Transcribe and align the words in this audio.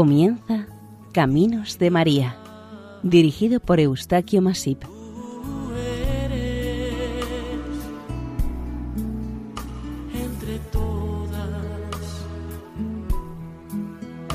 Comienza 0.00 0.66
Caminos 1.12 1.78
de 1.78 1.90
María, 1.90 2.38
dirigido 3.02 3.60
por 3.60 3.80
Eustaquio 3.80 4.40
Masip. 4.40 4.82
Tú 4.82 5.72
eres 5.74 6.94
entre 10.14 10.58
todas 10.72 11.50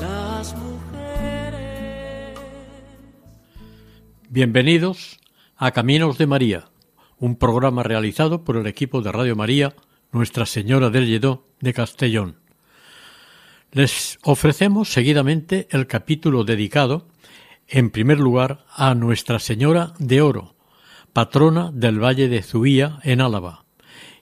las 0.00 0.54
mujeres. 0.54 2.38
Bienvenidos 4.28 5.18
a 5.56 5.72
Caminos 5.72 6.16
de 6.16 6.28
María, 6.28 6.66
un 7.18 7.34
programa 7.34 7.82
realizado 7.82 8.44
por 8.44 8.56
el 8.56 8.68
equipo 8.68 9.02
de 9.02 9.10
Radio 9.10 9.34
María 9.34 9.74
Nuestra 10.12 10.46
Señora 10.46 10.90
del 10.90 11.08
Lledó 11.08 11.42
de 11.58 11.72
Castellón. 11.72 12.45
Les 13.72 14.18
ofrecemos 14.22 14.92
seguidamente 14.92 15.68
el 15.70 15.86
capítulo 15.86 16.44
dedicado, 16.44 17.08
en 17.68 17.90
primer 17.90 18.18
lugar, 18.18 18.64
a 18.74 18.94
Nuestra 18.94 19.38
Señora 19.38 19.92
de 19.98 20.22
Oro, 20.22 20.54
patrona 21.12 21.70
del 21.72 22.02
Valle 22.02 22.28
de 22.28 22.42
Zuía 22.42 23.00
en 23.02 23.20
Álava, 23.20 23.64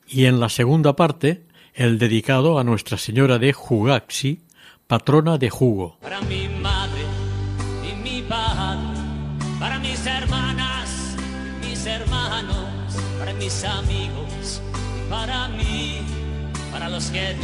y 0.06 0.24
en 0.24 0.40
la 0.40 0.48
segunda 0.48 0.96
parte, 0.96 1.46
el 1.74 1.98
dedicado 1.98 2.58
a 2.58 2.64
Nuestra 2.64 2.98
Señora 2.98 3.38
de 3.38 3.52
Jugaxi, 3.52 4.44
patrona 4.86 5.38
de 5.38 5.50
Jugo. 5.50 5.98
para 6.00 6.20
mi 6.22 6.48
madre 6.48 7.02
y 7.88 7.94
mi 8.02 8.22
padre, 8.22 8.98
para 9.60 9.78
mis 9.78 10.06
hermanas, 10.06 11.16
mis 11.60 11.86
hermanos, 11.86 12.96
para 13.18 13.32
mis 13.34 13.64
amigos, 13.64 14.62
para 15.10 15.48
mí, 15.48 15.98
para 16.72 16.88
los 16.88 17.10
que 17.10 17.34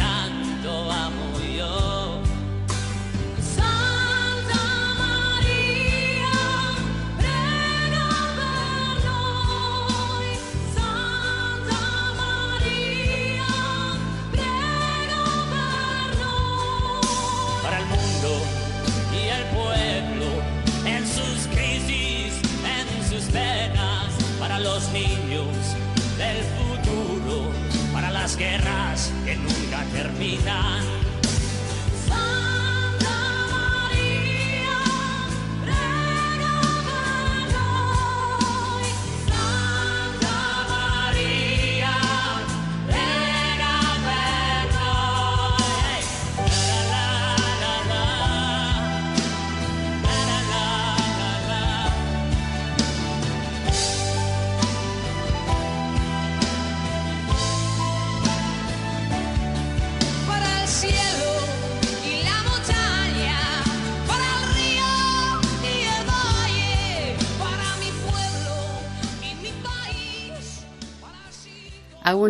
guerras 28.41 29.12
que 29.25 29.36
nunca 29.36 29.84
terminan. 29.92 31.00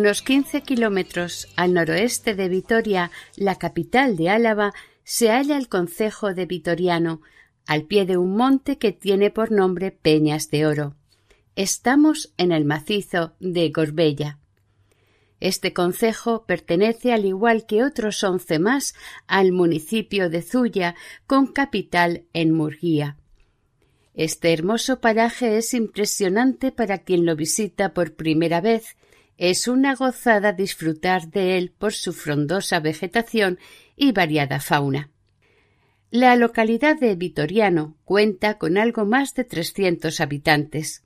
Unos 0.01 0.23
15 0.23 0.63
kilómetros 0.63 1.47
al 1.55 1.75
noroeste 1.75 2.33
de 2.33 2.49
Vitoria, 2.49 3.11
la 3.35 3.59
capital 3.59 4.17
de 4.17 4.31
Álava, 4.31 4.73
se 5.03 5.29
halla 5.29 5.57
el 5.57 5.69
concejo 5.69 6.33
de 6.33 6.47
Vitoriano, 6.47 7.21
al 7.67 7.83
pie 7.83 8.07
de 8.07 8.17
un 8.17 8.35
monte 8.35 8.79
que 8.79 8.93
tiene 8.93 9.29
por 9.29 9.51
nombre 9.51 9.91
Peñas 9.91 10.49
de 10.49 10.65
Oro. 10.65 10.95
Estamos 11.55 12.33
en 12.37 12.51
el 12.51 12.65
macizo 12.65 13.35
de 13.39 13.69
Gorbella. 13.69 14.39
Este 15.39 15.71
concejo 15.71 16.47
pertenece, 16.47 17.13
al 17.13 17.25
igual 17.25 17.67
que 17.67 17.83
otros 17.83 18.23
once 18.23 18.57
más, 18.57 18.95
al 19.27 19.51
municipio 19.51 20.31
de 20.31 20.41
Zuya, 20.41 20.95
con 21.27 21.45
capital 21.45 22.25
en 22.33 22.53
Murguía. 22.53 23.17
Este 24.15 24.51
hermoso 24.51 24.99
paraje 24.99 25.59
es 25.59 25.75
impresionante 25.75 26.71
para 26.71 26.97
quien 26.97 27.23
lo 27.23 27.35
visita 27.35 27.93
por 27.93 28.15
primera 28.15 28.61
vez. 28.61 28.95
Es 29.41 29.67
una 29.67 29.95
gozada 29.95 30.53
disfrutar 30.53 31.31
de 31.31 31.57
él 31.57 31.73
por 31.75 31.93
su 31.93 32.13
frondosa 32.13 32.79
vegetación 32.79 33.57
y 33.95 34.11
variada 34.11 34.59
fauna. 34.59 35.09
La 36.11 36.35
localidad 36.35 36.99
de 36.99 37.15
Vitoriano 37.15 37.97
cuenta 38.05 38.59
con 38.59 38.77
algo 38.77 39.03
más 39.03 39.33
de 39.33 39.43
300 39.43 40.21
habitantes. 40.21 41.05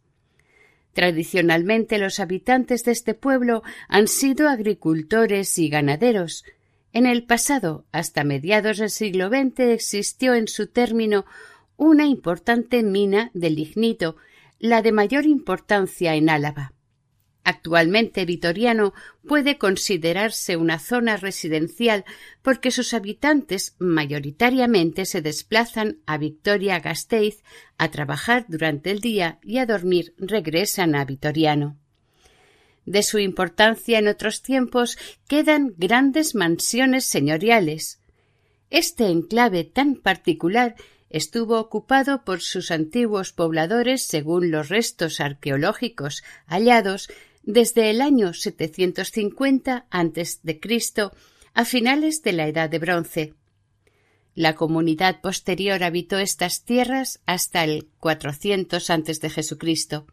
Tradicionalmente 0.92 1.98
los 1.98 2.20
habitantes 2.20 2.84
de 2.84 2.92
este 2.92 3.14
pueblo 3.14 3.64
han 3.88 4.10
sido 4.10 4.50
agricultores 4.50 5.58
y 5.58 5.70
ganaderos. 5.70 6.44
En 6.92 7.06
el 7.06 7.24
pasado, 7.24 7.86
hasta 7.94 8.26
mediados 8.26 8.80
del 8.80 8.90
siglo 8.90 9.30
XX, 9.30 9.60
existió 9.60 10.34
en 10.34 10.50
su 10.50 10.68
término 10.68 11.26
una 11.78 12.06
importante 12.06 12.84
mina 12.84 13.32
de 13.34 13.50
lignito, 13.50 14.18
la 14.60 14.82
de 14.82 14.92
mayor 14.92 15.26
importancia 15.26 16.16
en 16.16 16.30
Álava. 16.30 16.75
Actualmente 17.48 18.26
Vitoriano 18.26 18.96
puede 19.28 19.60
considerarse 19.60 20.58
una 20.58 20.80
zona 20.80 21.16
residencial 21.16 22.04
porque 22.42 22.72
sus 22.72 22.96
habitantes 22.96 23.76
mayoritariamente 23.78 25.06
se 25.06 25.22
desplazan 25.22 26.00
a 26.08 26.18
Victoria 26.18 26.80
Gasteiz 26.80 27.44
a 27.78 27.92
trabajar 27.92 28.48
durante 28.48 28.90
el 28.90 29.00
día 29.00 29.38
y 29.44 29.60
a 29.60 29.68
dormir 29.68 30.16
regresan 30.18 30.96
a 30.96 31.06
Vitoriano. 31.06 31.78
De 32.88 33.04
su 33.04 33.20
importancia 33.20 34.00
en 34.00 34.08
otros 34.08 34.42
tiempos 34.42 34.98
quedan 35.28 35.76
grandes 35.78 36.34
mansiones 36.34 37.06
señoriales. 37.06 38.00
Este 38.72 39.06
enclave 39.06 39.66
tan 39.66 39.98
particular 39.98 40.76
estuvo 41.12 41.60
ocupado 41.60 42.24
por 42.26 42.42
sus 42.42 42.72
antiguos 42.72 43.34
pobladores 43.34 44.02
según 44.02 44.50
los 44.50 44.70
restos 44.70 45.20
arqueológicos 45.20 46.24
hallados 46.48 47.08
desde 47.46 47.92
el 47.92 48.02
año 48.02 48.34
750 48.34 49.86
a.C. 49.90 51.12
a 51.54 51.66
finales 51.66 52.24
de 52.24 52.34
la 52.34 52.48
Edad 52.48 52.70
de 52.70 52.80
Bronce. 52.80 53.34
La 54.34 54.56
comunidad 54.56 55.22
posterior 55.22 55.84
habitó 55.84 56.18
estas 56.18 56.66
tierras 56.66 57.22
hasta 57.26 57.64
el 57.64 57.88
400 58.00 58.90
antes 58.90 59.22
de 59.22 59.30
Jesucristo. 59.30 60.08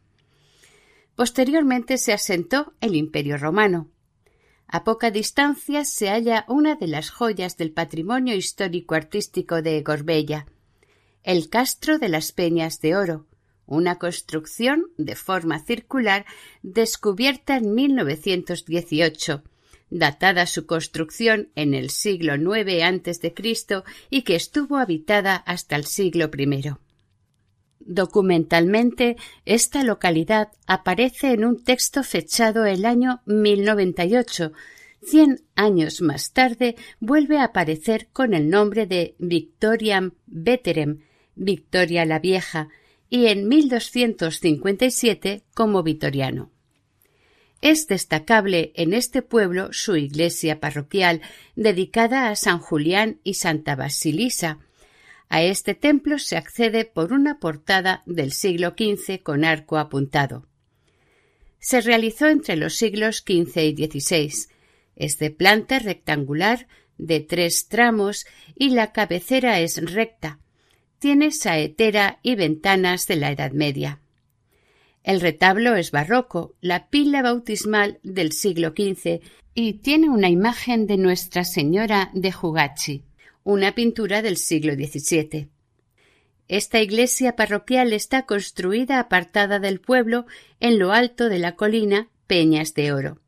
Posteriormente 1.17 1.99
se 1.99 2.13
asentó 2.13 2.75
el 2.81 2.95
Imperio 2.95 3.39
romano. 3.39 3.91
A 4.69 4.85
poca 4.85 5.11
distancia 5.11 5.85
se 5.85 6.09
halla 6.09 6.45
una 6.49 6.77
de 6.77 6.87
las 6.87 7.11
joyas 7.11 7.57
del 7.57 7.73
patrimonio 7.73 8.35
histórico 8.35 8.95
artístico 8.95 9.61
de 9.63 9.83
Gorbella, 9.83 10.47
el 11.23 11.49
Castro 11.49 11.99
de 11.99 12.09
las 12.09 12.33
Peñas 12.33 12.81
de 12.81 12.97
Oro, 12.97 13.27
una 13.77 13.99
construcción 13.99 14.87
de 14.97 15.17
forma 15.17 15.59
circular 15.59 16.25
descubierta 16.63 17.57
en 17.57 17.75
1918, 17.75 19.43
datada 19.91 20.47
su 20.47 20.67
construcción 20.67 21.49
en 21.55 21.75
el 21.75 21.91
siglo 21.91 22.35
IX 22.35 23.09
a.C. 23.09 23.35
y 24.11 24.23
que 24.23 24.35
estuvo 24.35 24.77
habitada 24.77 25.37
hasta 25.37 25.77
el 25.77 25.85
siglo 25.87 26.31
I. 26.37 26.73
Documentalmente, 27.85 29.17
esta 29.45 29.83
localidad 29.83 30.49
aparece 30.67 31.33
en 31.33 31.45
un 31.45 31.63
texto 31.63 32.03
fechado 32.03 32.65
el 32.65 32.85
año 32.85 33.23
1098. 33.27 34.53
Cien 35.03 35.43
años 35.57 36.01
más 36.01 36.33
tarde 36.33 36.77
vuelve 37.01 37.39
a 37.39 37.45
aparecer 37.45 38.09
con 38.13 38.35
el 38.35 38.49
nombre 38.51 38.87
de 38.87 39.17
Victoriam 39.19 40.13
Veterem, 40.27 41.01
Victoria 41.35 42.05
la 42.05 42.21
Vieja, 42.21 42.69
y 43.13 43.27
en 43.27 43.47
1257 43.47 45.45
como 45.53 45.83
vitoriano. 45.83 46.51
Es 47.61 47.87
destacable 47.87 48.73
en 48.75 48.95
este 48.95 49.21
pueblo 49.21 49.71
su 49.75 49.97
iglesia 49.97 50.61
parroquial 50.61 51.21
dedicada 51.55 52.31
a 52.31 52.37
San 52.37 52.59
Julián 52.59 53.21
y 53.23 53.35
Santa 53.35 53.77
Basilisa. 53.77 54.61
A 55.29 55.43
este 55.43 55.75
templo 55.75 56.19
se 56.19 56.39
accede 56.39 56.87
por 56.87 57.13
una 57.13 57.39
portada 57.39 58.03
del 58.07 58.33
siglo 58.33 58.71
XV 58.71 59.23
con 59.23 59.45
arco 59.45 59.77
apuntado. 59.77 60.47
Se 61.59 61.83
realizó 61.83 62.29
entre 62.29 62.57
los 62.57 62.77
siglos 62.77 63.19
XV 63.19 63.59
y 63.59 63.75
XVI. 63.75 64.33
Es 64.97 65.19
de 65.19 65.31
planta 65.31 65.81
rectangular, 65.81 66.67
de 66.97 67.21
tres 67.21 67.69
tramos 67.69 68.25
y 68.57 68.71
la 68.71 68.93
cabecera 68.93 69.61
es 69.61 69.93
recta. 69.93 70.39
Tiene 71.03 71.33
saetera 71.33 72.21
y 72.23 72.37
ventanas 72.37 73.09
de 73.09 73.17
la 73.17 73.33
Edad 73.33 73.51
Media. 73.51 73.99
El 75.03 75.21
retablo 75.21 75.75
es 75.75 75.91
barroco, 75.91 76.55
la 76.61 76.91
pila 76.91 77.23
bautismal 77.23 77.99
del 78.05 78.31
siglo 78.31 78.69
XV 78.69 79.19
y 79.53 79.73
tiene 79.81 80.09
una 80.09 80.29
imagen 80.29 80.87
de 80.87 80.99
Nuestra 80.99 81.43
Señora 81.43 82.13
de 82.15 82.31
Jugachi, 82.31 83.03
una 83.43 83.75
pintura 83.75 84.23
del 84.23 84.37
siglo 84.37 84.75
XVII. 84.75 85.49
Esta 86.47 86.81
iglesia 86.81 87.35
parroquial 87.35 87.93
está 87.93 88.25
construida 88.25 89.01
apartada 89.01 89.59
del 89.59 89.81
pueblo 89.81 90.27
en 90.61 90.79
lo 90.79 90.93
alto 90.93 91.29
de 91.29 91.41
la 91.41 91.57
colina 91.57 92.11
Peñas 92.29 92.75
de 92.75 92.93
Oro. 92.93 93.22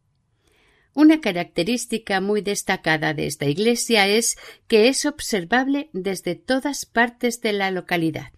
Una 0.95 1.21
característica 1.21 2.21
muy 2.21 2.41
destacada 2.41 3.15
de 3.15 3.27
esta 3.27 3.47
iglesia 3.47 4.07
es 4.07 4.37
que 4.69 4.89
es 4.89 5.05
observable 5.05 5.91
desde 5.93 6.37
todas 6.37 6.87
partes 6.87 7.41
de 7.41 7.53
la 7.53 7.73
localidad. 7.73 8.33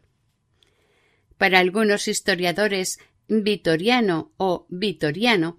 Para 1.37 1.59
algunos 1.59 2.09
historiadores, 2.09 2.99
Vitoriano 3.29 4.33
o 4.39 4.67
Vitoriano 4.71 5.59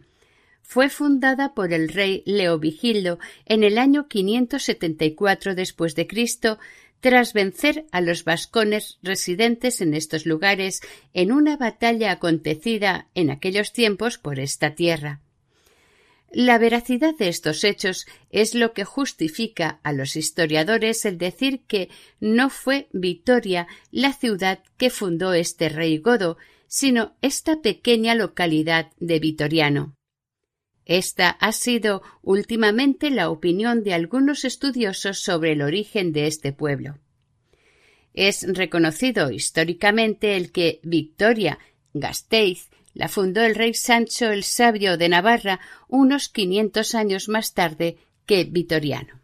fue 0.64 0.90
fundada 0.90 1.54
por 1.54 1.72
el 1.72 1.90
rey 1.90 2.24
Leovigildo 2.26 3.20
en 3.46 3.64
el 3.64 3.78
año 3.78 4.08
574 4.08 5.54
después 5.54 5.94
de 5.96 6.08
Cristo 6.08 6.58
tras 7.00 7.34
vencer 7.34 7.86
a 7.92 8.02
los 8.02 8.24
vascones 8.24 8.98
residentes 9.04 9.82
en 9.82 9.94
estos 9.94 10.26
lugares 10.26 10.82
en 11.14 11.32
una 11.32 11.58
batalla 11.58 12.12
acontecida 12.12 13.08
en 13.14 13.30
aquellos 13.30 13.72
tiempos 13.72 14.18
por 14.18 14.40
esta 14.40 14.74
tierra. 14.74 15.22
La 16.32 16.58
veracidad 16.58 17.16
de 17.16 17.30
estos 17.30 17.64
hechos 17.64 18.06
es 18.32 18.54
lo 18.54 18.74
que 18.74 18.84
justifica 18.84 19.80
a 19.84 19.94
los 19.94 20.16
historiadores 20.16 21.06
el 21.06 21.18
decir 21.18 21.62
que 21.68 21.90
no 22.20 22.50
fue 22.50 22.90
Vitoria 22.92 23.68
la 23.92 24.12
ciudad 24.14 24.60
que 24.78 24.90
fundó 24.90 25.34
este 25.34 25.70
rey 25.70 25.98
godo, 26.00 26.38
sino 26.68 27.16
esta 27.22 27.62
pequeña 27.62 28.14
localidad 28.14 28.92
de 29.00 29.20
Vitoriano. 29.20 29.96
Esta 30.86 31.30
ha 31.30 31.52
sido 31.54 32.02
últimamente 32.22 33.10
la 33.10 33.30
opinión 33.30 33.84
de 33.84 33.94
algunos 33.94 34.46
estudiosos 34.46 35.20
sobre 35.20 35.54
el 35.54 35.62
origen 35.62 36.12
de 36.12 36.28
este 36.28 36.52
pueblo. 36.52 36.98
Es 38.14 38.46
reconocido 38.48 39.32
históricamente 39.32 40.36
el 40.36 40.52
que 40.52 40.80
Victoria 40.84 41.60
Gasteiz 41.94 42.70
la 42.98 43.08
fundó 43.08 43.44
el 43.44 43.54
rey 43.54 43.76
Sancho 43.76 44.32
el 44.32 44.44
Sabio 44.44 44.98
de 44.98 45.08
Navarra 45.08 45.60
unos 45.88 46.30
quinientos 46.30 46.96
años 46.96 47.30
más 47.30 47.54
tarde 47.54 47.98
que 48.26 48.44
Vitoriano. 48.44 49.20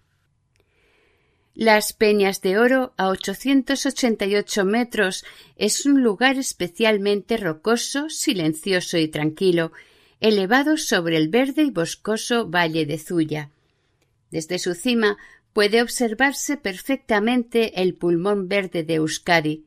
Las 1.56 1.92
Peñas 1.94 2.42
de 2.42 2.60
Oro, 2.60 2.94
a 2.98 3.10
888 3.10 4.66
metros, 4.66 5.26
es 5.56 5.88
un 5.88 6.04
lugar 6.04 6.38
especialmente 6.38 7.38
rocoso, 7.38 8.10
silencioso 8.10 8.98
y 9.00 9.08
tranquilo, 9.08 9.72
elevado 10.20 10.78
sobre 10.78 11.18
el 11.18 11.30
verde 11.30 11.64
y 11.64 11.72
boscoso 11.72 12.48
valle 12.48 12.86
de 12.86 13.00
Zuya. 13.00 13.50
Desde 14.30 14.60
su 14.60 14.76
cima 14.76 15.18
puede 15.52 15.82
observarse 15.82 16.58
perfectamente 16.58 17.82
el 17.82 17.96
pulmón 17.96 18.48
verde 18.48 18.84
de 18.84 18.96
Euskadi, 18.96 19.66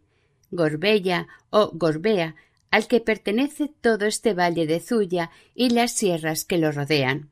Gorbella 0.53 1.27
o 1.51 1.71
Gorbea, 1.73 2.37
al 2.71 2.89
que 2.89 3.01
pertenece 3.01 3.69
todo 3.81 4.07
este 4.07 4.35
valle 4.35 4.67
de 4.67 4.81
Zuya 4.81 5.31
y 5.55 5.71
las 5.71 5.93
sierras 5.93 6.45
que 6.45 6.59
lo 6.59 6.73
rodean. 6.73 7.31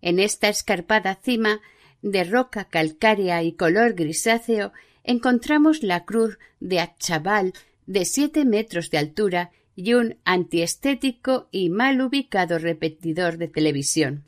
En 0.00 0.18
esta 0.18 0.48
escarpada 0.48 1.18
cima, 1.22 1.60
de 2.02 2.24
roca 2.24 2.64
calcárea 2.64 3.42
y 3.42 3.52
color 3.52 3.94
grisáceo, 3.94 4.72
encontramos 5.04 5.82
la 5.82 6.04
cruz 6.04 6.38
de 6.60 6.80
Achabal 6.80 7.52
de 7.86 8.04
siete 8.04 8.44
metros 8.44 8.90
de 8.90 8.98
altura 8.98 9.50
y 9.74 9.94
un 9.94 10.18
antiestético 10.24 11.48
y 11.50 11.70
mal 11.70 12.00
ubicado 12.00 12.58
repetidor 12.58 13.38
de 13.38 13.48
televisión. 13.48 14.24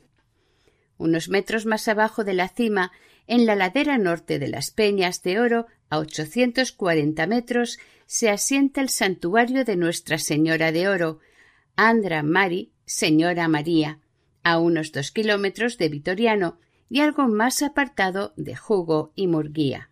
Unos 0.97 1.29
metros 1.29 1.65
más 1.65 1.87
abajo 1.87 2.23
de 2.23 2.33
la 2.33 2.47
cima, 2.47 2.91
en 3.27 3.45
la 3.45 3.55
ladera 3.55 3.97
norte 3.97 4.39
de 4.39 4.47
las 4.47 4.71
Peñas 4.71 5.21
de 5.23 5.39
Oro, 5.39 5.67
a 5.89 5.99
840 5.99 7.27
metros, 7.27 7.79
se 8.05 8.29
asienta 8.29 8.81
el 8.81 8.89
santuario 8.89 9.65
de 9.65 9.75
Nuestra 9.75 10.17
Señora 10.17 10.71
de 10.71 10.87
Oro, 10.87 11.19
Andra 11.75 12.23
Mari, 12.23 12.71
Señora 12.85 13.47
María, 13.47 13.99
a 14.43 14.59
unos 14.59 14.91
dos 14.91 15.11
kilómetros 15.11 15.77
de 15.77 15.89
Vitoriano 15.89 16.59
y 16.89 17.01
algo 17.01 17.27
más 17.27 17.63
apartado 17.63 18.33
de 18.37 18.55
Jugo 18.55 19.11
y 19.15 19.27
Murguía. 19.27 19.89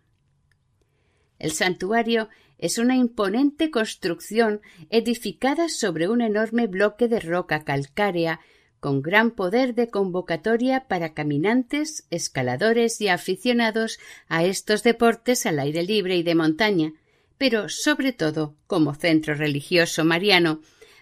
El 1.38 1.52
santuario 1.52 2.28
es 2.58 2.78
una 2.78 2.96
imponente 2.96 3.70
construcción 3.70 4.62
edificada 4.90 5.68
sobre 5.68 6.08
un 6.08 6.20
enorme 6.20 6.66
bloque 6.66 7.08
de 7.08 7.20
roca 7.20 7.64
calcárea 7.64 8.40
con 8.80 9.02
gran 9.02 9.30
poder 9.30 9.74
de 9.74 9.88
convocatoria 9.88 10.86
para 10.86 11.14
caminantes, 11.14 12.06
escaladores 12.10 13.00
y 13.00 13.08
aficionados 13.08 13.98
a 14.28 14.44
estos 14.44 14.82
deportes 14.82 15.46
al 15.46 15.58
aire 15.58 15.82
libre 15.82 16.16
y 16.16 16.22
de 16.22 16.34
montaña, 16.34 16.92
pero 17.38 17.68
sobre 17.68 18.12
todo 18.12 18.56
como 18.66 18.94
centro 18.94 19.34
religioso 19.34 20.04
mariano, 20.04 20.60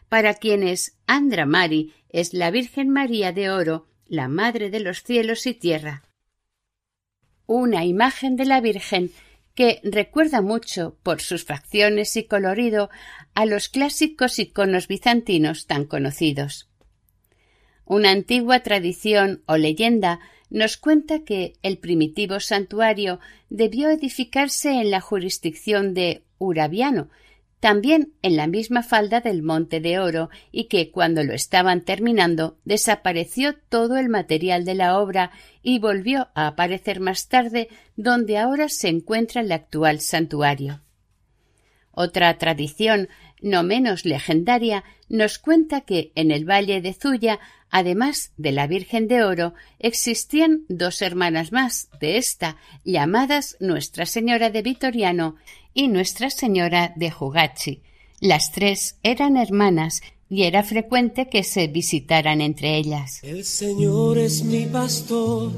para 0.08 0.34
quienes 0.34 0.98
Andra 1.06 1.46
Mari 1.46 1.94
es 2.10 2.34
la 2.34 2.50
Virgen 2.50 2.90
María 2.90 3.32
de 3.32 3.50
Oro, 3.50 3.86
la 4.06 4.28
Madre 4.28 4.70
de 4.70 4.80
los 4.80 5.02
cielos 5.02 5.46
y 5.46 5.54
tierra. 5.54 6.04
Una 7.46 7.84
imagen 7.84 8.36
de 8.36 8.44
la 8.44 8.60
Virgen 8.60 9.10
que 9.54 9.80
recuerda 9.82 10.40
mucho 10.40 10.96
por 11.02 11.20
sus 11.20 11.44
facciones 11.44 12.16
y 12.16 12.24
colorido 12.24 12.90
a 13.34 13.46
los 13.46 13.68
clásicos 13.68 14.38
iconos 14.38 14.88
bizantinos 14.88 15.66
tan 15.66 15.84
conocidos. 15.84 16.68
Una 17.84 18.10
antigua 18.10 18.60
tradición 18.60 19.42
o 19.46 19.56
leyenda 19.56 20.20
nos 20.52 20.76
cuenta 20.76 21.20
que 21.20 21.54
el 21.62 21.78
primitivo 21.78 22.38
santuario 22.38 23.18
debió 23.48 23.88
edificarse 23.88 24.70
en 24.80 24.90
la 24.90 25.00
jurisdicción 25.00 25.94
de 25.94 26.24
Urabiano, 26.38 27.08
también 27.58 28.12
en 28.20 28.36
la 28.36 28.46
misma 28.46 28.82
falda 28.82 29.20
del 29.20 29.42
Monte 29.42 29.80
de 29.80 29.98
Oro, 29.98 30.28
y 30.50 30.64
que 30.64 30.90
cuando 30.90 31.24
lo 31.24 31.32
estaban 31.32 31.80
terminando 31.80 32.58
desapareció 32.64 33.54
todo 33.70 33.96
el 33.96 34.10
material 34.10 34.66
de 34.66 34.74
la 34.74 34.98
obra 34.98 35.30
y 35.62 35.78
volvió 35.78 36.28
a 36.34 36.48
aparecer 36.48 37.00
más 37.00 37.28
tarde 37.28 37.68
donde 37.96 38.36
ahora 38.36 38.68
se 38.68 38.88
encuentra 38.88 39.40
el 39.40 39.52
actual 39.52 40.00
santuario. 40.00 40.80
Otra 41.92 42.36
tradición, 42.38 43.08
no 43.40 43.62
menos 43.62 44.04
legendaria, 44.04 44.84
nos 45.08 45.38
cuenta 45.38 45.82
que 45.82 46.12
en 46.14 46.30
el 46.30 46.48
valle 46.48 46.80
de 46.80 46.94
Zuya, 46.94 47.38
además 47.70 48.32
de 48.36 48.52
la 48.52 48.66
Virgen 48.66 49.08
de 49.08 49.22
Oro, 49.22 49.54
existían 49.78 50.64
dos 50.68 51.02
hermanas 51.02 51.52
más 51.52 51.88
de 52.00 52.16
esta, 52.16 52.56
llamadas 52.84 53.56
Nuestra 53.60 54.06
Señora 54.06 54.50
de 54.50 54.62
Vitoriano 54.62 55.36
y 55.74 55.88
Nuestra 55.88 56.30
Señora 56.30 56.92
de 56.96 57.10
Jugachi. 57.10 57.82
Las 58.20 58.52
tres 58.52 58.98
eran 59.02 59.36
hermanas 59.36 60.00
y 60.30 60.44
era 60.44 60.62
frecuente 60.62 61.28
que 61.28 61.44
se 61.44 61.66
visitaran 61.66 62.40
entre 62.40 62.78
ellas. 62.78 63.18
El 63.22 63.44
Señor 63.44 64.16
es 64.16 64.42
mi 64.44 64.64
pastor, 64.64 65.52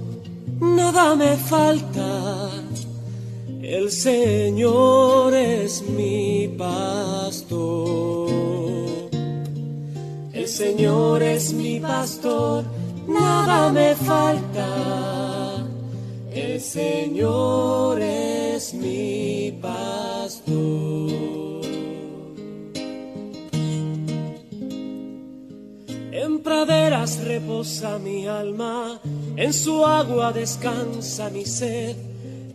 nada 0.61 1.15
me 1.15 1.37
falta. 1.37 2.51
El 3.67 3.91
Señor 3.91 5.33
es 5.33 5.83
mi 5.89 6.49
pastor. 6.49 8.29
El 10.35 10.47
Señor 10.47 11.23
es 11.23 11.55
mi 11.55 11.81
pastor, 11.81 12.65
nada 13.09 13.73
me 13.73 13.95
falta. 13.95 15.67
El 16.31 16.61
Señor 16.61 18.03
es 18.03 18.75
mi 18.75 19.59
pastor. 19.63 21.65
En 26.13 26.43
praderas 26.43 27.25
reposa 27.25 27.99
mi 27.99 28.27
alma, 28.27 29.01
en 29.37 29.55
su 29.55 29.87
agua 29.87 30.33
descansa 30.33 31.31
mi 31.31 31.47
sed. 31.47 32.14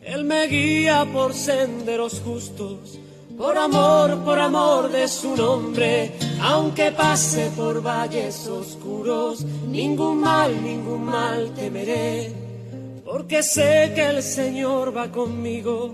Él 0.09 0.23
me 0.23 0.47
guía 0.47 1.05
por 1.13 1.35
senderos 1.35 2.19
justos, 2.25 2.97
por 3.37 3.55
amor, 3.55 4.23
por 4.25 4.39
amor 4.39 4.91
de 4.91 5.07
su 5.07 5.35
nombre. 5.35 6.13
Aunque 6.41 6.91
pase 6.91 7.51
por 7.55 7.83
valles 7.85 8.47
oscuros, 8.47 9.45
ningún 9.67 10.21
mal, 10.21 10.63
ningún 10.63 11.03
mal 11.05 11.53
temeré. 11.53 12.33
Porque 13.05 13.43
sé 13.43 13.91
que 13.93 14.07
el 14.07 14.23
Señor 14.23 14.97
va 14.97 15.11
conmigo, 15.11 15.93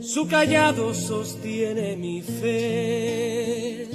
su 0.00 0.26
callado 0.26 0.92
sostiene 0.92 1.96
mi 1.96 2.20
fe. 2.20 3.88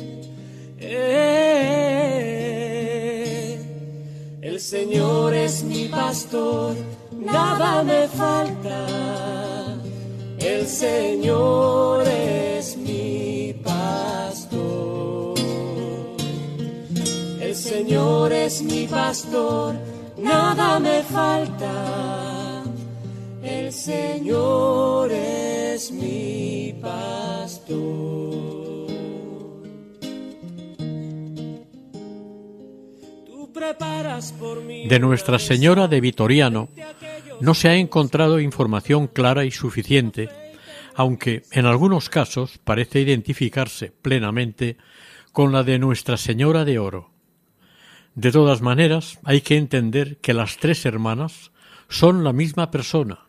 El 4.42 4.60
Señor 4.62 5.34
es 5.34 5.62
mi 5.64 5.90
pastor, 5.90 6.74
nada 7.12 7.84
me 7.84 8.08
falta. 8.08 9.07
El 10.68 10.74
Señor 10.74 12.04
es 12.06 12.76
mi 12.76 13.56
pastor. 13.64 15.34
El 17.40 17.56
Señor 17.56 18.34
es 18.34 18.62
mi 18.64 18.86
pastor, 18.86 19.76
nada 20.18 20.78
me 20.82 21.04
falta. 21.04 22.66
El 23.42 23.72
Señor 23.72 25.10
es 25.14 25.90
mi 25.90 26.76
pastor. 26.82 27.68
Tú 33.26 33.54
preparas 33.54 34.34
por 34.34 34.62
mí 34.62 34.86
De 34.90 35.00
Nuestra 35.00 35.40
Señora 35.40 35.88
de 35.88 36.02
Vitoriano 36.02 36.68
no 37.40 37.54
se 37.54 37.70
ha 37.70 37.76
encontrado 37.76 38.40
información 38.40 39.08
clara 39.08 39.46
y 39.46 39.52
suficiente, 39.52 40.30
aunque 40.98 41.44
en 41.52 41.68
algunos 41.68 42.10
casos 42.10 42.58
parece 42.58 43.00
identificarse 43.00 43.94
plenamente 44.02 44.78
con 45.32 45.52
la 45.52 45.62
de 45.62 45.78
Nuestra 45.78 46.18
Señora 46.18 46.66
de 46.66 46.80
Oro. 46.80 47.12
De 48.16 48.32
todas 48.32 48.64
maneras, 48.64 49.20
hay 49.24 49.42
que 49.42 49.58
entender 49.58 50.18
que 50.18 50.34
las 50.34 50.58
tres 50.58 50.88
hermanas 50.88 51.52
son 51.88 52.24
la 52.24 52.34
misma 52.34 52.72
persona, 52.72 53.28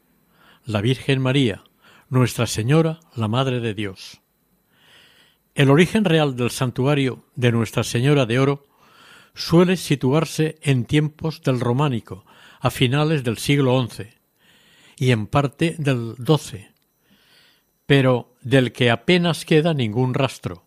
la 0.65 0.81
Virgen 0.81 1.21
María, 1.21 1.63
Nuestra 2.09 2.47
Señora, 2.47 3.01
la 3.15 3.29
Madre 3.29 3.61
de 3.61 3.75
Dios. 3.75 4.23
El 5.55 5.69
origen 5.69 6.07
real 6.07 6.37
del 6.37 6.51
santuario 6.51 7.27
de 7.37 7.53
Nuestra 7.53 7.85
Señora 7.85 8.25
de 8.25 8.39
Oro 8.39 8.67
suele 9.35 9.77
situarse 9.77 10.59
en 10.63 10.87
tiempos 10.87 11.43
del 11.43 11.61
románico, 11.61 12.25
a 12.61 12.71
finales 12.71 13.25
del 13.25 13.37
siglo 13.37 13.87
XI 13.87 14.07
y 14.97 15.11
en 15.11 15.27
parte 15.27 15.77
del 15.79 16.15
XII, 16.17 16.78
pero 17.89 18.37
del 18.43 18.73
que 18.73 18.91
apenas 18.91 19.47
queda 19.47 19.73
ningún 19.73 20.13
rastro, 20.13 20.67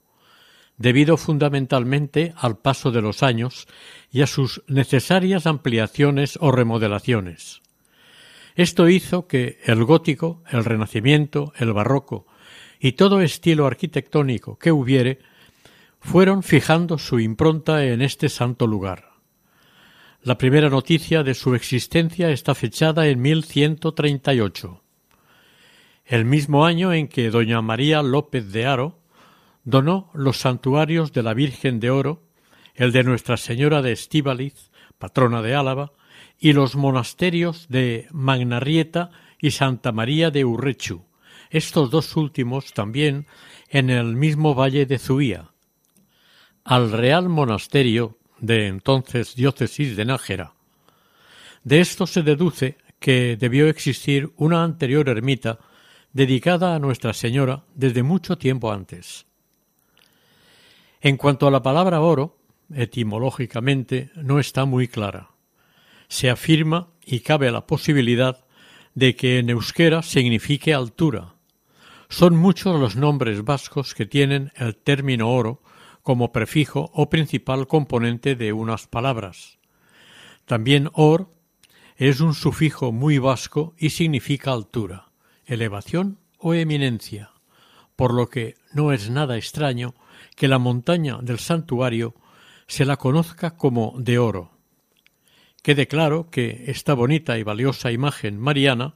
debido 0.78 1.18
fundamentalmente 1.18 2.34
al 2.36 2.58
paso 2.58 2.90
de 2.90 3.04
los 3.04 3.22
años 3.22 3.68
y 4.12 4.24
a 4.24 4.28
sus 4.28 4.64
necesarias 4.66 5.46
ampliaciones 5.46 6.40
o 6.42 6.52
remodelaciones. 6.52 7.62
Esto 8.56 8.90
hizo 8.90 9.28
que 9.28 9.60
el 9.66 9.84
gótico, 9.84 10.42
el 10.50 10.66
renacimiento, 10.66 11.54
el 11.60 11.74
barroco 11.74 12.26
y 12.80 12.94
todo 12.94 13.22
estilo 13.22 13.68
arquitectónico 13.68 14.58
que 14.58 14.72
hubiere 14.72 15.20
fueron 16.00 16.42
fijando 16.42 16.98
su 16.98 17.20
impronta 17.20 17.86
en 17.86 18.02
este 18.02 18.30
santo 18.30 18.66
lugar. 18.66 19.12
La 20.24 20.40
primera 20.40 20.72
noticia 20.72 21.22
de 21.22 21.36
su 21.36 21.54
existencia 21.54 22.32
está 22.32 22.56
fechada 22.56 23.06
en 23.10 23.22
1138, 23.22 24.82
el 26.12 26.26
mismo 26.26 26.66
año 26.66 26.92
en 26.92 27.08
que 27.08 27.30
doña 27.30 27.62
María 27.62 28.02
López 28.02 28.52
de 28.52 28.66
Haro 28.66 29.00
donó 29.64 30.10
los 30.14 30.40
santuarios 30.40 31.14
de 31.14 31.24
la 31.24 31.34
Virgen 31.34 31.80
de 31.80 31.90
Oro, 31.90 32.22
el 32.76 32.92
de 32.92 33.06
Nuestra 33.06 33.38
Señora 33.38 33.82
de 33.82 33.94
Estíbaliz, 33.94 34.72
patrona 34.98 35.42
de 35.42 35.56
Álava, 35.56 35.94
y 36.38 36.52
los 36.52 36.76
monasterios 36.76 37.70
de 37.70 38.08
Magnarrieta 38.12 39.12
y 39.40 39.52
Santa 39.52 39.94
María 39.94 40.32
de 40.32 40.44
Urrechu, 40.44 41.06
estos 41.50 41.90
dos 41.90 42.18
últimos 42.18 42.74
también 42.74 43.26
en 43.70 43.90
el 43.90 44.18
mismo 44.18 44.54
valle 44.54 44.86
de 44.86 45.00
Zuía. 45.00 45.52
Al 46.66 46.92
Real 46.92 47.30
Monasterio 47.30 48.18
de 48.38 48.68
entonces 48.68 49.34
diócesis 49.34 49.96
de 49.96 50.04
Nájera. 50.04 50.56
De 51.64 51.80
esto 51.80 52.06
se 52.06 52.22
deduce 52.22 52.78
que 53.00 53.38
debió 53.40 53.70
existir 53.70 54.34
una 54.36 54.66
anterior 54.66 55.08
ermita 55.08 55.60
dedicada 56.14 56.76
a 56.76 56.80
Nuestra 56.80 57.14
Señora 57.14 57.64
desde 57.76 58.04
mucho 58.04 58.38
tiempo 58.38 58.72
antes. 58.72 59.26
En 61.02 61.18
cuanto 61.18 61.48
a 61.48 61.52
la 61.52 61.64
palabra 61.64 62.02
oro, 62.02 62.38
etimológicamente 62.74 64.12
no 64.16 64.40
está 64.40 64.66
muy 64.66 64.88
clara. 64.88 65.32
Se 66.08 66.30
afirma 66.30 66.90
y 67.06 67.22
cabe 67.22 67.52
la 67.52 67.66
posibilidad 67.66 68.46
de 68.94 69.16
que 69.16 69.40
en 69.40 69.50
euskera 69.50 70.02
signifique 70.02 70.74
altura. 70.74 71.36
Son 72.10 72.36
muchos 72.36 72.80
los 72.80 72.96
nombres 72.96 73.44
vascos 73.44 73.96
que 73.96 74.06
tienen 74.06 74.52
el 74.56 74.76
término 74.76 75.32
oro 75.32 75.62
como 76.04 76.32
prefijo 76.32 76.92
o 76.94 77.10
principal 77.10 77.68
componente 77.68 78.36
de 78.36 78.52
unas 78.54 78.88
palabras. 78.88 79.60
También 80.46 80.90
or 80.94 81.30
es 81.96 82.20
un 82.20 82.34
sufijo 82.34 82.92
muy 82.92 83.18
vasco 83.18 83.74
y 83.78 83.92
significa 83.92 84.52
altura, 84.52 85.11
elevación 85.46 86.20
o 86.38 86.54
eminencia, 86.54 87.32
por 87.96 88.14
lo 88.14 88.30
que 88.30 88.56
no 88.74 88.92
es 88.92 89.10
nada 89.10 89.38
extraño 89.38 89.94
que 90.36 90.48
la 90.48 90.60
montaña 90.60 91.20
del 91.22 91.40
santuario 91.40 92.16
se 92.68 92.86
la 92.86 92.98
conozca 92.98 93.58
como 93.58 93.94
de 93.98 94.18
oro. 94.18 94.52
Quede 95.62 95.88
claro 95.88 96.30
que 96.32 96.66
esta 96.68 96.94
bonita 96.94 97.38
y 97.38 97.44
valiosa 97.44 97.92
imagen 97.92 98.40
mariana 98.40 98.96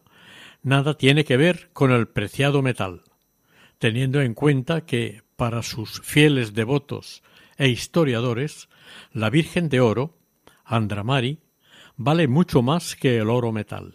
nada 0.64 0.98
tiene 0.98 1.26
que 1.26 1.38
ver 1.38 1.70
con 1.74 1.92
el 1.92 2.08
preciado 2.08 2.62
metal, 2.62 3.04
teniendo 3.78 4.22
en 4.22 4.34
cuenta 4.34 4.86
que 4.86 5.22
para 5.36 5.62
sus 5.62 6.02
fieles 6.02 6.54
devotos 6.54 7.22
e 7.58 7.68
historiadores, 7.68 8.70
la 9.12 9.30
Virgen 9.30 9.70
de 9.70 9.82
Oro, 9.82 10.18
Andramari, 10.64 11.40
vale 11.96 12.28
mucho 12.28 12.62
más 12.62 12.96
que 12.96 13.18
el 13.18 13.30
oro 13.30 13.52
metal. 13.52 13.94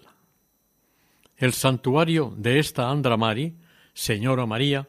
El 1.41 1.55
santuario 1.55 2.35
de 2.37 2.59
esta 2.59 2.91
Andramari, 2.91 3.57
Señora 3.95 4.45
María, 4.45 4.87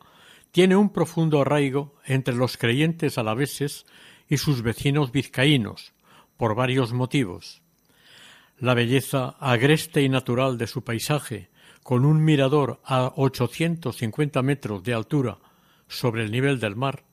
tiene 0.52 0.76
un 0.76 0.90
profundo 0.90 1.40
arraigo 1.40 1.96
entre 2.06 2.36
los 2.36 2.58
creyentes 2.58 3.18
alaveses 3.18 3.86
y 4.28 4.36
sus 4.36 4.62
vecinos 4.62 5.14
vizcaínos, 5.14 5.94
por 6.36 6.54
varios 6.54 6.92
motivos. 6.92 7.62
La 8.60 8.74
belleza 8.74 9.38
agreste 9.40 10.02
y 10.02 10.10
natural 10.10 10.58
de 10.58 10.68
su 10.68 10.84
paisaje, 10.84 11.50
con 11.84 12.04
un 12.04 12.22
mirador 12.22 12.82
a 12.84 13.14
850 13.16 14.42
metros 14.42 14.84
de 14.84 14.94
altura 14.94 15.38
sobre 15.88 16.24
el 16.24 16.32
nivel 16.32 16.60
del 16.60 16.76
mar, 16.76 17.06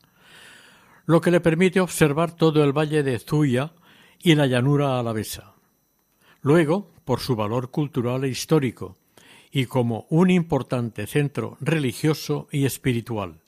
lo 1.07 1.21
que 1.21 1.31
le 1.31 1.41
permite 1.41 1.79
observar 1.79 2.33
todo 2.35 2.65
el 2.65 2.77
valle 2.77 3.05
de 3.05 3.21
Zuya 3.21 3.71
y 4.19 4.35
la 4.35 4.49
llanura 4.49 4.99
alavesa. 4.99 5.55
Luego, 6.43 6.91
por 7.05 7.21
su 7.21 7.37
valor 7.37 7.71
cultural 7.71 8.25
e 8.25 8.29
histórico, 8.29 8.97
y 9.51 9.67
como 9.67 10.07
un 10.11 10.31
importante 10.31 11.07
centro 11.07 11.57
religioso 11.61 12.49
y 12.51 12.67
espiritual. 12.67 13.41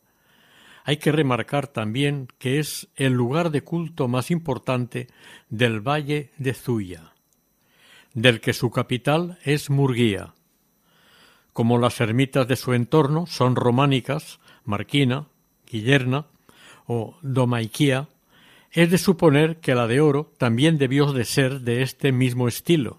Hay 0.85 0.97
que 0.97 1.13
remarcar 1.13 1.67
también 1.67 2.29
que 2.39 2.59
es 2.59 2.89
el 2.97 3.13
lugar 3.13 3.51
de 3.51 3.63
culto 3.63 4.09
más 4.09 4.31
importante 4.31 5.09
del 5.49 5.81
valle 5.81 6.31
de 6.39 6.55
Zuya, 6.55 7.13
del 8.15 8.41
que 8.41 8.53
su 8.53 8.71
capital 8.71 9.39
es 9.45 9.71
Murguía. 9.71 10.35
Como 11.53 11.79
las 11.79 12.01
ermitas 12.01 12.49
de 12.49 12.57
su 12.57 12.73
entorno 12.73 13.27
son 13.27 13.57
románicas, 13.57 14.41
Marquina, 14.65 15.27
Guillerna 15.71 16.27
o 16.87 17.17
Domaiquía, 17.23 18.09
es 18.73 18.91
de 18.91 18.99
suponer 18.99 19.59
que 19.59 19.75
la 19.75 19.87
de 19.87 20.01
oro 20.01 20.33
también 20.39 20.79
debió 20.79 21.13
de 21.13 21.25
ser 21.25 21.61
de 21.61 21.83
este 21.83 22.13
mismo 22.13 22.49
estilo. 22.49 22.99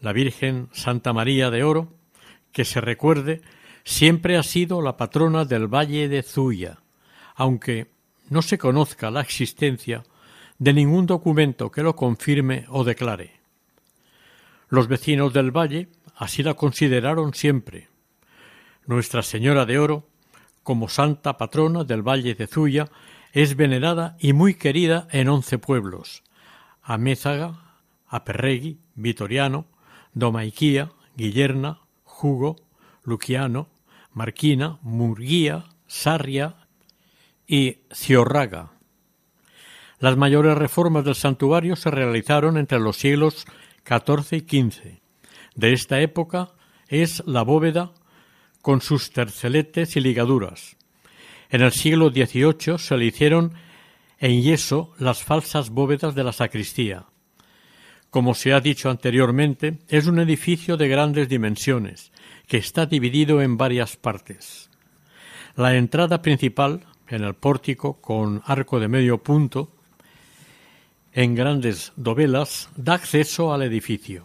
La 0.00 0.12
Virgen 0.12 0.68
Santa 0.72 1.12
María 1.12 1.50
de 1.50 1.62
Oro, 1.62 1.92
que 2.52 2.64
se 2.64 2.80
recuerde, 2.80 3.42
siempre 3.84 4.36
ha 4.36 4.42
sido 4.42 4.82
la 4.82 4.96
patrona 4.96 5.44
del 5.44 5.66
Valle 5.66 6.08
de 6.08 6.22
Zuya, 6.22 6.78
aunque 7.34 7.88
no 8.28 8.42
se 8.42 8.58
conozca 8.58 9.10
la 9.10 9.20
existencia 9.20 10.04
de 10.58 10.72
ningún 10.72 11.06
documento 11.06 11.70
que 11.70 11.82
lo 11.82 11.96
confirme 11.96 12.66
o 12.68 12.84
declare. 12.84 13.40
Los 14.68 14.88
vecinos 14.88 15.32
del 15.32 15.50
valle 15.50 15.88
así 16.16 16.42
la 16.42 16.54
consideraron 16.54 17.34
siempre. 17.34 17.88
Nuestra 18.86 19.22
Señora 19.22 19.66
de 19.66 19.78
Oro 19.78 20.10
como 20.62 20.88
santa 20.88 21.36
patrona 21.36 21.84
del 21.84 22.06
Valle 22.06 22.34
de 22.34 22.46
Zuya, 22.46 22.90
es 23.32 23.56
venerada 23.56 24.16
y 24.18 24.32
muy 24.32 24.54
querida 24.54 25.08
en 25.10 25.28
once 25.28 25.58
pueblos: 25.58 26.22
Amézaga, 26.82 27.76
Aperregui, 28.06 28.78
Vitoriano, 28.94 29.66
Domaiquía, 30.14 30.92
Guillerna, 31.16 31.80
Jugo, 32.04 32.56
Luquiano, 33.04 33.68
Marquina, 34.12 34.78
Murguía, 34.82 35.66
Sarria 35.86 36.56
y 37.46 37.78
Ciorraga. 37.92 38.72
Las 39.98 40.16
mayores 40.16 40.56
reformas 40.56 41.04
del 41.04 41.14
santuario 41.14 41.76
se 41.76 41.90
realizaron 41.90 42.56
entre 42.56 42.80
los 42.80 42.96
siglos 42.96 43.44
XIV 43.86 44.36
y 44.36 44.62
XV. 44.62 45.00
De 45.54 45.72
esta 45.72 46.00
época 46.00 46.52
es 46.88 47.22
la 47.26 47.42
bóveda 47.42 47.92
con 48.62 48.80
sus 48.80 49.10
terceletes 49.10 49.96
y 49.96 50.00
ligaduras. 50.00 50.76
En 51.50 51.62
el 51.62 51.72
siglo 51.72 52.10
XVIII 52.10 52.78
se 52.78 52.96
le 52.96 53.06
hicieron 53.06 53.52
en 54.18 54.42
yeso 54.42 54.94
las 54.98 55.22
falsas 55.22 55.70
bóvedas 55.70 56.14
de 56.14 56.24
la 56.24 56.32
sacristía. 56.32 57.06
Como 58.10 58.34
se 58.34 58.52
ha 58.52 58.60
dicho 58.60 58.90
anteriormente, 58.90 59.78
es 59.88 60.06
un 60.06 60.18
edificio 60.18 60.76
de 60.76 60.88
grandes 60.88 61.28
dimensiones, 61.28 62.10
que 62.48 62.56
está 62.56 62.86
dividido 62.86 63.40
en 63.40 63.56
varias 63.56 63.96
partes. 63.96 64.68
La 65.54 65.76
entrada 65.76 66.20
principal, 66.20 66.84
en 67.06 67.22
el 67.22 67.34
pórtico 67.34 68.00
con 68.00 68.42
arco 68.44 68.80
de 68.80 68.88
medio 68.88 69.18
punto, 69.22 69.70
en 71.12 71.36
grandes 71.36 71.92
dovelas, 71.94 72.68
da 72.74 72.94
acceso 72.94 73.52
al 73.54 73.62
edificio. 73.62 74.24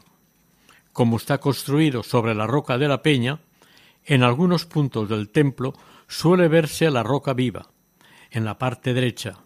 Como 0.91 1.17
está 1.17 1.37
construido 1.37 2.01
sobre 2.01 2.33
la 2.33 2.47
roca 2.47 2.79
de 2.79 2.87
la 2.87 3.03
peña, 3.03 3.39
en 4.03 4.23
algunos 4.23 4.65
puntos 4.65 5.09
del 5.09 5.29
templo 5.29 5.73
suele 6.07 6.47
verse 6.47 6.89
la 6.89 7.03
roca 7.03 7.33
viva, 7.33 7.69
en 8.31 8.45
la 8.45 8.57
parte 8.57 8.95
derecha. 8.95 9.44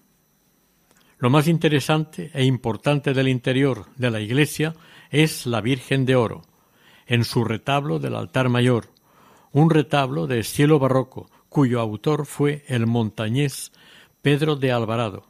Lo 1.19 1.29
más 1.29 1.49
interesante 1.49 2.31
e 2.33 2.45
importante 2.45 3.13
del 3.13 3.27
interior 3.27 3.87
de 3.97 4.09
la 4.09 4.21
iglesia 4.21 4.73
es 5.11 5.45
la 5.45 5.59
Virgen 5.59 6.05
de 6.05 6.15
Oro, 6.15 6.43
en 7.07 7.25
su 7.25 7.43
retablo 7.43 7.99
del 7.99 8.15
altar 8.15 8.47
mayor, 8.47 8.85
un 9.51 9.69
retablo 9.69 10.27
de 10.27 10.39
estilo 10.39 10.79
barroco, 10.79 11.29
cuyo 11.49 11.81
autor 11.81 12.25
fue 12.25 12.63
el 12.67 12.87
montañés 12.87 13.73
Pedro 14.21 14.55
de 14.55 14.71
Alvarado, 14.71 15.27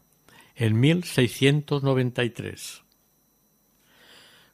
en 0.55 0.79
1693. 0.79 2.83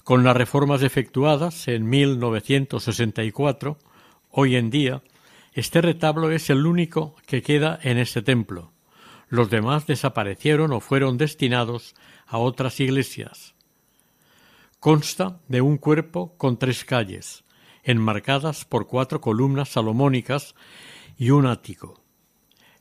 Con 0.05 0.23
las 0.23 0.37
reformas 0.37 0.83
efectuadas 0.83 1.67
en 1.67 1.89
1964, 1.89 3.77
hoy 4.29 4.55
en 4.55 4.69
día, 4.69 5.03
este 5.51 5.81
retablo 5.81 6.31
es 6.31 6.49
el 6.49 6.65
único 6.65 7.17
que 7.25 7.41
queda 7.41 7.77
en 7.81 7.97
este 7.97 8.21
templo. 8.21 8.71
Los 9.29 9.49
demás 9.49 9.87
desaparecieron 9.87 10.71
o 10.71 10.79
fueron 10.79 11.17
destinados 11.17 11.95
a 12.27 12.37
otras 12.37 12.79
iglesias. 12.79 13.55
Consta 14.79 15.39
de 15.47 15.61
un 15.61 15.77
cuerpo 15.77 16.35
con 16.37 16.57
tres 16.57 16.85
calles, 16.85 17.43
enmarcadas 17.83 18.65
por 18.65 18.87
cuatro 18.87 19.21
columnas 19.21 19.69
salomónicas 19.69 20.55
y 21.17 21.31
un 21.31 21.45
ático. 21.45 22.01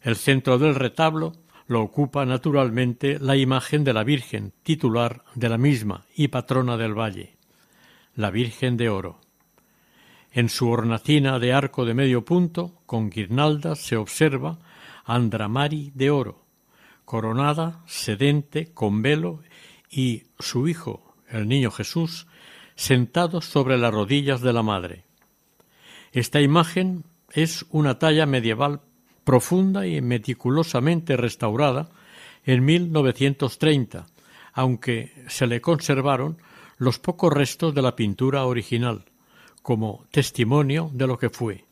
El 0.03 0.17
centro 0.17 0.59
del 0.59 0.75
retablo 0.75 1.33
lo 1.67 1.81
ocupa 1.81 2.27
naturalmente 2.27 3.19
la 3.19 3.37
imagen 3.37 3.85
de 3.85 3.95
la 3.95 4.05
Virgen 4.05 4.53
titular 4.63 5.25
de 5.35 5.49
la 5.49 5.57
misma 5.57 6.05
y 6.15 6.29
patrona 6.29 6.77
del 6.77 6.99
valle, 6.99 7.37
la 8.15 8.31
Virgen 8.31 8.77
de 8.77 8.91
Oro. 8.91 9.21
En 10.31 10.49
su 10.49 10.69
hornacina 10.69 11.39
de 11.39 11.53
arco 11.53 11.85
de 11.85 11.95
medio 11.95 12.25
punto, 12.25 12.83
con 12.87 13.09
guirnaldas, 13.09 13.79
se 13.79 13.97
observa 13.97 14.59
Andramari 15.05 15.93
de 15.95 16.11
oro, 16.11 16.45
coronada, 17.05 17.83
sedente, 17.87 18.73
con 18.73 19.03
velo, 19.03 19.43
y 19.91 20.25
su 20.39 20.67
hijo, 20.67 21.15
el 21.29 21.47
niño 21.49 21.71
Jesús, 21.71 22.27
sentado 22.75 23.41
sobre 23.41 23.79
las 23.79 23.95
rodillas 23.95 24.41
de 24.41 24.53
la 24.53 24.63
madre. 24.63 25.05
Esta 26.13 26.41
imagen 26.41 27.05
es 27.33 27.67
una 27.71 27.99
talla 27.99 28.27
medieval 28.27 28.81
profunda 29.25 29.87
y 29.87 30.01
meticulosamente 30.01 31.17
restaurada 31.17 31.89
en 32.45 32.65
1930, 32.65 34.07
aunque 34.53 35.25
se 35.29 35.47
le 35.47 35.61
conservaron 35.61 36.39
los 36.77 36.99
pocos 36.99 37.33
restos 37.33 37.75
de 37.75 37.83
la 37.83 37.97
pintura 37.97 38.45
original, 38.45 39.05
como 39.63 40.07
testimonio 40.11 40.91
de 40.93 41.07
lo 41.07 41.19
que 41.19 41.31
fue. 41.31 41.65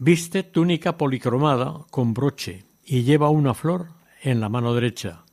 Viste 0.00 0.44
túnica 0.44 0.96
policromada 0.96 1.84
con 1.90 2.14
broche 2.14 2.64
y 2.84 3.02
lleva 3.02 3.30
una 3.30 3.52
flor 3.52 3.88
en 4.22 4.38
la 4.38 4.48
mano 4.48 4.72
derecha. 4.72 5.24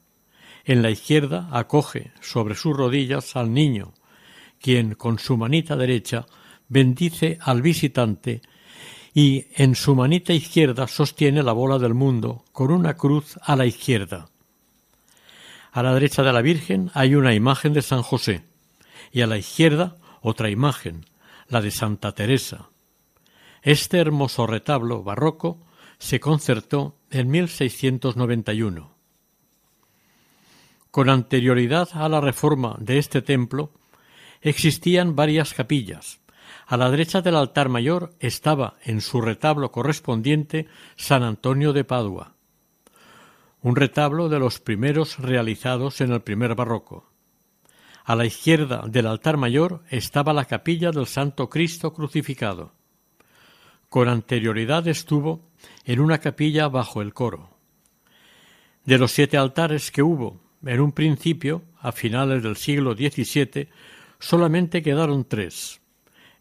En 0.64 0.82
la 0.82 0.90
izquierda 0.90 1.50
acoge 1.52 2.14
sobre 2.20 2.56
sus 2.56 2.76
rodillas 2.76 3.36
al 3.36 3.54
niño, 3.54 3.94
quien 4.60 4.96
con 4.96 5.20
su 5.20 5.38
manita 5.38 5.76
derecha 5.76 6.26
bendice 6.68 7.38
al 7.42 7.62
visitante 7.62 8.42
y 9.14 9.46
en 9.56 9.76
su 9.76 9.94
manita 9.94 10.34
izquierda 10.34 10.88
sostiene 10.88 11.44
la 11.44 11.54
bola 11.54 11.78
del 11.78 11.94
mundo 11.94 12.44
con 12.52 12.72
una 12.72 12.96
cruz 12.96 13.38
a 13.44 13.56
la 13.56 13.68
izquierda. 13.68 14.30
A 15.74 15.84
la 15.84 15.94
derecha 15.94 16.24
de 16.24 16.34
la 16.34 16.42
Virgen 16.42 16.90
hay 16.96 17.14
una 17.14 17.36
imagen 17.36 17.74
de 17.74 17.84
San 17.84 18.02
José 18.02 18.42
y 19.12 19.22
a 19.22 19.28
la 19.28 19.38
izquierda 19.38 19.98
otra 20.22 20.50
imagen, 20.50 21.06
la 21.50 21.62
de 21.62 21.70
Santa 21.70 22.14
Teresa. 22.14 22.70
Este 23.66 23.98
hermoso 23.98 24.46
retablo 24.46 25.02
barroco 25.02 25.58
se 25.98 26.20
concertó 26.20 27.00
en 27.10 27.32
1691. 27.32 28.94
Con 30.92 31.10
anterioridad 31.10 31.90
a 31.94 32.08
la 32.08 32.22
reforma 32.22 32.76
de 32.80 33.00
este 33.00 33.24
templo 33.24 33.72
existían 34.42 35.16
varias 35.16 35.56
capillas. 35.56 36.20
A 36.68 36.78
la 36.78 36.92
derecha 36.92 37.24
del 37.24 37.36
altar 37.36 37.70
mayor 37.70 38.14
estaba 38.20 38.76
en 38.84 39.02
su 39.02 39.20
retablo 39.20 39.72
correspondiente 39.72 40.68
San 40.96 41.24
Antonio 41.24 41.74
de 41.74 41.86
Padua, 41.86 42.36
un 43.64 43.76
retablo 43.76 44.30
de 44.30 44.38
los 44.38 44.60
primeros 44.60 45.18
realizados 45.18 46.02
en 46.02 46.12
el 46.12 46.22
primer 46.22 46.54
barroco. 46.54 47.10
A 48.04 48.16
la 48.16 48.28
izquierda 48.28 48.84
del 48.88 49.08
altar 49.08 49.38
mayor 49.38 49.82
estaba 49.90 50.34
la 50.34 50.46
capilla 50.46 50.92
del 50.92 51.08
Santo 51.08 51.50
Cristo 51.50 51.94
crucificado. 51.94 52.85
Con 53.90 54.10
anterioridad 54.10 54.88
estuvo 54.88 55.50
en 55.84 56.00
una 56.00 56.20
capilla 56.20 56.68
bajo 56.68 57.02
el 57.02 57.14
coro. 57.14 57.50
De 58.84 58.98
los 58.98 59.12
siete 59.12 59.38
altares 59.38 59.92
que 59.92 60.04
hubo 60.04 60.40
en 60.66 60.80
un 60.80 60.92
principio, 60.92 61.64
a 61.80 61.92
finales 61.92 62.42
del 62.42 62.56
siglo 62.56 62.94
XVII, 62.96 63.70
solamente 64.20 64.82
quedaron 64.82 65.26
tres 65.26 65.82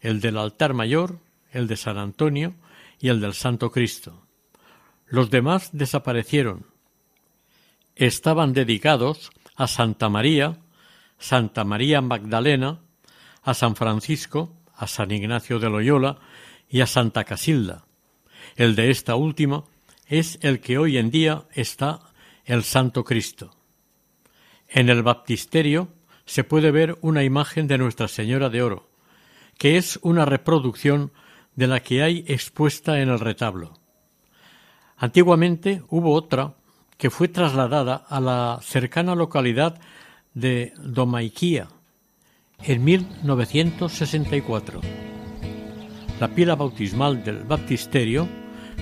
el 0.05 0.21
del 0.21 0.37
altar 0.37 0.75
mayor, 0.75 1.19
el 1.51 1.67
de 1.67 1.77
San 1.77 1.97
Antonio 1.97 2.53
y 2.99 3.09
el 3.09 3.19
del 3.19 3.33
Santo 3.33 3.71
Cristo. 3.71 4.27
Los 5.07 5.31
demás 5.31 5.69
desaparecieron. 5.73 6.67
Estaban 7.95 8.53
dedicados 8.53 9.31
a 9.55 9.67
Santa 9.67 10.07
María, 10.09 10.59
Santa 11.17 11.63
María 11.63 12.01
Magdalena, 12.01 12.81
a 13.41 13.55
San 13.55 13.75
Francisco, 13.75 14.53
a 14.75 14.85
San 14.85 15.11
Ignacio 15.11 15.57
de 15.57 15.71
Loyola 15.71 16.19
y 16.69 16.81
a 16.81 16.87
Santa 16.87 17.23
Casilda. 17.23 17.85
El 18.55 18.75
de 18.75 18.89
esta 18.91 19.15
última 19.15 19.63
es 20.07 20.37
el 20.41 20.59
que 20.59 20.77
hoy 20.77 20.97
en 20.97 21.09
día 21.11 21.45
está 21.53 22.01
el 22.45 22.63
Santo 22.63 23.03
Cristo. 23.03 23.55
En 24.67 24.89
el 24.89 25.03
baptisterio 25.03 25.89
se 26.25 26.43
puede 26.43 26.71
ver 26.71 26.97
una 27.01 27.23
imagen 27.23 27.67
de 27.67 27.77
Nuestra 27.77 28.07
Señora 28.07 28.49
de 28.49 28.61
Oro, 28.61 28.89
que 29.57 29.77
es 29.77 29.99
una 30.01 30.25
reproducción 30.25 31.11
de 31.55 31.67
la 31.67 31.79
que 31.81 32.03
hay 32.03 32.25
expuesta 32.27 32.99
en 33.01 33.09
el 33.09 33.19
retablo. 33.19 33.79
Antiguamente 34.97 35.83
hubo 35.89 36.13
otra 36.13 36.55
que 36.97 37.09
fue 37.09 37.27
trasladada 37.27 37.95
a 37.95 38.19
la 38.21 38.59
cercana 38.61 39.15
localidad 39.15 39.79
de 40.33 40.73
Domaiquía 40.77 41.67
en 42.63 42.83
1964. 42.83 44.81
La 46.19 46.29
pila 46.29 46.55
bautismal 46.55 47.23
del 47.23 47.43
baptisterio 47.43 48.27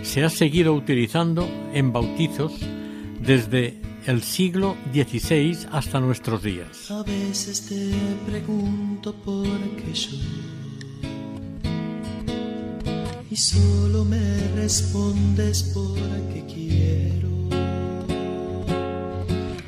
se 0.04 0.24
ha 0.24 0.30
seguido 0.30 0.74
utilizando 0.74 1.48
en 1.74 1.92
bautizos 1.92 2.54
desde 3.22 3.82
el 4.06 4.22
siglo 4.22 4.76
XVI 4.94 5.58
hasta 5.72 6.00
nuestros 6.00 6.44
días. 6.44 6.92
A 6.92 7.04
veces 7.04 7.68
te 7.68 7.92
pregunto 8.30 9.14
por 9.16 9.48
yo 9.94 10.18
y 13.32 13.36
solo 13.36 14.06
me 14.06 14.38
respondes 14.56 15.72
porque 15.74 16.46
quiero. 16.46 17.30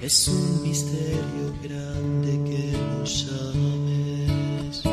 Es 0.01 0.27
un 0.27 0.61
misterio 0.61 1.51
grande 1.63 2.39
que 2.45 2.77
no 2.77 3.05
sabes, 3.07 4.83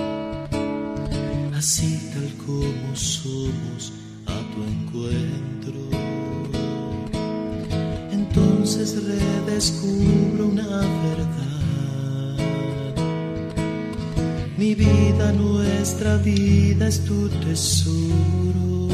así 1.55 2.02
tal 2.13 2.29
como 2.45 2.95
somos 2.95 3.93
a 4.27 4.37
tu 4.53 4.63
encuentro. 4.75 5.81
Entonces 8.11 9.03
redescubro 9.05 10.49
una 10.49 10.81
verdad. 11.07 11.33
Mi 14.59 14.75
vida, 14.75 15.33
nuestra 15.33 16.17
vida 16.19 16.89
es 16.89 17.05
tu 17.05 17.29
tesoro. 17.29 18.89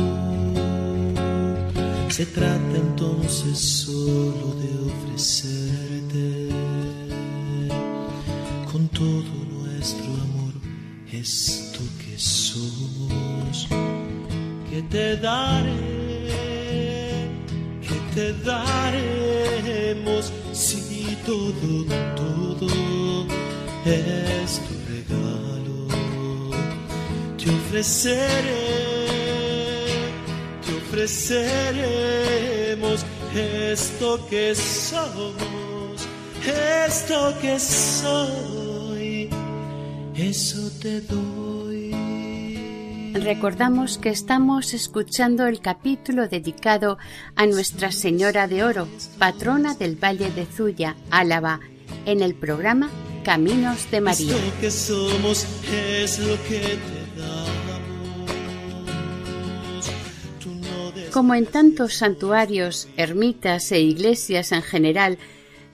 Se 2.09 2.27
trata 2.27 2.77
entonces 2.77 3.59
solo 3.59 4.55
de 4.61 4.71
ofrecerte 4.91 6.49
con 8.73 8.89
todo 8.89 9.31
nuestro 9.53 10.05
amor 10.05 10.55
esto 11.13 11.81
que 12.05 12.19
que 14.71 14.83
te 14.83 15.17
daré, 15.17 15.73
que 17.83 17.99
te 18.15 18.33
daremos, 18.45 20.33
si 20.53 21.17
todo, 21.27 21.85
todo 22.17 22.69
es 23.85 24.61
tu 24.67 24.75
regalo. 24.93 25.89
Te 27.37 27.51
ofreceré, 27.51 28.69
te 30.65 30.71
ofreceremos 30.83 32.99
esto 33.35 34.09
que 34.29 34.55
somos, 34.55 35.97
esto 36.87 37.19
que 37.41 37.59
soy, 37.59 39.29
eso 40.15 40.71
te 40.81 41.01
doy. 41.03 41.48
Recordamos 43.15 43.99
que 43.99 44.11
estamos 44.11 44.75
escuchando 44.75 45.47
el 45.47 45.61
capítulo 45.61 46.29
dedicado 46.29 46.99
a 47.37 47.47
Nuestra 47.47 47.91
Señora 47.93 48.47
de 48.49 48.65
Oro, 48.65 48.89
patrona 49.19 49.75
del 49.75 49.97
Valle 50.03 50.31
de 50.31 50.47
Zuya, 50.47 50.97
Álava, 51.11 51.61
en 52.07 52.23
el 52.23 52.35
programa 52.35 52.91
Caminos 53.25 53.91
de 53.91 54.01
María. 54.01 54.37
Esto 54.37 54.61
que 54.61 54.71
somos 54.71 55.47
es 55.73 56.19
lo 56.21 56.35
que 56.45 56.59
te 56.61 57.21
damos. 57.21 58.31
Tú 60.43 60.51
no 60.55 60.91
des- 60.93 61.11
Como 61.11 61.35
en 61.35 61.47
tantos 61.47 61.95
santuarios, 61.95 62.89
ermitas 62.97 63.73
e 63.73 63.81
iglesias 63.81 64.53
en 64.53 64.63
general 64.63 65.19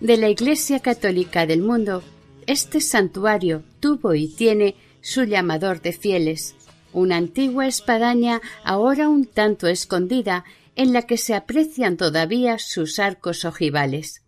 de 0.00 0.16
la 0.16 0.28
Iglesia 0.28 0.80
Católica 0.80 1.46
del 1.46 1.60
mundo, 1.62 2.02
este 2.46 2.80
santuario 2.80 3.62
tuvo 3.80 4.14
y 4.14 4.28
tiene 4.28 4.76
su 5.00 5.24
llamador 5.24 5.80
de 5.82 5.92
fieles, 5.92 6.54
una 6.94 7.16
antigua 7.16 7.66
espadaña 7.66 8.40
ahora 8.62 9.08
un 9.08 9.26
tanto 9.26 9.66
escondida 9.66 10.44
en 10.76 10.92
la 10.92 11.02
que 11.02 11.18
se 11.18 11.34
aprecian 11.34 11.96
todavía 11.96 12.58
sus 12.58 12.98
arcos 12.98 13.44
ojivales. 13.44 14.22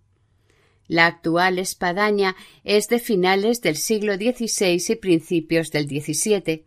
La 0.89 1.07
actual 1.07 1.59
espadaña 1.59 2.37
es 2.65 2.89
de 2.89 2.99
finales 3.01 3.61
del 3.61 3.77
siglo 3.77 4.17
XVI 4.17 4.83
y 4.89 4.97
principios 4.97 5.71
del 5.71 5.89
XVII. 5.89 6.65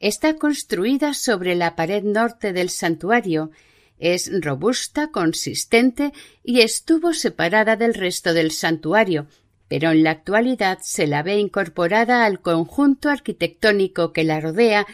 Está 0.00 0.36
construida 0.36 1.14
sobre 1.14 1.54
la 1.54 1.76
pared 1.76 2.02
norte 2.02 2.52
del 2.52 2.70
santuario, 2.70 3.50
es 3.98 4.30
robusta, 4.42 5.10
consistente 5.10 6.12
y 6.42 6.60
estuvo 6.60 7.14
separada 7.14 7.76
del 7.76 7.94
resto 7.94 8.34
del 8.34 8.50
santuario, 8.50 9.26
pero 9.68 9.90
en 9.90 10.02
la 10.02 10.10
actualidad 10.10 10.78
se 10.82 11.06
la 11.06 11.22
ve 11.22 11.38
incorporada 11.38 12.24
al 12.24 12.40
conjunto 12.40 13.08
arquitectónico 13.08 14.12
que 14.12 14.24
la 14.24 14.40
rodea 14.40 14.86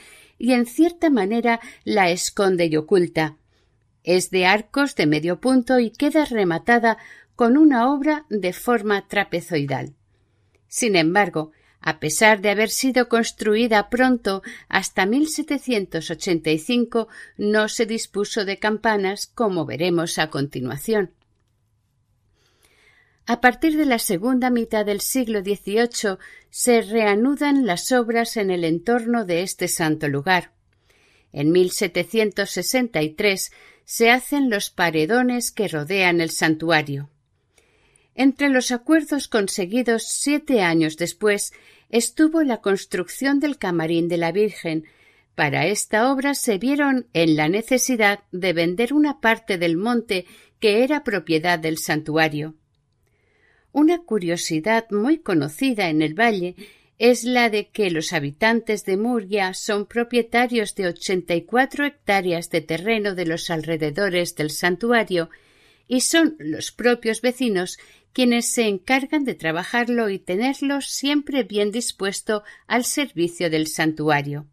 y 0.42 0.52
en 0.54 0.66
cierta 0.66 1.08
manera 1.08 1.60
la 1.84 2.10
esconde 2.10 2.66
y 2.66 2.76
oculta. 2.76 3.36
Es 4.02 4.30
de 4.30 4.44
arcos 4.44 4.96
de 4.96 5.06
medio 5.06 5.40
punto 5.40 5.78
y 5.78 5.92
queda 5.92 6.24
rematada 6.24 6.98
con 7.36 7.56
una 7.56 7.92
obra 7.92 8.26
de 8.28 8.52
forma 8.52 9.06
trapezoidal. 9.06 9.94
Sin 10.66 10.96
embargo, 10.96 11.52
a 11.80 12.00
pesar 12.00 12.40
de 12.40 12.50
haber 12.50 12.70
sido 12.70 13.08
construida 13.08 13.88
pronto 13.88 14.42
hasta 14.68 15.06
1785, 15.06 17.06
no 17.36 17.68
se 17.68 17.86
dispuso 17.86 18.44
de 18.44 18.58
campanas, 18.58 19.28
como 19.28 19.64
veremos 19.64 20.18
a 20.18 20.28
continuación. 20.28 21.12
A 23.24 23.40
partir 23.40 23.76
de 23.76 23.86
la 23.86 24.00
segunda 24.00 24.50
mitad 24.50 24.84
del 24.84 25.00
siglo 25.00 25.42
XVIII 25.42 26.18
se 26.50 26.82
reanudan 26.82 27.66
las 27.66 27.92
obras 27.92 28.36
en 28.36 28.50
el 28.50 28.64
entorno 28.64 29.24
de 29.24 29.42
este 29.42 29.68
santo 29.68 30.08
lugar. 30.08 30.52
En 31.32 31.52
1763 31.52 33.52
se 33.84 34.10
hacen 34.10 34.50
los 34.50 34.70
paredones 34.70 35.52
que 35.52 35.68
rodean 35.68 36.20
el 36.20 36.30
santuario. 36.30 37.10
Entre 38.14 38.48
los 38.48 38.72
acuerdos 38.72 39.28
conseguidos 39.28 40.04
siete 40.08 40.60
años 40.60 40.96
después 40.96 41.52
estuvo 41.90 42.42
la 42.42 42.60
construcción 42.60 43.38
del 43.38 43.56
camarín 43.56 44.08
de 44.08 44.16
la 44.16 44.32
Virgen. 44.32 44.84
Para 45.36 45.66
esta 45.66 46.12
obra 46.12 46.34
se 46.34 46.58
vieron 46.58 47.06
en 47.12 47.36
la 47.36 47.48
necesidad 47.48 48.24
de 48.32 48.52
vender 48.52 48.92
una 48.92 49.20
parte 49.20 49.58
del 49.58 49.76
monte 49.76 50.26
que 50.58 50.82
era 50.82 51.04
propiedad 51.04 51.58
del 51.58 51.78
santuario. 51.78 52.56
Una 53.72 54.02
curiosidad 54.02 54.86
muy 54.90 55.18
conocida 55.18 55.88
en 55.88 56.02
el 56.02 56.14
valle 56.14 56.56
es 56.98 57.24
la 57.24 57.48
de 57.48 57.68
que 57.70 57.90
los 57.90 58.12
habitantes 58.12 58.84
de 58.84 58.98
Murgia 58.98 59.54
son 59.54 59.86
propietarios 59.86 60.74
de 60.74 60.88
84 60.88 61.86
hectáreas 61.86 62.50
de 62.50 62.60
terreno 62.60 63.14
de 63.14 63.26
los 63.26 63.50
alrededores 63.50 64.36
del 64.36 64.50
santuario 64.50 65.30
y 65.88 66.02
son 66.02 66.36
los 66.38 66.70
propios 66.70 67.22
vecinos 67.22 67.78
quienes 68.12 68.52
se 68.52 68.68
encargan 68.68 69.24
de 69.24 69.34
trabajarlo 69.34 70.10
y 70.10 70.18
tenerlo 70.18 70.82
siempre 70.82 71.42
bien 71.42 71.72
dispuesto 71.72 72.44
al 72.66 72.84
servicio 72.84 73.48
del 73.48 73.66
santuario. 73.66 74.46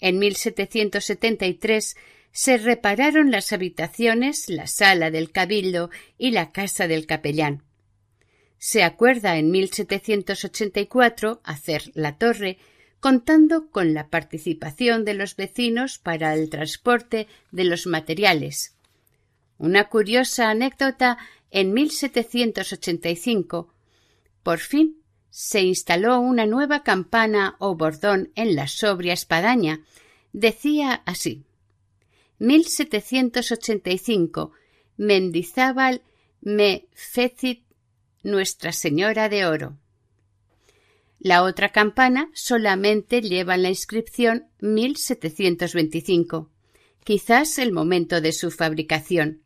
En 0.00 0.18
1773 0.18 1.96
se 2.32 2.58
repararon 2.58 3.30
las 3.30 3.52
habitaciones, 3.52 4.48
la 4.48 4.66
sala 4.66 5.10
del 5.10 5.30
cabildo 5.30 5.90
y 6.18 6.32
la 6.32 6.50
casa 6.50 6.88
del 6.88 7.06
capellán. 7.06 7.69
Se 8.62 8.82
acuerda 8.82 9.38
en 9.38 9.50
1784 9.50 11.40
hacer 11.44 11.90
la 11.94 12.18
torre, 12.18 12.58
contando 13.00 13.70
con 13.70 13.94
la 13.94 14.08
participación 14.08 15.06
de 15.06 15.14
los 15.14 15.34
vecinos 15.34 15.98
para 15.98 16.34
el 16.34 16.50
transporte 16.50 17.26
de 17.52 17.64
los 17.64 17.86
materiales. 17.86 18.76
Una 19.56 19.88
curiosa 19.88 20.50
anécdota 20.50 21.16
en 21.50 21.72
1785. 21.72 23.72
Por 24.42 24.58
fin 24.58 24.98
se 25.30 25.62
instaló 25.62 26.20
una 26.20 26.44
nueva 26.44 26.82
campana 26.82 27.56
o 27.60 27.76
bordón 27.76 28.30
en 28.34 28.54
la 28.54 28.68
sobria 28.68 29.14
espadaña. 29.14 29.80
Decía 30.34 31.00
así: 31.06 31.44
1785. 32.40 34.52
Mendizábal 34.98 36.02
me 36.42 36.84
fecit 36.92 37.69
Nuestra 38.22 38.72
Señora 38.72 39.30
de 39.30 39.46
Oro. 39.46 39.78
La 41.18 41.42
otra 41.42 41.70
campana 41.70 42.30
solamente 42.34 43.22
lleva 43.22 43.56
la 43.56 43.70
inscripción 43.70 44.46
1725, 44.60 46.50
quizás 47.02 47.58
el 47.58 47.72
momento 47.72 48.20
de 48.20 48.32
su 48.32 48.50
fabricación. 48.50 49.40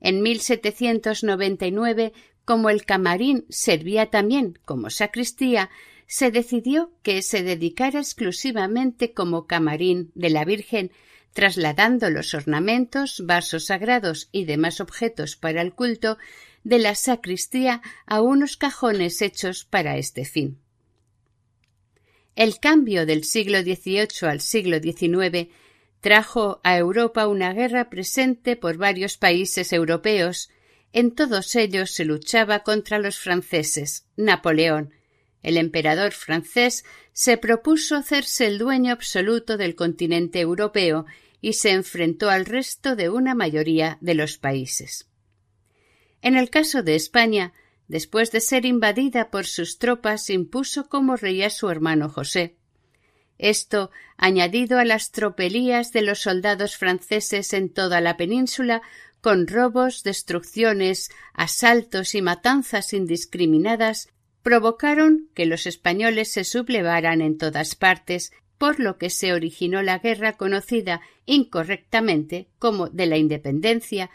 En 0.00 0.22
1799, 0.22 2.14
como 2.46 2.70
el 2.70 2.86
camarín 2.86 3.44
servía 3.50 4.06
también 4.06 4.58
como 4.64 4.88
sacristía, 4.88 5.68
se 6.06 6.30
decidió 6.30 6.90
que 7.02 7.20
se 7.20 7.42
dedicara 7.42 8.00
exclusivamente 8.00 9.12
como 9.12 9.46
camarín 9.46 10.10
de 10.14 10.30
la 10.30 10.46
Virgen, 10.46 10.90
trasladando 11.34 12.08
los 12.08 12.32
ornamentos, 12.32 13.22
vasos 13.26 13.66
sagrados 13.66 14.30
y 14.32 14.46
demás 14.46 14.80
objetos 14.80 15.36
para 15.36 15.60
el 15.60 15.74
culto 15.74 16.16
de 16.64 16.78
la 16.78 16.94
sacristía 16.94 17.82
a 18.06 18.20
unos 18.20 18.56
cajones 18.56 19.22
hechos 19.22 19.64
para 19.64 19.96
este 19.98 20.24
fin. 20.24 20.58
El 22.34 22.58
cambio 22.58 23.06
del 23.06 23.22
siglo 23.22 23.60
XVIII 23.62 24.28
al 24.28 24.40
siglo 24.40 24.80
XIX 24.80 25.48
trajo 26.00 26.60
a 26.64 26.76
Europa 26.76 27.28
una 27.28 27.52
guerra 27.52 27.88
presente 27.88 28.56
por 28.56 28.76
varios 28.76 29.16
países 29.16 29.72
europeos. 29.72 30.50
En 30.92 31.14
todos 31.14 31.54
ellos 31.54 31.92
se 31.92 32.04
luchaba 32.04 32.64
contra 32.64 32.98
los 32.98 33.18
franceses. 33.18 34.06
Napoleón, 34.16 34.92
el 35.42 35.56
emperador 35.56 36.12
francés, 36.12 36.84
se 37.12 37.36
propuso 37.38 37.94
hacerse 37.96 38.46
el 38.46 38.58
dueño 38.58 38.92
absoluto 38.92 39.56
del 39.56 39.76
continente 39.76 40.40
europeo 40.40 41.06
y 41.40 41.52
se 41.52 41.70
enfrentó 41.70 42.30
al 42.30 42.46
resto 42.46 42.96
de 42.96 43.10
una 43.10 43.34
mayoría 43.34 43.98
de 44.00 44.14
los 44.14 44.38
países. 44.38 45.08
En 46.24 46.36
el 46.36 46.48
caso 46.48 46.82
de 46.82 46.94
España, 46.94 47.52
después 47.86 48.32
de 48.32 48.40
ser 48.40 48.64
invadida 48.64 49.30
por 49.30 49.44
sus 49.44 49.78
tropas, 49.78 50.30
impuso 50.30 50.88
como 50.88 51.16
rey 51.16 51.42
a 51.42 51.50
su 51.50 51.68
hermano 51.68 52.08
José. 52.08 52.56
Esto, 53.36 53.90
añadido 54.16 54.78
a 54.78 54.86
las 54.86 55.10
tropelías 55.10 55.92
de 55.92 56.00
los 56.00 56.20
soldados 56.20 56.78
franceses 56.78 57.52
en 57.52 57.68
toda 57.68 58.00
la 58.00 58.16
península, 58.16 58.80
con 59.20 59.46
robos, 59.46 60.02
destrucciones, 60.02 61.10
asaltos 61.34 62.14
y 62.14 62.22
matanzas 62.22 62.94
indiscriminadas, 62.94 64.08
provocaron 64.42 65.28
que 65.34 65.44
los 65.44 65.66
españoles 65.66 66.32
se 66.32 66.44
sublevaran 66.44 67.20
en 67.20 67.36
todas 67.36 67.74
partes, 67.74 68.32
por 68.56 68.80
lo 68.80 68.96
que 68.96 69.10
se 69.10 69.34
originó 69.34 69.82
la 69.82 69.98
guerra 69.98 70.38
conocida 70.38 71.02
incorrectamente 71.26 72.48
como 72.58 72.88
de 72.88 73.04
la 73.04 73.18
independencia, 73.18 74.10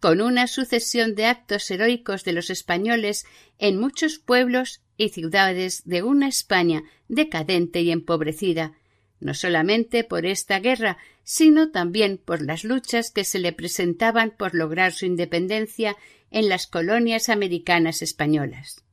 con 0.00 0.20
una 0.20 0.46
sucesión 0.46 1.14
de 1.14 1.26
actos 1.26 1.70
heroicos 1.70 2.24
de 2.24 2.32
los 2.32 2.50
españoles 2.50 3.26
en 3.58 3.78
muchos 3.78 4.18
pueblos 4.18 4.80
y 4.96 5.10
ciudades 5.10 5.82
de 5.84 6.02
una 6.02 6.28
España 6.28 6.82
decadente 7.08 7.80
y 7.82 7.90
empobrecida, 7.90 8.74
no 9.20 9.34
solamente 9.34 10.04
por 10.04 10.26
esta 10.26 10.60
guerra, 10.60 10.98
sino 11.24 11.70
también 11.70 12.18
por 12.18 12.42
las 12.42 12.64
luchas 12.64 13.10
que 13.10 13.24
se 13.24 13.38
le 13.38 13.52
presentaban 13.52 14.30
por 14.36 14.54
lograr 14.54 14.92
su 14.92 15.06
independencia 15.06 15.96
en 16.30 16.48
las 16.48 16.66
colonias 16.66 17.28
americanas 17.28 18.02
españolas. 18.02 18.84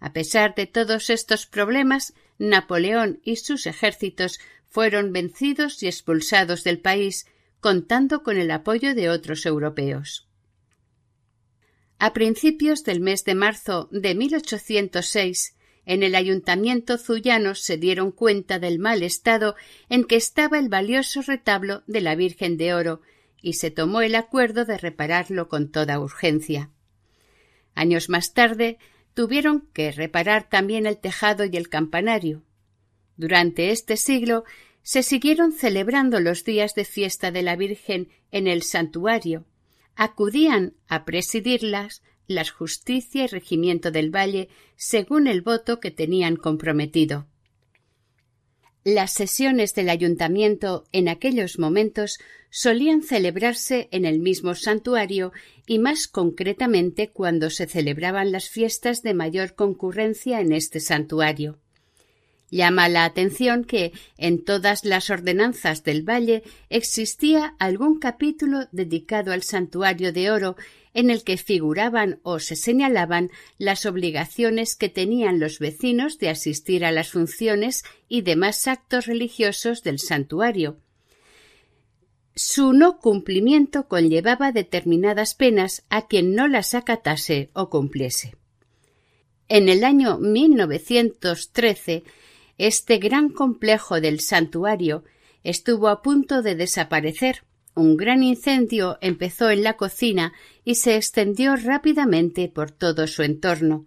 A 0.00 0.12
pesar 0.12 0.54
de 0.54 0.66
todos 0.66 1.10
estos 1.10 1.46
problemas, 1.46 2.14
Napoleón 2.38 3.20
y 3.24 3.36
sus 3.36 3.66
ejércitos 3.66 4.38
fueron 4.68 5.12
vencidos 5.12 5.82
y 5.82 5.86
expulsados 5.86 6.62
del 6.64 6.78
país, 6.78 7.26
contando 7.60 8.22
con 8.22 8.36
el 8.36 8.50
apoyo 8.50 8.94
de 8.94 9.10
otros 9.10 9.46
europeos. 9.46 10.28
A 11.98 12.12
principios 12.12 12.84
del 12.84 13.00
mes 13.00 13.24
de 13.24 13.34
marzo 13.34 13.88
de 13.90 14.14
1806, 14.14 15.56
en 15.84 16.02
el 16.02 16.14
ayuntamiento 16.14 16.98
zuyano 16.98 17.54
se 17.54 17.76
dieron 17.76 18.12
cuenta 18.12 18.58
del 18.58 18.78
mal 18.78 19.02
estado 19.02 19.56
en 19.88 20.04
que 20.04 20.16
estaba 20.16 20.58
el 20.58 20.68
valioso 20.68 21.22
retablo 21.22 21.82
de 21.86 22.02
la 22.02 22.14
Virgen 22.14 22.56
de 22.56 22.74
Oro 22.74 23.00
y 23.40 23.54
se 23.54 23.70
tomó 23.70 24.02
el 24.02 24.14
acuerdo 24.14 24.64
de 24.64 24.78
repararlo 24.78 25.48
con 25.48 25.70
toda 25.70 25.98
urgencia. 25.98 26.70
Años 27.74 28.08
más 28.08 28.34
tarde 28.34 28.78
tuvieron 29.14 29.68
que 29.72 29.90
reparar 29.90 30.48
también 30.48 30.86
el 30.86 30.98
tejado 30.98 31.44
y 31.44 31.56
el 31.56 31.68
campanario. 31.68 32.44
Durante 33.16 33.70
este 33.70 33.96
siglo 33.96 34.44
se 34.82 35.02
siguieron 35.02 35.52
celebrando 35.52 36.20
los 36.20 36.44
días 36.44 36.74
de 36.74 36.84
fiesta 36.84 37.30
de 37.30 37.42
la 37.42 37.56
Virgen 37.56 38.08
en 38.30 38.46
el 38.46 38.62
santuario. 38.62 39.44
Acudían 39.94 40.74
a 40.88 41.04
presidirlas 41.04 42.02
las 42.26 42.50
Justicia 42.50 43.24
y 43.24 43.26
Regimiento 43.26 43.90
del 43.90 44.14
Valle 44.14 44.48
según 44.76 45.26
el 45.26 45.42
voto 45.42 45.80
que 45.80 45.90
tenían 45.90 46.36
comprometido. 46.36 47.26
Las 48.84 49.12
sesiones 49.12 49.74
del 49.74 49.90
ayuntamiento 49.90 50.84
en 50.92 51.08
aquellos 51.08 51.58
momentos 51.58 52.18
solían 52.50 53.02
celebrarse 53.02 53.88
en 53.92 54.04
el 54.04 54.20
mismo 54.20 54.54
santuario 54.54 55.32
y 55.66 55.78
más 55.78 56.06
concretamente 56.08 57.10
cuando 57.10 57.50
se 57.50 57.66
celebraban 57.66 58.32
las 58.32 58.48
fiestas 58.48 59.02
de 59.02 59.14
mayor 59.14 59.54
concurrencia 59.54 60.40
en 60.40 60.52
este 60.52 60.80
santuario. 60.80 61.58
Llama 62.50 62.88
la 62.88 63.04
atención 63.04 63.64
que 63.64 63.92
en 64.16 64.42
todas 64.42 64.84
las 64.84 65.10
ordenanzas 65.10 65.84
del 65.84 66.02
valle 66.02 66.42
existía 66.70 67.54
algún 67.58 67.98
capítulo 67.98 68.68
dedicado 68.72 69.32
al 69.32 69.42
santuario 69.42 70.12
de 70.12 70.30
oro 70.30 70.56
en 70.94 71.10
el 71.10 71.24
que 71.24 71.36
figuraban 71.36 72.20
o 72.22 72.38
se 72.38 72.56
señalaban 72.56 73.30
las 73.58 73.84
obligaciones 73.84 74.76
que 74.76 74.88
tenían 74.88 75.40
los 75.40 75.58
vecinos 75.58 76.18
de 76.18 76.30
asistir 76.30 76.86
a 76.86 76.92
las 76.92 77.10
funciones 77.10 77.84
y 78.08 78.22
demás 78.22 78.66
actos 78.66 79.06
religiosos 79.06 79.82
del 79.82 79.98
santuario. 79.98 80.78
Su 82.34 82.72
no 82.72 82.98
cumplimiento 82.98 83.88
conllevaba 83.88 84.52
determinadas 84.52 85.34
penas 85.34 85.84
a 85.90 86.06
quien 86.06 86.34
no 86.34 86.48
las 86.48 86.74
acatase 86.74 87.50
o 87.52 87.68
cumpliese. 87.68 88.36
En 89.48 89.68
el 89.68 89.84
año 89.84 90.18
1913 90.18 92.04
este 92.58 92.98
gran 92.98 93.30
complejo 93.30 94.00
del 94.00 94.20
santuario 94.20 95.04
estuvo 95.44 95.88
a 95.88 96.02
punto 96.02 96.42
de 96.42 96.56
desaparecer. 96.56 97.44
Un 97.74 97.96
gran 97.96 98.24
incendio 98.24 98.98
empezó 99.00 99.50
en 99.50 99.62
la 99.62 99.76
cocina 99.76 100.32
y 100.64 100.74
se 100.74 100.96
extendió 100.96 101.54
rápidamente 101.54 102.48
por 102.48 102.72
todo 102.72 103.06
su 103.06 103.22
entorno. 103.22 103.86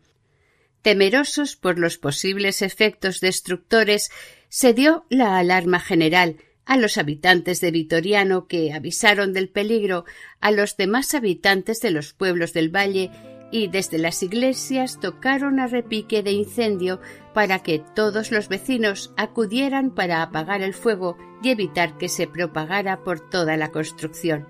Temerosos 0.81 1.57
por 1.57 1.77
los 1.77 1.97
posibles 1.97 2.61
efectos 2.61 3.19
destructores, 3.19 4.09
se 4.49 4.73
dio 4.73 5.05
la 5.09 5.37
alarma 5.37 5.79
general 5.79 6.37
a 6.65 6.77
los 6.77 6.97
habitantes 6.97 7.59
de 7.59 7.71
Vitoriano 7.71 8.47
que 8.47 8.73
avisaron 8.73 9.33
del 9.33 9.49
peligro 9.49 10.05
a 10.39 10.51
los 10.51 10.77
demás 10.77 11.13
habitantes 11.13 11.81
de 11.81 11.91
los 11.91 12.13
pueblos 12.13 12.53
del 12.53 12.69
valle 12.69 13.11
y 13.51 13.67
desde 13.67 13.97
las 13.97 14.23
iglesias 14.23 14.99
tocaron 14.99 15.59
a 15.59 15.67
repique 15.67 16.23
de 16.23 16.31
incendio 16.31 16.99
para 17.33 17.59
que 17.59 17.79
todos 17.79 18.31
los 18.31 18.49
vecinos 18.49 19.13
acudieran 19.17 19.91
para 19.91 20.23
apagar 20.23 20.61
el 20.61 20.73
fuego 20.73 21.17
y 21.43 21.49
evitar 21.49 21.97
que 21.97 22.09
se 22.09 22.27
propagara 22.27 23.03
por 23.03 23.19
toda 23.19 23.57
la 23.57 23.71
construcción. 23.71 24.47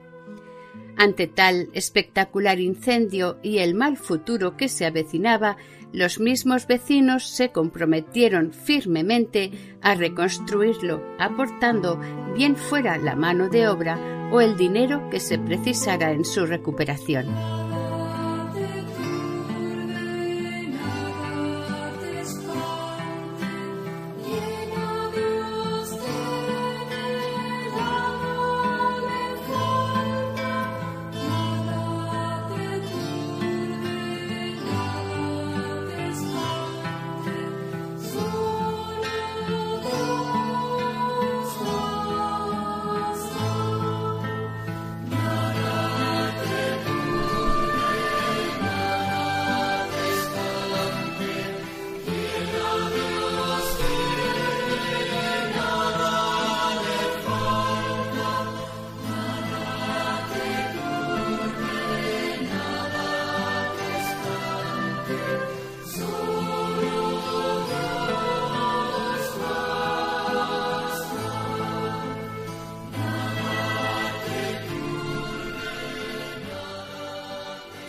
Ante 0.97 1.27
tal 1.27 1.69
espectacular 1.73 2.59
incendio 2.59 3.39
y 3.41 3.59
el 3.59 3.73
mal 3.73 3.97
futuro 3.97 4.55
que 4.57 4.69
se 4.69 4.85
avecinaba, 4.85 5.57
los 5.93 6.19
mismos 6.19 6.67
vecinos 6.67 7.27
se 7.27 7.51
comprometieron 7.51 8.53
firmemente 8.53 9.51
a 9.81 9.95
reconstruirlo, 9.95 11.01
aportando 11.17 11.99
bien 12.35 12.55
fuera 12.55 12.97
la 12.97 13.15
mano 13.15 13.49
de 13.49 13.67
obra 13.67 14.29
o 14.31 14.41
el 14.41 14.55
dinero 14.57 15.09
que 15.09 15.19
se 15.19 15.37
precisara 15.37 16.11
en 16.11 16.23
su 16.23 16.45
recuperación. 16.45 17.60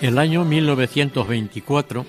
El 0.03 0.19
año 0.19 0.45
1924, 0.45 2.05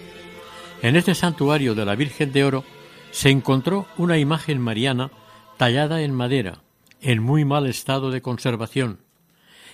en 0.82 0.96
este 0.96 1.14
santuario 1.14 1.76
de 1.76 1.86
la 1.86 1.94
Virgen 1.94 2.32
de 2.32 2.44
Oro, 2.44 2.64
se 3.12 3.30
encontró 3.30 3.86
una 3.98 4.18
imagen 4.18 4.60
mariana 4.60 5.12
tallada 5.58 6.02
en 6.02 6.12
madera, 6.12 6.64
en 7.02 7.22
muy 7.22 7.46
mal 7.46 7.68
estado 7.68 8.10
de 8.10 8.24
conservación, 8.24 9.02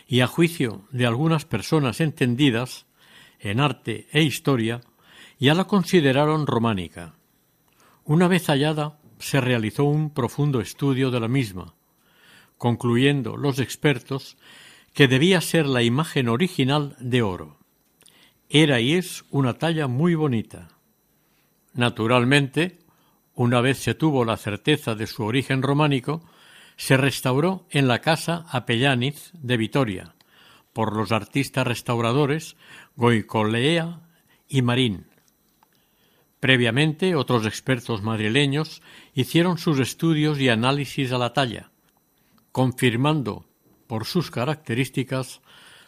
y 0.06 0.20
a 0.20 0.28
juicio 0.28 0.82
de 0.92 1.06
algunas 1.06 1.46
personas 1.46 2.02
entendidas 2.02 2.88
en 3.40 3.62
arte 3.62 4.10
e 4.12 4.22
historia, 4.22 4.82
ya 5.40 5.54
la 5.54 5.64
consideraron 5.64 6.46
románica. 6.46 7.16
Una 8.04 8.28
vez 8.28 8.48
hallada, 8.48 9.00
se 9.20 9.40
realizó 9.40 9.86
un 9.86 10.14
profundo 10.14 10.60
estudio 10.60 11.10
de 11.10 11.22
la 11.22 11.30
misma, 11.30 11.74
concluyendo 12.58 13.38
los 13.38 13.60
expertos 13.60 14.36
que 14.94 15.08
debía 15.08 15.40
ser 15.40 15.68
la 15.68 15.84
imagen 15.84 16.28
original 16.28 16.98
de 17.00 17.22
oro. 17.22 17.59
Era 18.50 18.80
y 18.80 18.94
es 18.94 19.26
una 19.30 19.54
talla 19.54 19.88
muy 19.88 20.16
bonita. 20.16 20.70
Naturalmente, 21.74 22.80
una 23.36 23.62
vez 23.62 23.78
se 23.78 23.94
tuvo 23.94 24.26
la 24.26 24.38
certeza 24.38 24.96
de 24.96 25.06
su 25.06 25.24
origen 25.24 25.62
románico, 25.62 26.24
se 26.76 26.98
restauró 26.98 27.68
en 27.70 27.88
la 27.88 28.02
casa 28.02 28.48
Apellániz 28.50 29.30
de 29.34 29.56
Vitoria 29.56 30.16
por 30.74 30.96
los 30.96 31.12
artistas 31.12 31.68
restauradores 31.68 32.56
Goicolea 32.96 34.02
y 34.48 34.64
Marín. 34.64 35.06
Previamente, 36.40 37.14
otros 37.16 37.46
expertos 37.46 38.02
madrileños 38.02 38.82
hicieron 39.14 39.60
sus 39.60 39.80
estudios 39.80 40.40
y 40.40 40.50
análisis 40.50 41.12
a 41.12 41.20
la 41.20 41.34
talla, 41.34 41.70
confirmando 42.52 43.46
por 43.86 44.06
sus 44.06 44.32
características 44.32 45.42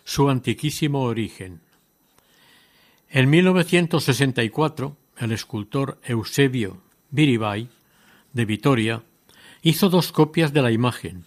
su 0.04 0.30
antiquísimo 0.30 1.02
origen. 1.02 1.62
En 3.14 3.30
1964, 3.30 4.96
el 5.18 5.34
escultor 5.34 6.00
Eusebio 6.06 6.78
Biribay, 7.10 7.68
de 8.32 8.46
Vitoria, 8.46 9.04
hizo 9.62 9.90
dos 9.90 10.14
copias 10.14 10.54
de 10.54 10.62
la 10.62 10.72
imagen, 10.72 11.26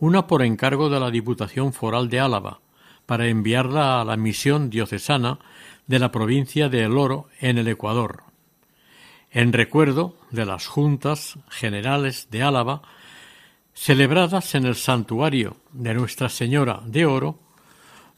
una 0.00 0.26
por 0.26 0.42
encargo 0.42 0.88
de 0.88 0.98
la 0.98 1.12
Diputación 1.12 1.72
Foral 1.72 2.08
de 2.08 2.18
Álava, 2.18 2.58
para 3.06 3.28
enviarla 3.28 4.00
a 4.00 4.04
la 4.04 4.16
misión 4.16 4.70
diocesana 4.70 5.38
de 5.86 6.00
la 6.00 6.10
provincia 6.10 6.68
de 6.68 6.82
El 6.82 6.98
Oro 6.98 7.28
en 7.38 7.58
el 7.58 7.68
Ecuador, 7.68 8.24
en 9.30 9.52
recuerdo 9.52 10.16
de 10.32 10.46
las 10.46 10.66
juntas 10.66 11.38
generales 11.48 12.26
de 12.32 12.42
Álava 12.42 12.82
celebradas 13.72 14.56
en 14.56 14.66
el 14.66 14.74
santuario 14.74 15.58
de 15.70 15.94
Nuestra 15.94 16.28
Señora 16.28 16.80
de 16.84 17.06
Oro 17.06 17.38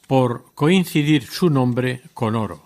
por 0.07 0.55
coincidir 0.55 1.27
su 1.27 1.51
nombre 1.51 2.01
con 2.15 2.37
oro. 2.37 2.66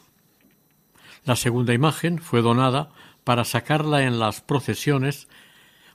La 1.24 1.36
segunda 1.36 1.74
imagen 1.74 2.18
fue 2.18 2.42
donada 2.42 2.90
para 3.24 3.44
sacarla 3.44 4.04
en 4.04 4.18
las 4.18 4.40
procesiones 4.40 5.28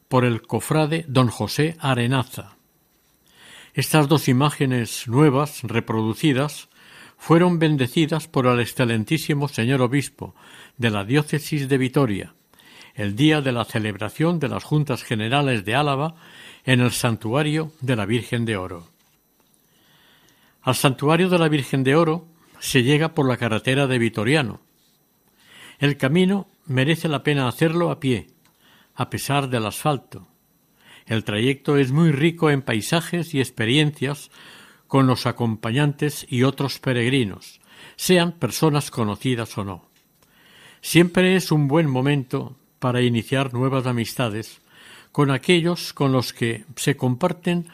por 0.07 0.25
el 0.25 0.41
cofrade 0.41 1.05
don 1.07 1.27
José 1.27 1.75
Arenaza. 1.79 2.55
Estas 3.73 4.07
dos 4.07 4.27
imágenes 4.27 5.07
nuevas, 5.07 5.61
reproducidas, 5.63 6.69
fueron 7.17 7.59
bendecidas 7.59 8.27
por 8.27 8.45
el 8.45 8.59
excelentísimo 8.59 9.47
señor 9.47 9.81
obispo 9.81 10.35
de 10.77 10.91
la 10.91 11.03
diócesis 11.03 11.67
de 11.67 11.77
Vitoria, 11.77 12.33
el 12.93 13.15
día 13.15 13.41
de 13.41 13.51
la 13.51 13.65
celebración 13.65 14.39
de 14.39 14.47
las 14.47 14.63
Juntas 14.63 15.03
Generales 15.03 15.65
de 15.65 15.75
Álava 15.75 16.15
en 16.65 16.81
el 16.81 16.91
santuario 16.91 17.71
de 17.81 17.95
la 17.95 18.05
Virgen 18.05 18.45
de 18.45 18.57
Oro. 18.57 18.87
Al 20.61 20.75
santuario 20.75 21.29
de 21.29 21.37
la 21.37 21.49
Virgen 21.49 21.83
de 21.83 21.95
Oro 21.95 22.27
se 22.59 22.83
llega 22.83 23.13
por 23.13 23.27
la 23.27 23.37
carretera 23.37 23.87
de 23.87 23.99
Vitoriano. 23.99 24.61
El 25.79 25.97
camino 25.97 26.47
merece 26.65 27.07
la 27.07 27.23
pena 27.23 27.47
hacerlo 27.47 27.91
a 27.91 27.99
pie, 27.99 28.27
a 28.95 29.09
pesar 29.09 29.49
del 29.49 29.65
asfalto. 29.65 30.27
El 31.05 31.23
trayecto 31.23 31.77
es 31.77 31.91
muy 31.91 32.11
rico 32.11 32.49
en 32.49 32.61
paisajes 32.61 33.33
y 33.33 33.39
experiencias 33.39 34.31
con 34.87 35.07
los 35.07 35.25
acompañantes 35.25 36.25
y 36.29 36.43
otros 36.43 36.79
peregrinos, 36.79 37.59
sean 37.95 38.33
personas 38.33 38.91
conocidas 38.91 39.57
o 39.57 39.63
no. 39.63 39.89
Siempre 40.81 41.35
es 41.35 41.51
un 41.51 41.67
buen 41.67 41.89
momento 41.89 42.55
para 42.79 43.01
iniciar 43.01 43.53
nuevas 43.53 43.87
amistades 43.87 44.61
con 45.11 45.31
aquellos 45.31 45.93
con 45.93 46.11
los 46.11 46.33
que 46.33 46.65
se 46.75 46.95
comparten 46.97 47.67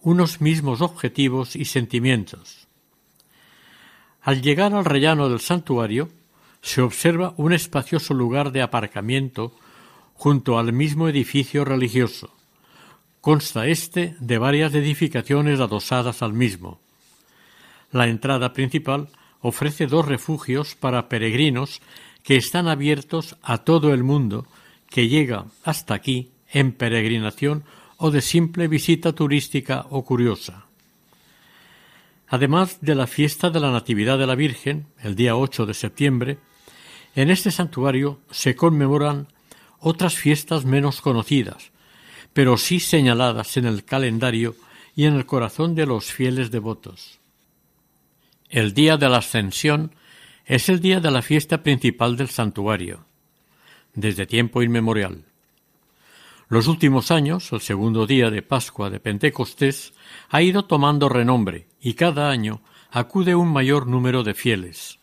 unos 0.00 0.40
mismos 0.40 0.80
objetivos 0.80 1.54
y 1.54 1.66
sentimientos. 1.66 2.66
Al 4.22 4.42
llegar 4.42 4.74
al 4.74 4.84
rellano 4.84 5.28
del 5.28 5.40
santuario, 5.40 6.08
se 6.62 6.82
observa 6.82 7.34
un 7.36 7.52
espacioso 7.52 8.14
lugar 8.14 8.52
de 8.52 8.62
aparcamiento 8.62 9.54
junto 10.14 10.58
al 10.58 10.72
mismo 10.72 11.08
edificio 11.08 11.64
religioso. 11.64 12.34
Consta 13.20 13.66
éste 13.66 14.16
de 14.20 14.38
varias 14.38 14.74
edificaciones 14.74 15.60
adosadas 15.60 16.22
al 16.22 16.32
mismo. 16.32 16.80
La 17.90 18.06
entrada 18.06 18.52
principal 18.52 19.08
ofrece 19.40 19.86
dos 19.86 20.06
refugios 20.06 20.74
para 20.74 21.08
peregrinos 21.08 21.80
que 22.22 22.36
están 22.36 22.68
abiertos 22.68 23.36
a 23.42 23.58
todo 23.58 23.92
el 23.92 24.04
mundo 24.04 24.46
que 24.88 25.08
llega 25.08 25.46
hasta 25.64 25.94
aquí 25.94 26.30
en 26.52 26.72
peregrinación 26.72 27.64
o 27.96 28.10
de 28.10 28.20
simple 28.20 28.68
visita 28.68 29.12
turística 29.12 29.86
o 29.90 30.04
curiosa. 30.04 30.66
Además 32.28 32.78
de 32.80 32.94
la 32.94 33.06
fiesta 33.06 33.50
de 33.50 33.60
la 33.60 33.70
Natividad 33.70 34.18
de 34.18 34.26
la 34.26 34.34
Virgen, 34.34 34.86
el 35.02 35.16
día 35.16 35.36
8 35.36 35.66
de 35.66 35.74
septiembre, 35.74 36.38
en 37.14 37.30
este 37.30 37.50
santuario 37.50 38.20
se 38.30 38.54
conmemoran 38.54 39.28
otras 39.78 40.14
fiestas 40.14 40.64
menos 40.64 41.00
conocidas, 41.00 41.72
pero 42.32 42.56
sí 42.56 42.80
señaladas 42.80 43.56
en 43.56 43.66
el 43.66 43.84
calendario 43.84 44.54
y 44.94 45.06
en 45.06 45.14
el 45.14 45.26
corazón 45.26 45.74
de 45.74 45.86
los 45.86 46.12
fieles 46.12 46.50
devotos. 46.50 47.18
El 48.48 48.74
día 48.74 48.96
de 48.96 49.08
la 49.08 49.18
Ascensión 49.18 49.94
es 50.44 50.68
el 50.68 50.80
día 50.80 51.00
de 51.00 51.10
la 51.10 51.22
fiesta 51.22 51.62
principal 51.62 52.16
del 52.16 52.28
santuario, 52.28 53.06
desde 53.94 54.26
tiempo 54.26 54.62
inmemorial. 54.62 55.24
Los 56.48 56.66
últimos 56.66 57.12
años, 57.12 57.52
el 57.52 57.60
segundo 57.60 58.06
día 58.06 58.30
de 58.30 58.42
Pascua 58.42 58.90
de 58.90 58.98
Pentecostés, 58.98 59.94
ha 60.28 60.42
ido 60.42 60.64
tomando 60.64 61.08
renombre 61.08 61.68
y 61.80 61.94
cada 61.94 62.30
año 62.30 62.60
acude 62.90 63.36
un 63.36 63.52
mayor 63.52 63.86
número 63.86 64.24
de 64.24 64.34
fieles. 64.34 64.99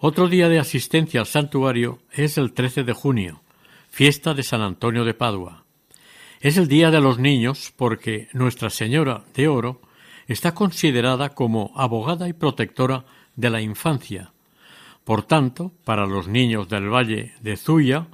Otro 0.00 0.28
día 0.28 0.48
de 0.48 0.60
asistencia 0.60 1.18
al 1.18 1.26
santuario 1.26 1.98
es 2.12 2.38
el 2.38 2.52
13 2.52 2.84
de 2.84 2.92
junio, 2.92 3.42
fiesta 3.90 4.32
de 4.32 4.44
San 4.44 4.60
Antonio 4.60 5.04
de 5.04 5.12
Padua. 5.12 5.64
Es 6.40 6.56
el 6.56 6.68
día 6.68 6.92
de 6.92 7.00
los 7.00 7.18
niños 7.18 7.72
porque 7.76 8.28
Nuestra 8.32 8.70
Señora 8.70 9.24
de 9.34 9.48
Oro 9.48 9.80
está 10.28 10.54
considerada 10.54 11.30
como 11.30 11.72
abogada 11.74 12.28
y 12.28 12.32
protectora 12.32 13.06
de 13.34 13.50
la 13.50 13.60
infancia. 13.60 14.30
Por 15.02 15.24
tanto, 15.24 15.72
para 15.82 16.06
los 16.06 16.28
niños 16.28 16.68
del 16.68 16.88
valle 16.88 17.34
de 17.40 17.56
Zuya, 17.56 18.06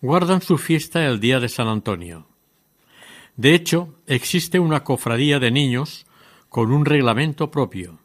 guardan 0.00 0.42
su 0.42 0.58
fiesta 0.58 1.06
el 1.06 1.20
día 1.20 1.38
de 1.38 1.48
San 1.48 1.68
Antonio. 1.68 2.26
De 3.36 3.54
hecho, 3.54 3.94
existe 4.08 4.58
una 4.58 4.82
cofradía 4.82 5.38
de 5.38 5.52
niños 5.52 6.06
con 6.48 6.72
un 6.72 6.84
reglamento 6.84 7.52
propio. 7.52 8.00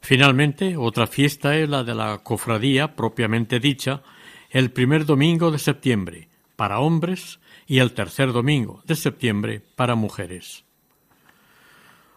Finalmente, 0.00 0.76
otra 0.76 1.06
fiesta 1.06 1.56
es 1.56 1.68
la 1.68 1.84
de 1.84 1.94
la 1.94 2.18
cofradía 2.18 2.94
propiamente 2.94 3.60
dicha, 3.60 4.02
el 4.50 4.70
primer 4.70 5.04
domingo 5.04 5.50
de 5.50 5.58
septiembre, 5.58 6.28
para 6.56 6.80
hombres, 6.80 7.40
y 7.66 7.78
el 7.80 7.92
tercer 7.92 8.32
domingo 8.32 8.82
de 8.86 8.96
septiembre 8.96 9.62
para 9.76 9.94
mujeres. 9.94 10.64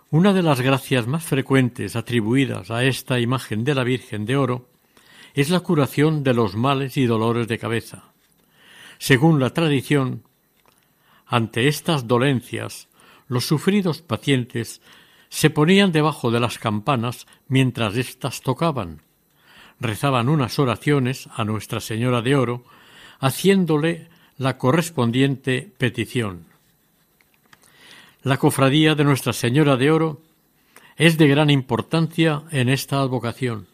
Una 0.10 0.34
de 0.34 0.42
las 0.42 0.62
gracias 0.62 1.08
más 1.08 1.24
frecuentes 1.24 1.96
atribuidas 1.96 2.72
a 2.72 2.86
esta 2.86 3.20
imagen 3.20 3.64
de 3.66 3.76
la 3.76 3.84
Virgen 3.84 4.26
de 4.26 4.38
Oro 4.38 4.70
es 5.34 5.50
la 5.50 5.60
curación 5.60 6.24
de 6.24 6.34
los 6.34 6.56
males 6.56 6.98
y 6.98 7.06
dolores 7.06 7.48
de 7.48 7.58
cabeza. 7.58 8.14
Según 8.98 9.40
la 9.40 9.52
tradición, 9.52 10.24
ante 11.26 11.68
estas 11.68 12.08
dolencias, 12.08 12.88
los 13.28 13.46
sufridos 13.46 14.02
pacientes 14.02 14.82
se 15.32 15.50
ponían 15.50 15.94
debajo 15.94 16.30
de 16.30 16.42
las 16.42 16.60
campanas 16.60 17.26
mientras 17.48 17.96
éstas 17.96 18.42
tocaban, 18.42 19.02
rezaban 19.80 20.28
unas 20.28 20.60
oraciones 20.60 21.30
a 21.34 21.46
Nuestra 21.46 21.80
Señora 21.80 22.22
de 22.22 22.36
Oro, 22.36 22.66
haciéndole 23.20 24.10
la 24.38 24.58
correspondiente 24.58 25.72
petición. 25.78 26.46
La 28.24 28.38
cofradía 28.38 28.94
de 28.94 29.06
Nuestra 29.06 29.32
Señora 29.32 29.78
de 29.78 29.90
Oro 29.90 30.22
es 30.98 31.18
de 31.18 31.30
gran 31.30 31.50
importancia 31.50 32.44
en 32.52 32.68
esta 32.68 33.00
advocación. 33.00 33.68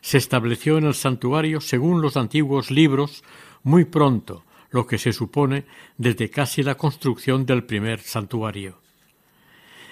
Se 0.00 0.16
estableció 0.16 0.78
en 0.78 0.86
el 0.86 0.94
santuario 0.94 1.60
según 1.60 2.00
los 2.00 2.16
antiguos 2.16 2.70
libros 2.70 3.22
muy 3.62 3.84
pronto, 3.84 4.44
lo 4.70 4.86
que 4.86 4.96
se 4.96 5.12
supone 5.12 5.66
desde 5.98 6.30
casi 6.30 6.62
la 6.62 6.76
construcción 6.76 7.44
del 7.44 7.64
primer 7.64 8.00
santuario. 8.00 8.80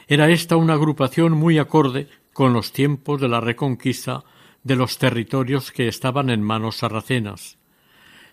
Era 0.08 0.30
esta 0.30 0.56
una 0.56 0.72
agrupación 0.72 1.32
muy 1.32 1.58
acorde 1.58 2.08
con 2.32 2.54
los 2.54 2.72
tiempos 2.72 3.20
de 3.20 3.28
la 3.28 3.40
reconquista 3.40 4.24
de 4.64 4.74
los 4.74 4.96
territorios 4.96 5.70
que 5.70 5.86
estaban 5.86 6.30
en 6.30 6.42
manos 6.42 6.76
sarracenas, 6.78 7.58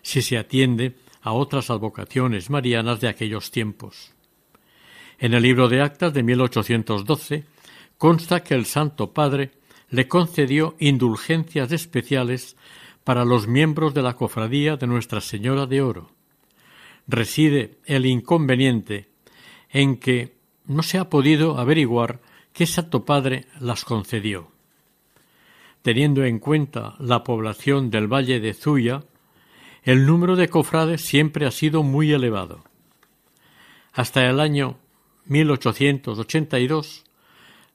si 0.00 0.22
se 0.22 0.38
atiende 0.38 0.96
a 1.20 1.32
otras 1.32 1.68
advocaciones 1.68 2.48
marianas 2.48 3.00
de 3.00 3.08
aquellos 3.08 3.50
tiempos. 3.50 4.14
En 5.18 5.34
el 5.34 5.42
libro 5.42 5.68
de 5.68 5.82
actas 5.82 6.14
de 6.14 6.22
1812 6.22 7.44
consta 7.98 8.42
que 8.42 8.54
el 8.54 8.64
Santo 8.64 9.12
Padre 9.12 9.52
le 9.90 10.08
concedió 10.08 10.76
indulgencias 10.78 11.72
especiales 11.72 12.56
para 13.04 13.26
los 13.26 13.46
miembros 13.46 13.92
de 13.92 14.02
la 14.02 14.14
cofradía 14.14 14.76
de 14.76 14.86
Nuestra 14.86 15.20
Señora 15.20 15.66
de 15.66 15.82
Oro. 15.82 16.10
Reside 17.06 17.78
el 17.84 18.06
inconveniente 18.06 19.10
en 19.70 19.98
que 19.98 20.35
no 20.66 20.82
se 20.82 20.98
ha 20.98 21.08
podido 21.08 21.58
averiguar 21.58 22.20
qué 22.52 22.66
Santo 22.66 23.04
Padre 23.04 23.46
las 23.60 23.84
concedió. 23.84 24.50
Teniendo 25.82 26.24
en 26.24 26.38
cuenta 26.38 26.96
la 26.98 27.22
población 27.22 27.90
del 27.90 28.12
Valle 28.12 28.40
de 28.40 28.54
Zuya, 28.54 29.04
el 29.82 30.06
número 30.06 30.34
de 30.34 30.48
cofrades 30.48 31.02
siempre 31.02 31.46
ha 31.46 31.50
sido 31.50 31.82
muy 31.82 32.12
elevado. 32.12 32.64
Hasta 33.92 34.28
el 34.28 34.40
año 34.40 34.78
1882, 35.26 37.04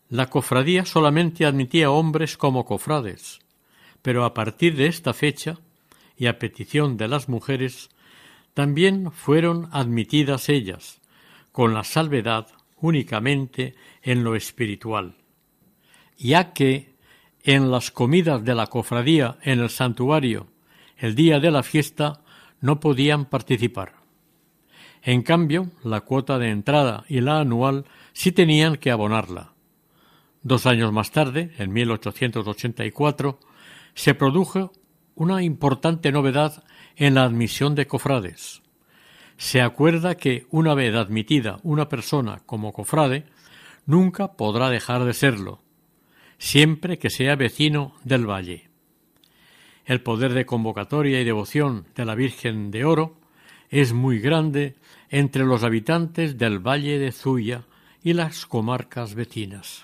la 0.09 0.29
cofradía 0.29 0.85
solamente 0.85 1.45
admitía 1.45 1.89
hombres 1.89 2.35
como 2.35 2.65
cofrades, 2.65 3.39
pero 4.01 4.25
a 4.25 4.33
partir 4.33 4.75
de 4.75 4.87
esta 4.87 5.13
fecha, 5.13 5.59
y 6.17 6.27
a 6.27 6.37
petición 6.37 6.97
de 6.97 7.07
las 7.07 7.29
mujeres, 7.29 7.89
también 8.53 9.11
fueron 9.11 9.69
admitidas 9.71 10.49
ellas, 10.49 10.99
con 11.51 11.73
la 11.73 11.83
salvedad 11.83 12.47
únicamente 12.81 13.75
en 14.01 14.23
lo 14.23 14.35
espiritual, 14.35 15.15
ya 16.17 16.53
que 16.53 16.93
en 17.43 17.71
las 17.71 17.91
comidas 17.91 18.43
de 18.43 18.55
la 18.55 18.67
cofradía 18.67 19.37
en 19.41 19.59
el 19.59 19.69
santuario 19.69 20.47
el 20.97 21.15
día 21.15 21.39
de 21.39 21.49
la 21.49 21.63
fiesta 21.63 22.21
no 22.59 22.79
podían 22.79 23.25
participar. 23.25 23.93
En 25.01 25.23
cambio, 25.23 25.71
la 25.83 26.01
cuota 26.01 26.37
de 26.37 26.49
entrada 26.49 27.05
y 27.09 27.21
la 27.21 27.39
anual 27.39 27.85
sí 28.13 28.31
tenían 28.31 28.75
que 28.75 28.91
abonarla. 28.91 29.53
Dos 30.43 30.67
años 30.67 30.91
más 30.93 31.11
tarde, 31.11 31.51
en 31.57 31.73
1884, 31.73 33.39
se 33.95 34.13
produjo 34.13 34.71
una 35.15 35.43
importante 35.43 36.11
novedad 36.11 36.63
en 36.95 37.15
la 37.15 37.23
admisión 37.23 37.73
de 37.73 37.87
cofrades. 37.87 38.61
Se 39.41 39.59
acuerda 39.59 40.17
que 40.17 40.45
una 40.51 40.75
vez 40.75 40.93
admitida 40.93 41.59
una 41.63 41.89
persona 41.89 42.43
como 42.45 42.71
cofrade, 42.71 43.25
nunca 43.87 44.33
podrá 44.33 44.69
dejar 44.69 45.03
de 45.03 45.15
serlo, 45.15 45.63
siempre 46.37 46.99
que 46.99 47.09
sea 47.09 47.35
vecino 47.35 47.95
del 48.03 48.29
valle. 48.29 48.69
El 49.83 50.01
poder 50.01 50.35
de 50.35 50.45
convocatoria 50.45 51.19
y 51.19 51.23
devoción 51.23 51.87
de 51.95 52.05
la 52.05 52.13
Virgen 52.13 52.69
de 52.69 52.85
Oro 52.85 53.17
es 53.71 53.93
muy 53.93 54.19
grande 54.19 54.75
entre 55.09 55.43
los 55.43 55.63
habitantes 55.63 56.37
del 56.37 56.59
Valle 56.59 56.99
de 56.99 57.11
Zuya 57.11 57.63
y 58.03 58.13
las 58.13 58.45
comarcas 58.45 59.15
vecinas. 59.15 59.83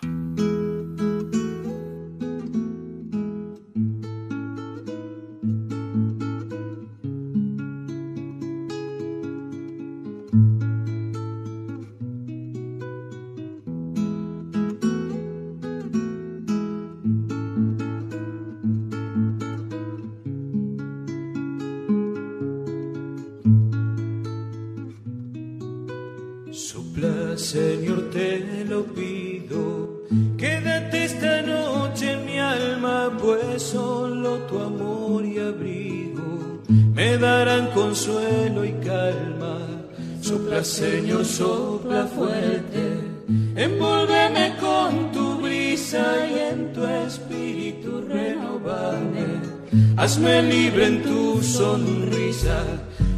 Hazme 49.97 50.43
libre 50.43 50.85
en 50.85 51.01
tu 51.01 51.41
sonrisa, 51.41 52.61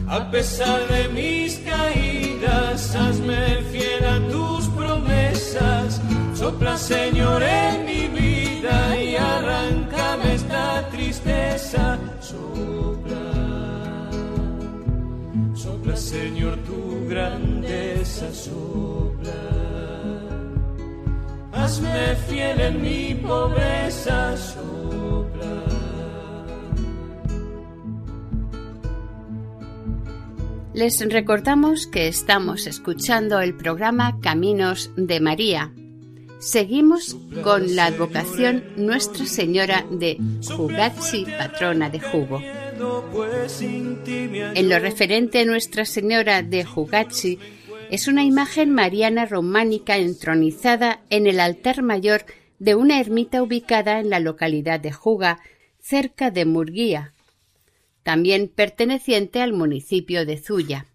a 0.07 0.31
pesar 0.31 0.87
de 0.87 1.09
mis 1.09 1.57
caídas. 1.59 2.95
Hazme 2.95 3.61
fiel 3.69 4.05
a 4.05 4.17
tus 4.31 4.69
promesas. 4.69 5.99
Sopla, 6.33 6.77
Señor, 6.77 7.43
en 7.43 7.85
mi 7.85 8.07
vida 8.07 8.97
y 8.97 9.17
arráncame 9.17 10.35
esta 10.35 10.87
tristeza. 10.89 11.99
Sopla, 12.21 13.25
sopla, 15.53 15.97
Señor, 15.97 16.55
tu 16.59 17.09
grandeza. 17.09 18.33
Sopla. 18.33 19.41
Hazme 21.51 22.15
fiel 22.29 22.61
en 22.61 22.81
mi 22.81 23.15
pobreza. 23.15 24.37
Les 30.79 30.97
recordamos 31.09 31.87
que 31.87 32.07
estamos 32.07 32.65
escuchando 32.65 33.41
el 33.41 33.53
programa 33.53 34.17
Caminos 34.21 34.91
de 34.95 35.19
María. 35.19 35.73
Seguimos 36.39 37.17
con 37.43 37.75
la 37.75 37.87
advocación 37.87 38.63
Nuestra 38.77 39.25
Señora 39.25 39.85
de 39.91 40.17
Jugatsi, 40.55 41.25
patrona 41.37 41.89
de 41.89 41.99
Jugo. 41.99 42.41
En 44.55 44.69
lo 44.69 44.79
referente 44.79 45.41
a 45.41 45.45
Nuestra 45.45 45.83
Señora 45.83 46.43
de 46.43 46.63
Jugatsi, 46.63 47.39
es 47.91 48.07
una 48.07 48.23
imagen 48.23 48.71
mariana 48.71 49.25
románica 49.25 49.97
entronizada 49.97 51.01
en 51.09 51.27
el 51.27 51.41
altar 51.41 51.81
mayor 51.81 52.23
de 52.57 52.75
una 52.75 53.01
ermita 53.01 53.43
ubicada 53.43 53.99
en 53.99 54.09
la 54.09 54.21
localidad 54.21 54.79
de 54.79 54.93
Juga, 54.93 55.41
cerca 55.81 56.31
de 56.31 56.45
Murguía, 56.45 57.11
también 58.03 58.47
perteneciente 58.47 59.41
al 59.41 59.53
municipio 59.53 60.25
de 60.25 60.37
Zuya. 60.37 60.85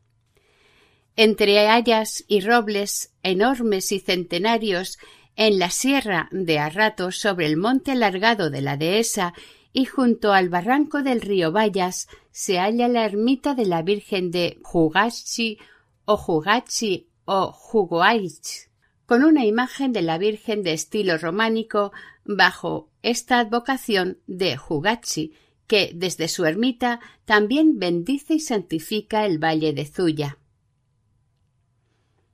Entre 1.16 1.68
hayas 1.68 2.24
y 2.26 2.40
robles 2.40 3.12
enormes 3.22 3.92
y 3.92 4.00
centenarios 4.00 4.98
en 5.36 5.58
la 5.58 5.70
sierra 5.70 6.28
de 6.32 6.58
Arrato 6.58 7.12
sobre 7.12 7.46
el 7.46 7.56
monte 7.56 7.92
alargado 7.92 8.50
de 8.50 8.60
la 8.60 8.76
dehesa 8.76 9.34
y 9.72 9.84
junto 9.84 10.32
al 10.32 10.48
barranco 10.48 11.02
del 11.02 11.20
río 11.20 11.52
Vallas 11.52 12.08
se 12.30 12.58
halla 12.58 12.88
la 12.88 13.04
ermita 13.04 13.54
de 13.54 13.66
la 13.66 13.82
Virgen 13.82 14.30
de 14.30 14.58
Jugachi 14.62 15.58
o 16.04 16.16
Jugachi 16.16 17.08
o 17.24 17.52
Jugoaich, 17.52 18.68
con 19.06 19.24
una 19.24 19.44
imagen 19.44 19.92
de 19.92 20.02
la 20.02 20.18
Virgen 20.18 20.62
de 20.62 20.72
estilo 20.72 21.18
románico 21.18 21.92
bajo 22.24 22.88
esta 23.02 23.40
advocación 23.40 24.18
de 24.26 24.56
Jugachi, 24.56 25.34
que 25.66 25.92
desde 25.94 26.28
su 26.28 26.44
ermita 26.44 27.00
también 27.24 27.78
bendice 27.78 28.34
y 28.34 28.40
santifica 28.40 29.26
el 29.26 29.42
valle 29.42 29.72
de 29.72 29.86
Zuya. 29.86 30.38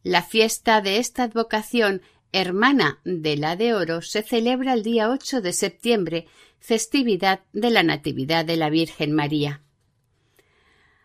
La 0.02 0.22
fiesta 0.22 0.80
de 0.80 0.96
esta 0.96 1.24
advocación, 1.24 2.02
hermana 2.32 3.00
de 3.04 3.36
la 3.36 3.56
de 3.56 3.74
oro, 3.74 4.02
se 4.02 4.22
celebra 4.22 4.72
el 4.72 4.82
día 4.82 5.10
8 5.10 5.42
de 5.42 5.52
septiembre, 5.52 6.26
festividad 6.58 7.40
de 7.52 7.70
la 7.70 7.82
Natividad 7.82 8.44
de 8.44 8.56
la 8.56 8.70
Virgen 8.70 9.12
María. 9.12 9.62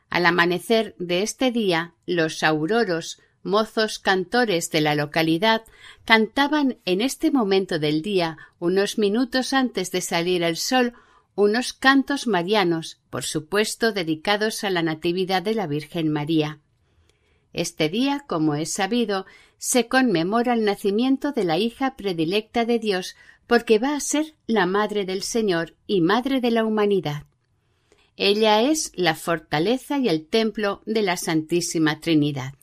Al 0.09 0.25
amanecer 0.25 0.95
de 0.97 1.23
este 1.23 1.51
día, 1.51 1.93
los 2.05 2.41
auroros, 2.41 3.19
mozos 3.43 3.99
cantores 3.99 4.71
de 4.71 4.81
la 4.81 4.95
localidad, 4.95 5.63
cantaban 6.05 6.77
en 6.85 7.01
este 7.01 7.31
momento 7.31 7.79
del 7.79 8.01
día, 8.01 8.37
unos 8.59 8.97
minutos 8.97 9.53
antes 9.53 9.91
de 9.91 10.01
salir 10.01 10.41
el 10.41 10.55
sol, 10.55 10.93
unos 11.35 11.73
cantos 11.73 12.27
marianos, 12.27 12.99
por 13.09 13.23
supuesto 13.23 13.91
dedicados 13.91 14.63
a 14.63 14.69
la 14.69 14.81
Natividad 14.81 15.41
de 15.41 15.53
la 15.53 15.67
Virgen 15.67 16.09
María. 16.09 16.59
Este 17.51 17.89
día, 17.89 18.23
como 18.27 18.55
es 18.55 18.73
sabido, 18.73 19.25
se 19.57 19.87
conmemora 19.87 20.53
el 20.53 20.65
nacimiento 20.65 21.31
de 21.31 21.43
la 21.43 21.57
hija 21.57 21.95
predilecta 21.95 22.65
de 22.65 22.79
Dios, 22.79 23.15
porque 23.47 23.79
va 23.79 23.95
a 23.95 23.99
ser 23.99 24.35
la 24.47 24.65
Madre 24.65 25.05
del 25.05 25.23
Señor 25.23 25.75
y 25.87 26.01
Madre 26.01 26.41
de 26.41 26.51
la 26.51 26.65
humanidad. 26.65 27.25
Ella 28.17 28.61
es 28.61 28.91
la 28.95 29.13
fortaleza 29.13 29.99
y 29.99 30.07
el 30.07 30.25
templo 30.25 30.81
de 30.85 31.01
la 31.01 31.17
Santísima 31.17 31.99
Trinidad. 31.99 32.53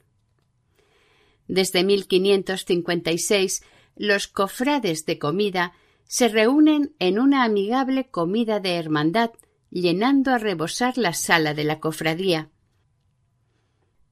Desde 1.46 1.84
1556, 1.84 3.62
los 3.96 4.28
cofrades 4.28 5.04
de 5.04 5.18
comida 5.18 5.74
se 6.12 6.28
reúnen 6.28 6.94
en 6.98 7.18
una 7.18 7.42
amigable 7.42 8.10
comida 8.10 8.60
de 8.60 8.76
hermandad, 8.76 9.30
llenando 9.70 10.30
a 10.30 10.36
rebosar 10.36 10.98
la 10.98 11.14
sala 11.14 11.54
de 11.54 11.64
la 11.64 11.80
cofradía. 11.80 12.50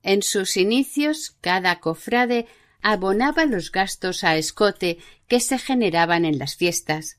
En 0.02 0.22
sus 0.22 0.56
inicios, 0.56 1.36
cada 1.42 1.78
cofrade 1.78 2.46
abonaba 2.80 3.44
los 3.44 3.70
gastos 3.70 4.24
a 4.24 4.36
escote 4.36 4.96
que 5.28 5.40
se 5.40 5.58
generaban 5.58 6.24
en 6.24 6.38
las 6.38 6.56
fiestas. 6.56 7.18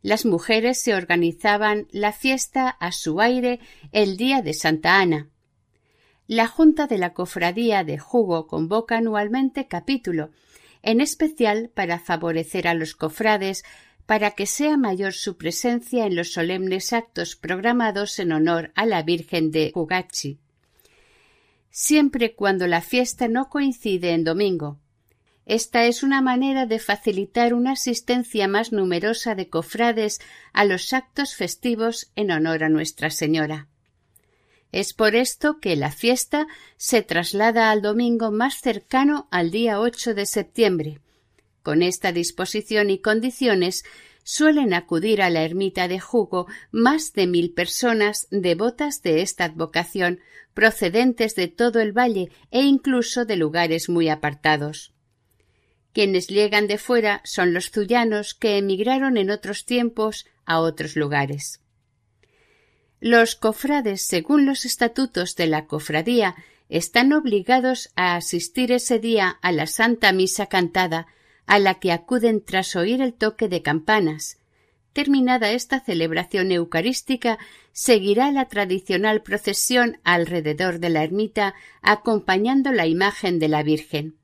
Las 0.00 0.26
mujeres 0.26 0.80
se 0.80 0.94
organizaban 0.94 1.88
la 1.90 2.12
fiesta 2.12 2.68
a 2.68 2.92
su 2.92 3.20
aire 3.20 3.58
el 3.90 4.16
día 4.16 4.42
de 4.42 4.54
Santa 4.54 5.00
Ana. 5.00 5.28
La 6.28 6.46
Junta 6.46 6.86
de 6.86 6.98
la 6.98 7.14
Cofradía 7.14 7.82
de 7.82 7.98
Jugo 7.98 8.46
convoca 8.46 8.98
anualmente 8.98 9.66
capítulo, 9.66 10.30
en 10.82 11.00
especial 11.00 11.72
para 11.74 11.98
favorecer 11.98 12.68
a 12.68 12.74
los 12.74 12.94
cofrades 12.94 13.64
para 14.06 14.32
que 14.32 14.46
sea 14.46 14.76
mayor 14.76 15.12
su 15.12 15.36
presencia 15.36 16.06
en 16.06 16.16
los 16.16 16.32
solemnes 16.32 16.92
actos 16.92 17.36
programados 17.36 18.18
en 18.18 18.32
honor 18.32 18.72
a 18.74 18.86
la 18.86 19.02
Virgen 19.02 19.50
de 19.50 19.70
Jugachi. 19.72 20.38
Siempre 21.70 22.34
cuando 22.34 22.66
la 22.66 22.80
fiesta 22.80 23.28
no 23.28 23.48
coincide 23.48 24.12
en 24.12 24.24
domingo. 24.24 24.78
Esta 25.46 25.84
es 25.84 26.02
una 26.02 26.22
manera 26.22 26.66
de 26.66 26.78
facilitar 26.78 27.52
una 27.52 27.72
asistencia 27.72 28.48
más 28.48 28.72
numerosa 28.72 29.34
de 29.34 29.48
cofrades 29.48 30.20
a 30.52 30.64
los 30.64 30.92
actos 30.92 31.34
festivos 31.34 32.10
en 32.16 32.30
honor 32.30 32.64
a 32.64 32.68
Nuestra 32.68 33.10
Señora. 33.10 33.68
Es 34.72 34.92
por 34.92 35.14
esto 35.14 35.60
que 35.60 35.76
la 35.76 35.92
fiesta 35.92 36.46
se 36.76 37.02
traslada 37.02 37.70
al 37.70 37.82
domingo 37.82 38.30
más 38.30 38.60
cercano 38.60 39.28
al 39.30 39.50
día 39.50 39.80
8 39.80 40.14
de 40.14 40.26
septiembre. 40.26 41.00
Con 41.64 41.82
esta 41.82 42.12
disposición 42.12 42.90
y 42.90 42.98
condiciones 42.98 43.84
suelen 44.22 44.74
acudir 44.74 45.22
a 45.22 45.30
la 45.30 45.44
ermita 45.44 45.88
de 45.88 45.98
Jugo 45.98 46.46
más 46.70 47.14
de 47.14 47.26
mil 47.26 47.54
personas 47.54 48.28
devotas 48.30 49.00
de 49.00 49.22
esta 49.22 49.44
advocación, 49.44 50.20
procedentes 50.52 51.34
de 51.34 51.48
todo 51.48 51.80
el 51.80 51.92
valle 51.96 52.30
e 52.50 52.60
incluso 52.60 53.24
de 53.24 53.36
lugares 53.36 53.88
muy 53.88 54.10
apartados. 54.10 54.92
Quienes 55.94 56.26
llegan 56.26 56.66
de 56.66 56.76
fuera 56.76 57.22
son 57.24 57.54
los 57.54 57.70
zuyanos 57.70 58.34
que 58.34 58.58
emigraron 58.58 59.16
en 59.16 59.30
otros 59.30 59.64
tiempos 59.64 60.26
a 60.44 60.60
otros 60.60 60.96
lugares. 60.96 61.62
Los 63.00 63.36
cofrades, 63.36 64.06
según 64.06 64.44
los 64.44 64.66
estatutos 64.66 65.34
de 65.34 65.46
la 65.46 65.64
cofradía, 65.64 66.34
están 66.68 67.14
obligados 67.14 67.88
a 67.96 68.16
asistir 68.16 68.70
ese 68.70 68.98
día 68.98 69.38
a 69.40 69.50
la 69.50 69.66
Santa 69.66 70.12
Misa 70.12 70.46
cantada, 70.46 71.06
a 71.46 71.58
la 71.58 71.74
que 71.74 71.92
acuden 71.92 72.44
tras 72.44 72.76
oír 72.76 73.00
el 73.00 73.14
toque 73.14 73.48
de 73.48 73.62
campanas, 73.62 74.38
terminada 74.92 75.50
esta 75.50 75.80
celebración 75.80 76.52
eucarística, 76.52 77.38
seguirá 77.72 78.30
la 78.30 78.46
tradicional 78.46 79.22
procesión 79.22 79.98
alrededor 80.04 80.78
de 80.78 80.88
la 80.88 81.02
ermita 81.02 81.54
acompañando 81.82 82.72
la 82.72 82.86
imagen 82.86 83.38
de 83.38 83.48
la 83.48 83.62
Virgen. 83.62 84.16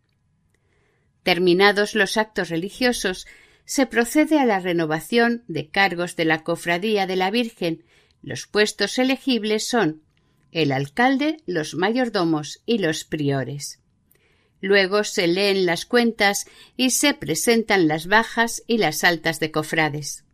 Terminados 1.23 1.95
los 1.95 2.17
actos 2.17 2.49
religiosos, 2.49 3.27
se 3.65 3.87
procede 3.87 4.39
a 4.39 4.47
la 4.47 4.61
renovación 4.61 5.45
de 5.49 5.69
cargos 5.69 6.17
de 6.17 6.25
la 6.25 6.43
cofradía 6.43 7.07
de 7.07 7.17
la 7.17 7.31
Virgen. 7.31 7.85
Los 8.23 8.47
puestos 8.47 8.99
elegibles 8.99 9.69
son 9.69 10.03
el 10.53 10.73
alcalde, 10.73 11.37
los 11.47 11.75
mayordomos 11.75 12.63
y 12.67 12.79
los 12.79 13.05
priores. 13.05 13.80
Luego 14.61 15.05
se 15.05 15.27
leen 15.27 15.67
las 15.67 15.87
cuentas 15.87 16.47
y 16.77 16.91
se 16.91 17.15
presentan 17.15 17.89
las 17.89 18.07
bajas 18.07 18.63
y 18.67 18.79
las 18.79 19.05
altas 19.05 19.41
de 19.41 19.51
cofrades. 19.51 20.25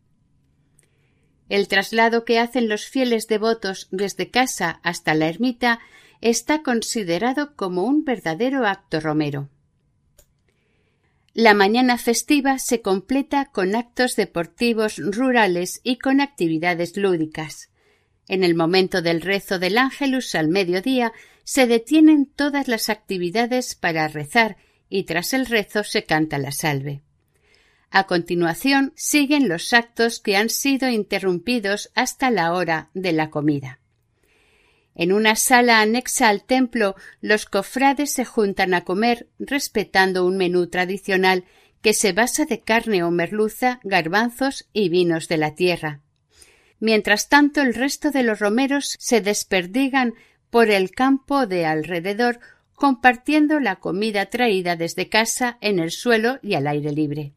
El 1.48 1.68
traslado 1.68 2.24
que 2.24 2.40
hacen 2.40 2.68
los 2.68 2.86
fieles 2.86 3.28
devotos 3.28 3.88
desde 3.92 4.30
casa 4.30 4.80
hasta 4.82 5.14
la 5.14 5.28
ermita 5.28 5.78
está 6.20 6.62
considerado 6.62 7.54
como 7.54 7.84
un 7.84 8.04
verdadero 8.04 8.66
acto 8.66 9.00
romero. 9.00 9.48
La 11.34 11.52
mañana 11.52 11.98
festiva 11.98 12.58
se 12.58 12.80
completa 12.80 13.50
con 13.52 13.76
actos 13.76 14.16
deportivos 14.16 14.96
rurales 14.96 15.80
y 15.84 15.98
con 15.98 16.20
actividades 16.20 16.96
lúdicas. 16.96 17.68
En 18.26 18.42
el 18.42 18.54
momento 18.54 19.02
del 19.02 19.20
rezo 19.20 19.58
del 19.58 19.78
ángelus 19.78 20.34
al 20.34 20.48
mediodía 20.48 21.12
se 21.46 21.68
detienen 21.68 22.26
todas 22.26 22.66
las 22.66 22.88
actividades 22.88 23.76
para 23.76 24.08
rezar 24.08 24.56
y 24.88 25.04
tras 25.04 25.32
el 25.32 25.46
rezo 25.46 25.84
se 25.84 26.02
canta 26.02 26.38
la 26.38 26.50
salve. 26.50 27.02
A 27.88 28.08
continuación 28.08 28.92
siguen 28.96 29.48
los 29.48 29.72
actos 29.72 30.18
que 30.18 30.36
han 30.36 30.50
sido 30.50 30.88
interrumpidos 30.88 31.92
hasta 31.94 32.32
la 32.32 32.52
hora 32.52 32.90
de 32.94 33.12
la 33.12 33.30
comida. 33.30 33.78
En 34.96 35.12
una 35.12 35.36
sala 35.36 35.80
anexa 35.80 36.28
al 36.28 36.42
templo 36.42 36.96
los 37.20 37.46
cofrades 37.46 38.12
se 38.12 38.24
juntan 38.24 38.74
a 38.74 38.82
comer 38.82 39.28
respetando 39.38 40.26
un 40.26 40.36
menú 40.36 40.66
tradicional 40.66 41.44
que 41.80 41.94
se 41.94 42.12
basa 42.12 42.44
de 42.44 42.60
carne 42.60 43.04
o 43.04 43.12
merluza, 43.12 43.78
garbanzos 43.84 44.68
y 44.72 44.88
vinos 44.88 45.28
de 45.28 45.36
la 45.36 45.54
tierra. 45.54 46.00
Mientras 46.80 47.28
tanto 47.28 47.62
el 47.62 47.72
resto 47.72 48.10
de 48.10 48.24
los 48.24 48.40
romeros 48.40 48.96
se 48.98 49.20
desperdigan 49.20 50.14
por 50.50 50.70
el 50.70 50.90
campo 50.90 51.46
de 51.46 51.66
alrededor 51.66 52.40
compartiendo 52.74 53.58
la 53.58 53.76
comida 53.76 54.26
traída 54.26 54.76
desde 54.76 55.08
casa 55.08 55.58
en 55.60 55.78
el 55.78 55.90
suelo 55.90 56.38
y 56.42 56.54
al 56.54 56.66
aire 56.66 56.92
libre. 56.92 57.32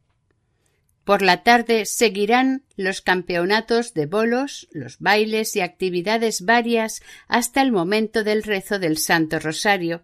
Por 1.10 1.24
la 1.24 1.42
tarde 1.42 1.86
seguirán 1.86 2.64
los 2.76 3.02
campeonatos 3.02 3.96
de 3.96 4.06
bolos, 4.06 4.68
los 4.72 5.00
bailes 5.00 5.56
y 5.56 5.62
actividades 5.62 6.42
varias 6.42 7.02
hasta 7.28 7.64
el 7.64 7.72
momento 7.72 8.24
del 8.24 8.44
rezo 8.44 8.78
del 8.78 8.98
Santo 8.98 9.40
Rosario. 9.40 10.04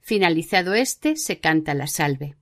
Finalizado 0.00 0.72
este, 0.72 1.16
se 1.16 1.40
canta 1.40 1.74
la 1.74 1.88
salve. 1.88 2.36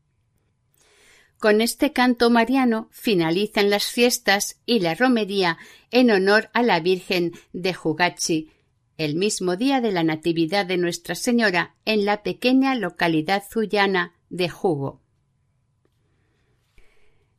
Con 1.39 1.61
este 1.61 1.93
canto 1.93 2.31
mariano 2.31 2.89
finalizan 2.93 3.69
las 3.69 3.87
fiestas 3.87 4.61
y 4.65 4.79
la 4.79 4.95
romería 4.95 5.59
en 5.91 6.11
honor 6.11 6.51
a 6.53 6.63
la 6.63 6.79
Virgen 6.79 7.33
de 7.53 7.75
Jugachi, 7.75 8.51
el 8.97 9.17
mismo 9.17 9.57
día 9.57 9.81
de 9.81 9.93
la 9.93 10.05
Natividad 10.05 10.67
de 10.67 10.77
Nuestra 10.77 11.15
Señora 11.15 11.75
en 11.85 12.05
la 12.05 12.23
pequeña 12.23 12.75
localidad 12.75 13.43
zuyana 13.51 14.15
de 14.31 14.49
Jugo. 14.49 15.01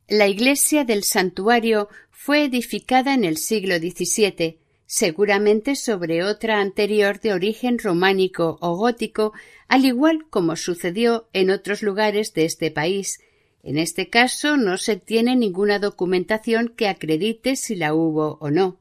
La 0.08 0.28
iglesia 0.28 0.84
del 0.86 1.04
santuario 1.04 1.90
fue 2.12 2.44
edificada 2.44 3.14
en 3.14 3.24
el 3.24 3.38
siglo 3.38 3.78
XVII, 3.78 4.60
seguramente 4.86 5.76
sobre 5.76 6.24
otra 6.24 6.60
anterior 6.60 7.20
de 7.20 7.34
origen 7.34 7.80
románico 7.80 8.58
o 8.62 8.76
gótico, 8.76 9.34
al 9.68 9.86
igual 9.86 10.28
como 10.30 10.56
sucedió 10.56 11.28
en 11.34 11.50
otros 11.50 11.82
lugares 11.82 12.34
de 12.34 12.46
este 12.46 12.70
país. 12.70 13.20
En 13.64 13.80
este 13.80 14.10
caso 14.12 14.58
no 14.58 14.78
se 14.78 14.96
tiene 14.96 15.36
ninguna 15.36 15.80
documentación 15.80 16.68
que 16.78 16.88
acredite 16.88 17.56
si 17.56 17.76
la 17.76 17.96
hubo 17.96 18.38
o 18.40 18.52
no. 18.52 18.80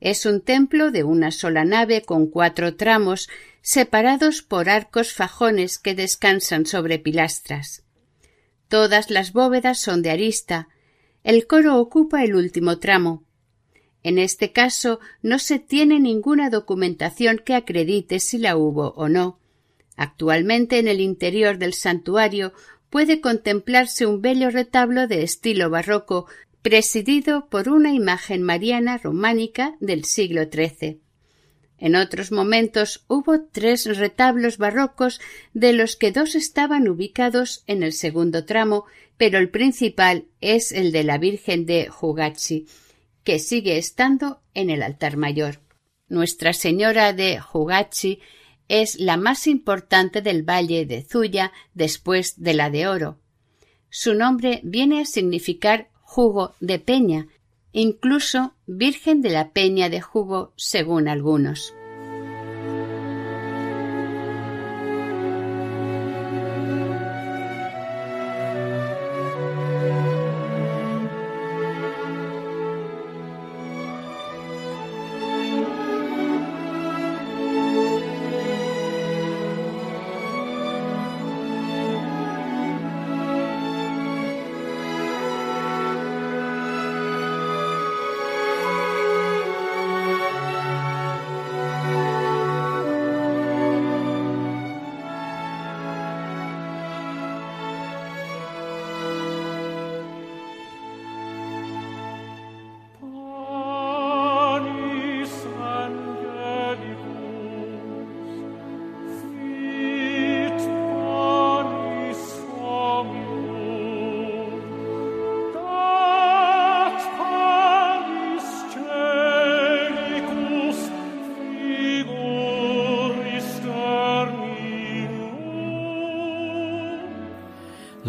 Es 0.00 0.26
un 0.26 0.40
templo 0.40 0.90
de 0.90 1.04
una 1.04 1.30
sola 1.30 1.64
nave 1.64 2.02
con 2.02 2.26
cuatro 2.26 2.76
tramos, 2.76 3.28
separados 3.62 4.42
por 4.42 4.68
arcos 4.68 5.12
fajones 5.12 5.78
que 5.78 5.94
descansan 5.94 6.66
sobre 6.66 6.98
pilastras. 6.98 7.82
Todas 8.68 9.10
las 9.10 9.32
bóvedas 9.32 9.80
son 9.80 10.02
de 10.02 10.10
arista. 10.10 10.68
El 11.24 11.46
coro 11.46 11.80
ocupa 11.80 12.24
el 12.24 12.34
último 12.34 12.78
tramo. 12.78 13.24
En 14.02 14.18
este 14.18 14.52
caso 14.52 15.00
no 15.22 15.38
se 15.38 15.58
tiene 15.58 15.98
ninguna 15.98 16.50
documentación 16.50 17.40
que 17.44 17.54
acredite 17.54 18.20
si 18.20 18.38
la 18.38 18.56
hubo 18.56 18.90
o 18.90 19.08
no. 19.08 19.40
Actualmente 19.96 20.78
en 20.78 20.88
el 20.88 21.00
interior 21.00 21.58
del 21.58 21.74
santuario 21.74 22.52
puede 22.90 23.20
contemplarse 23.20 24.06
un 24.06 24.20
bello 24.20 24.50
retablo 24.50 25.06
de 25.06 25.22
estilo 25.22 25.70
barroco 25.70 26.26
presidido 26.66 27.48
por 27.48 27.68
una 27.68 27.92
imagen 27.92 28.42
mariana 28.42 28.98
románica 28.98 29.76
del 29.78 30.04
siglo 30.04 30.46
XIII. 30.52 31.00
En 31.78 31.94
otros 31.94 32.32
momentos 32.32 33.04
hubo 33.06 33.40
tres 33.40 33.84
retablos 33.96 34.58
barrocos, 34.58 35.20
de 35.54 35.72
los 35.72 35.94
que 35.94 36.10
dos 36.10 36.34
estaban 36.34 36.88
ubicados 36.88 37.62
en 37.68 37.84
el 37.84 37.92
segundo 37.92 38.46
tramo, 38.46 38.84
pero 39.16 39.38
el 39.38 39.48
principal 39.48 40.24
es 40.40 40.72
el 40.72 40.90
de 40.90 41.04
la 41.04 41.18
Virgen 41.18 41.66
de 41.66 41.86
Jugachi, 41.86 42.66
que 43.22 43.38
sigue 43.38 43.78
estando 43.78 44.42
en 44.52 44.68
el 44.68 44.82
altar 44.82 45.16
mayor. 45.16 45.60
Nuestra 46.08 46.52
Señora 46.52 47.12
de 47.12 47.38
Jugachi 47.38 48.18
es 48.66 48.98
la 48.98 49.16
más 49.16 49.46
importante 49.46 50.20
del 50.20 50.42
valle 50.42 50.84
de 50.84 51.02
Zuya 51.04 51.52
después 51.74 52.42
de 52.42 52.54
la 52.54 52.70
de 52.70 52.88
Oro. 52.88 53.20
Su 53.88 54.14
nombre 54.14 54.60
viene 54.64 55.00
a 55.02 55.04
significar 55.04 55.90
jugo 56.16 56.54
de 56.60 56.78
peña, 56.78 57.28
incluso 57.72 58.54
Virgen 58.66 59.20
de 59.20 59.28
la 59.28 59.50
Peña 59.50 59.90
de 59.90 60.00
Jugo 60.00 60.54
según 60.56 61.08
algunos. 61.08 61.74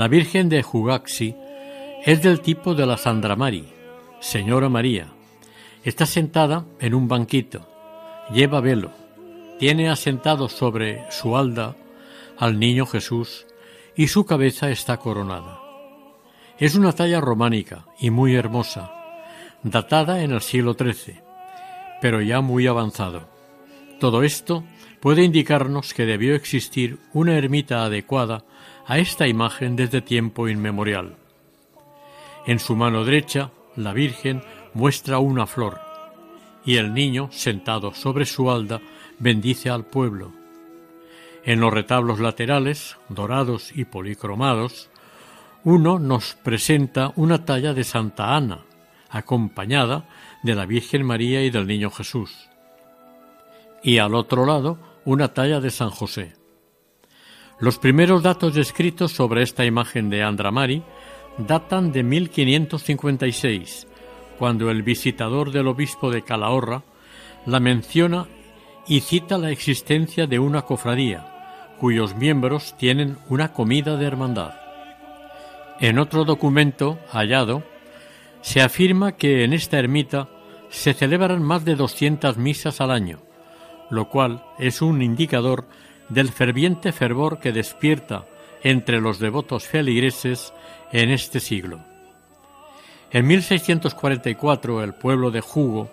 La 0.07 0.11
Virgen 0.11 0.47
de 0.47 0.63
Jugaxi 0.63 1.35
es 2.05 2.21
del 2.21 2.39
tipo 2.39 2.73
de 2.73 2.85
la 2.85 2.95
Sandramari, 2.95 3.67
Señora 4.21 4.69
María. 4.69 5.09
Está 5.83 6.05
sentada 6.05 6.63
en 6.79 6.93
un 6.93 7.09
banquito, 7.09 7.67
lleva 8.31 8.61
velo, 8.61 8.91
tiene 9.59 9.89
asentado 9.89 10.47
sobre 10.47 11.03
su 11.11 11.35
alda 11.35 11.75
al 12.37 12.57
niño 12.57 12.85
Jesús 12.85 13.47
y 13.97 14.07
su 14.07 14.25
cabeza 14.25 14.69
está 14.69 14.95
coronada. 14.95 15.59
Es 16.57 16.75
una 16.75 16.93
talla 16.93 17.19
románica 17.19 17.83
y 17.99 18.09
muy 18.09 18.33
hermosa, 18.33 18.93
datada 19.61 20.23
en 20.23 20.31
el 20.31 20.39
siglo 20.39 20.73
XIII, 20.79 21.19
pero 22.01 22.21
ya 22.21 22.39
muy 22.39 22.65
avanzado. 22.65 23.27
Todo 23.99 24.23
esto 24.23 24.63
puede 25.01 25.23
indicarnos 25.23 25.93
que 25.93 26.05
debió 26.05 26.33
existir 26.33 26.97
una 27.11 27.37
ermita 27.37 27.83
adecuada 27.83 28.45
a 28.87 28.97
esta 28.97 29.27
imagen 29.27 29.75
desde 29.75 30.01
tiempo 30.01 30.47
inmemorial. 30.47 31.17
En 32.45 32.59
su 32.59 32.75
mano 32.75 33.03
derecha, 33.03 33.51
la 33.75 33.91
Virgen 33.91 34.41
muestra 34.73 35.19
una 35.19 35.45
flor, 35.45 35.79
y 36.63 36.77
el 36.77 36.93
niño, 36.93 37.29
sentado 37.31 37.93
sobre 37.93 38.25
su 38.25 38.49
alda, 38.49 38.81
bendice 39.19 39.69
al 39.69 39.85
pueblo. 39.85 40.31
En 41.43 41.59
los 41.59 41.73
retablos 41.73 42.19
laterales, 42.19 42.97
dorados 43.09 43.71
y 43.75 43.85
policromados, 43.85 44.89
uno 45.65 45.99
nos 45.99 46.35
presenta 46.35 47.11
una 47.17 47.43
talla 47.43 47.73
de 47.73 47.83
Santa 47.83 48.35
Ana, 48.35 48.61
acompañada 49.09 50.07
de 50.43 50.55
la 50.55 50.65
Virgen 50.65 51.05
María 51.05 51.43
y 51.43 51.49
del 51.49 51.67
Niño 51.67 51.91
Jesús. 51.91 52.49
Y 53.83 53.97
al 53.97 54.15
otro 54.15 54.45
lado, 54.45 54.77
una 55.03 55.33
talla 55.33 55.59
de 55.59 55.71
San 55.71 55.89
José. 55.89 56.36
Los 57.59 57.79
primeros 57.79 58.21
datos 58.21 58.55
escritos 58.55 59.11
sobre 59.11 59.41
esta 59.41 59.65
imagen 59.65 60.11
de 60.11 60.21
Andramari 60.21 60.83
datan 61.39 61.91
de 61.91 62.03
1556, 62.03 63.87
cuando 64.37 64.69
el 64.69 64.83
visitador 64.83 65.51
del 65.51 65.67
obispo 65.67 66.11
de 66.11 66.21
Calahorra 66.21 66.83
la 67.47 67.59
menciona 67.59 68.27
y 68.87 68.99
cita 68.99 69.39
la 69.39 69.49
existencia 69.49 70.27
de 70.27 70.37
una 70.37 70.61
cofradía, 70.61 71.73
cuyos 71.79 72.15
miembros 72.15 72.75
tienen 72.77 73.17
una 73.27 73.53
comida 73.53 73.97
de 73.97 74.05
hermandad. 74.05 74.53
En 75.79 75.97
otro 75.97 76.25
documento 76.25 76.99
hallado, 77.11 77.63
se 78.41 78.61
afirma 78.61 79.13
que 79.13 79.43
en 79.43 79.53
esta 79.53 79.79
ermita 79.79 80.29
se 80.69 80.93
celebran 80.93 81.41
más 81.41 81.65
de 81.65 81.75
200 81.75 82.37
misas 82.37 82.81
al 82.81 82.91
año, 82.91 83.19
lo 83.89 84.09
cual 84.09 84.43
es 84.59 84.83
un 84.83 85.01
indicador 85.01 85.65
del 86.09 86.29
ferviente 86.29 86.91
fervor 86.91 87.39
que 87.39 87.51
despierta 87.51 88.25
entre 88.63 89.01
los 89.01 89.19
devotos 89.19 89.67
feligreses 89.67 90.53
en 90.91 91.11
este 91.11 91.39
siglo. 91.39 91.79
En 93.11 93.27
1644 93.27 94.83
el 94.83 94.93
pueblo 94.93 95.31
de 95.31 95.39
Jugo 95.41 95.89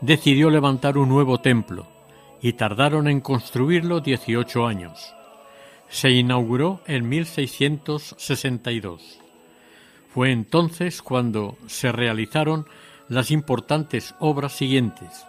decidió 0.00 0.50
levantar 0.50 0.98
un 0.98 1.08
nuevo 1.08 1.38
templo 1.38 1.86
y 2.40 2.52
tardaron 2.54 3.06
en 3.08 3.20
construirlo 3.20 4.00
18 4.00 4.66
años. 4.66 5.14
Se 5.88 6.10
inauguró 6.10 6.80
en 6.86 7.08
1662. 7.08 9.20
Fue 10.12 10.32
entonces 10.32 11.00
cuando 11.02 11.56
se 11.66 11.92
realizaron 11.92 12.66
las 13.08 13.30
importantes 13.30 14.16
obras 14.18 14.52
siguientes 14.52 15.28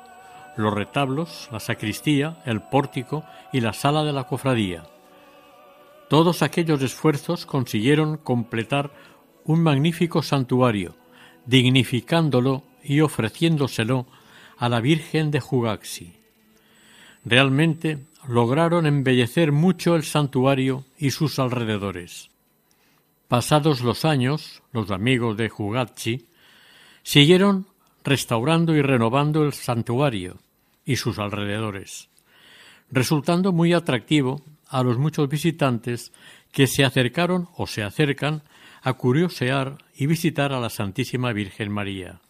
los 0.57 0.73
retablos, 0.73 1.49
la 1.51 1.59
sacristía, 1.59 2.41
el 2.45 2.61
pórtico 2.61 3.23
y 3.53 3.61
la 3.61 3.73
sala 3.73 4.03
de 4.03 4.13
la 4.13 4.25
cofradía. 4.25 4.83
Todos 6.09 6.41
aquellos 6.41 6.81
esfuerzos 6.81 7.45
consiguieron 7.45 8.17
completar 8.17 8.91
un 9.45 9.61
magnífico 9.61 10.21
santuario, 10.21 10.95
dignificándolo 11.45 12.63
y 12.83 13.01
ofreciéndoselo 13.01 14.07
a 14.57 14.69
la 14.69 14.81
Virgen 14.81 15.31
de 15.31 15.39
Jugaxi. 15.39 16.13
Realmente 17.23 17.99
lograron 18.27 18.85
embellecer 18.85 19.51
mucho 19.51 19.95
el 19.95 20.03
santuario 20.03 20.85
y 20.97 21.11
sus 21.11 21.39
alrededores. 21.39 22.29
Pasados 23.27 23.81
los 23.81 24.05
años, 24.05 24.63
los 24.71 24.91
amigos 24.91 25.37
de 25.37 25.49
Jugaxi 25.49 26.27
siguieron 27.03 27.67
restaurando 28.03 28.75
y 28.75 28.81
renovando 28.81 29.43
el 29.43 29.53
santuario 29.53 30.39
y 30.85 30.95
sus 30.95 31.19
alrededores, 31.19 32.09
resultando 32.91 33.51
muy 33.51 33.73
atractivo 33.73 34.41
a 34.67 34.83
los 34.83 34.97
muchos 34.97 35.29
visitantes 35.29 36.11
que 36.51 36.67
se 36.67 36.83
acercaron 36.83 37.49
o 37.55 37.67
se 37.67 37.83
acercan 37.83 38.43
a 38.81 38.93
curiosear 38.93 39.77
y 39.95 40.07
visitar 40.07 40.53
a 40.53 40.59
la 40.59 40.69
Santísima 40.69 41.33
Virgen 41.33 41.71
María. 41.71 42.21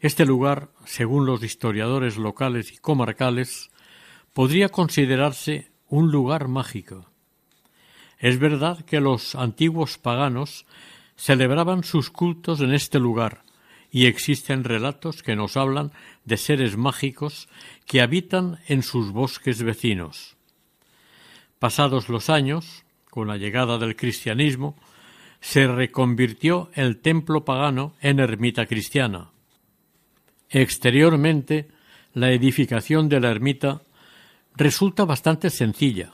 Este 0.00 0.24
lugar, 0.24 0.68
según 0.84 1.26
los 1.26 1.42
historiadores 1.42 2.16
locales 2.16 2.72
y 2.72 2.76
comarcales, 2.76 3.70
podría 4.32 4.68
considerarse 4.68 5.70
un 5.88 6.10
lugar 6.10 6.48
mágico. 6.48 7.06
Es 8.18 8.38
verdad 8.38 8.84
que 8.84 9.00
los 9.00 9.34
antiguos 9.34 9.98
paganos 9.98 10.66
celebraban 11.16 11.84
sus 11.84 12.10
cultos 12.10 12.60
en 12.60 12.72
este 12.72 12.98
lugar, 12.98 13.42
y 13.90 14.06
existen 14.06 14.64
relatos 14.64 15.22
que 15.22 15.36
nos 15.36 15.56
hablan 15.56 15.92
de 16.24 16.36
seres 16.36 16.76
mágicos 16.76 17.48
que 17.86 18.00
habitan 18.00 18.58
en 18.66 18.82
sus 18.82 19.12
bosques 19.12 19.62
vecinos. 19.62 20.36
Pasados 21.58 22.08
los 22.08 22.28
años, 22.28 22.84
con 23.10 23.28
la 23.28 23.36
llegada 23.36 23.78
del 23.78 23.96
cristianismo, 23.96 24.76
se 25.40 25.66
reconvirtió 25.66 26.70
el 26.74 26.98
templo 26.98 27.44
pagano 27.44 27.94
en 28.00 28.20
ermita 28.20 28.66
cristiana. 28.66 29.30
Exteriormente, 30.50 31.68
la 32.12 32.32
edificación 32.32 33.08
de 33.08 33.20
la 33.20 33.30
ermita 33.30 33.82
resulta 34.54 35.04
bastante 35.04 35.50
sencilla 35.50 36.12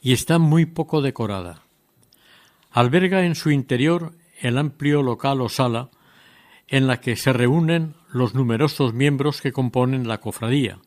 y 0.00 0.12
está 0.12 0.38
muy 0.38 0.66
poco 0.66 1.02
decorada. 1.02 1.62
Alberga 2.70 3.24
en 3.24 3.34
su 3.34 3.50
interior 3.50 4.12
el 4.40 4.58
amplio 4.58 5.02
local 5.02 5.40
o 5.40 5.48
sala 5.48 5.90
en 6.68 6.86
la 6.86 7.00
que 7.00 7.16
se 7.16 7.32
reúnen 7.32 7.94
los 8.12 8.34
numerosos 8.34 8.92
miembros 8.92 9.40
que 9.40 9.52
componen 9.52 10.08
la 10.08 10.18
cofradía, 10.18 10.78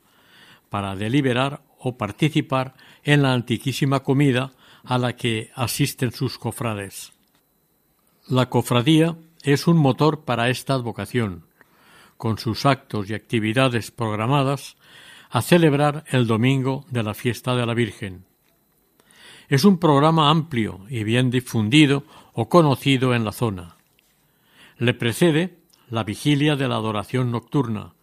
para 0.69 0.95
deliberar 0.95 1.61
o 1.77 1.97
participar 1.97 2.75
en 3.03 3.21
la 3.23 3.33
antiquísima 3.33 4.01
comida 4.01 4.51
a 4.83 4.97
la 4.97 5.15
que 5.15 5.51
asisten 5.55 6.11
sus 6.11 6.37
cofrades. 6.37 7.13
La 8.27 8.49
cofradía 8.49 9.17
es 9.43 9.67
un 9.67 9.77
motor 9.77 10.25
para 10.25 10.49
esta 10.49 10.73
advocación, 10.73 11.45
con 12.17 12.37
sus 12.37 12.65
actos 12.65 13.09
y 13.09 13.13
actividades 13.13 13.91
programadas 13.91 14.75
a 15.29 15.41
celebrar 15.41 16.03
el 16.09 16.27
domingo 16.27 16.85
de 16.89 17.03
la 17.03 17.13
fiesta 17.13 17.55
de 17.55 17.65
la 17.65 17.73
Virgen. 17.73 18.25
Es 19.47 19.63
un 19.63 19.79
programa 19.79 20.29
amplio 20.29 20.81
y 20.89 21.03
bien 21.03 21.31
difundido 21.31 22.03
o 22.33 22.49
conocido 22.49 23.15
en 23.15 23.23
la 23.23 23.31
zona. 23.31 23.77
Le 24.77 24.93
precede 24.93 25.58
la 25.89 26.03
vigilia 26.03 26.55
de 26.55 26.67
la 26.67 26.75
adoración 26.75 27.31
nocturna, 27.31 27.93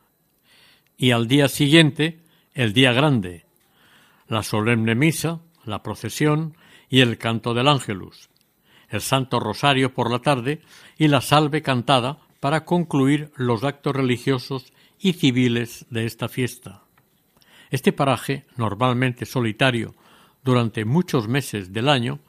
y 0.97 1.11
al 1.11 1.29
día 1.29 1.49
siguiente 1.49 2.21
el 2.55 2.73
día 2.73 2.93
grande, 2.93 3.45
la 4.29 4.43
solemne 4.43 4.95
misa, 4.95 5.41
la 5.65 5.83
procesión 5.83 6.57
y 6.89 7.01
el 7.01 7.19
canto 7.19 7.55
del 7.55 7.69
ángelus, 7.69 8.31
el 8.89 9.01
Santo 9.01 9.41
Rosario 9.41 9.93
por 9.93 10.11
la 10.11 10.21
tarde 10.21 10.63
y 10.97 11.09
la 11.09 11.21
salve 11.21 11.63
cantada 11.63 12.19
para 12.41 12.65
concluir 12.65 13.31
los 13.37 13.65
actos 13.65 13.95
religiosos 13.95 14.73
y 14.99 15.15
civiles 15.15 15.87
de 15.91 16.07
esta 16.07 16.29
fiesta. 16.29 16.83
Este 17.71 17.93
paraje, 17.93 18.47
normalmente 18.57 19.27
solitario 19.27 19.95
durante 20.45 20.85
muchos 20.85 21.29
meses 21.29 21.73
del 21.73 21.89
año, 21.89 22.21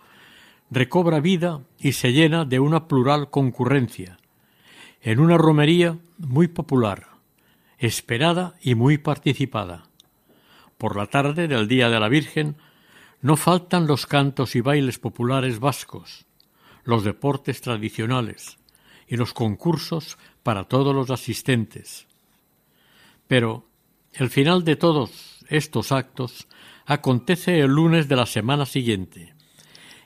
recobra 0.72 1.20
vida 1.20 1.62
y 1.80 1.94
se 1.94 2.12
llena 2.12 2.46
de 2.46 2.60
una 2.60 2.88
plural 2.88 3.30
concurrencia, 3.30 4.18
en 5.02 5.20
una 5.20 5.38
romería 5.38 5.98
muy 6.18 6.48
popular, 6.48 7.08
esperada 7.78 8.56
y 8.62 8.76
muy 8.76 8.98
participada. 8.98 9.88
Por 10.78 10.96
la 10.96 11.08
tarde 11.08 11.48
del 11.48 11.68
Día 11.68 11.90
de 11.90 12.00
la 12.00 12.10
Virgen 12.10 12.56
no 13.22 13.38
faltan 13.38 13.88
los 13.88 14.06
cantos 14.06 14.56
y 14.56 14.62
bailes 14.62 15.00
populares 15.00 15.60
vascos, 15.60 16.26
los 16.84 17.04
deportes 17.04 17.62
tradicionales 17.62 18.58
y 19.08 19.18
los 19.18 19.34
concursos 19.34 20.18
para 20.44 20.66
todos 20.66 20.94
los 20.94 21.10
asistentes. 21.10 22.08
Pero 23.28 23.66
el 24.14 24.30
final 24.30 24.64
de 24.64 24.76
todos 24.76 25.46
estos 25.50 25.92
actos 25.92 26.48
acontece 26.86 27.60
el 27.60 27.72
lunes 27.72 28.08
de 28.08 28.16
la 28.16 28.26
semana 28.26 28.66
siguiente. 28.66 29.34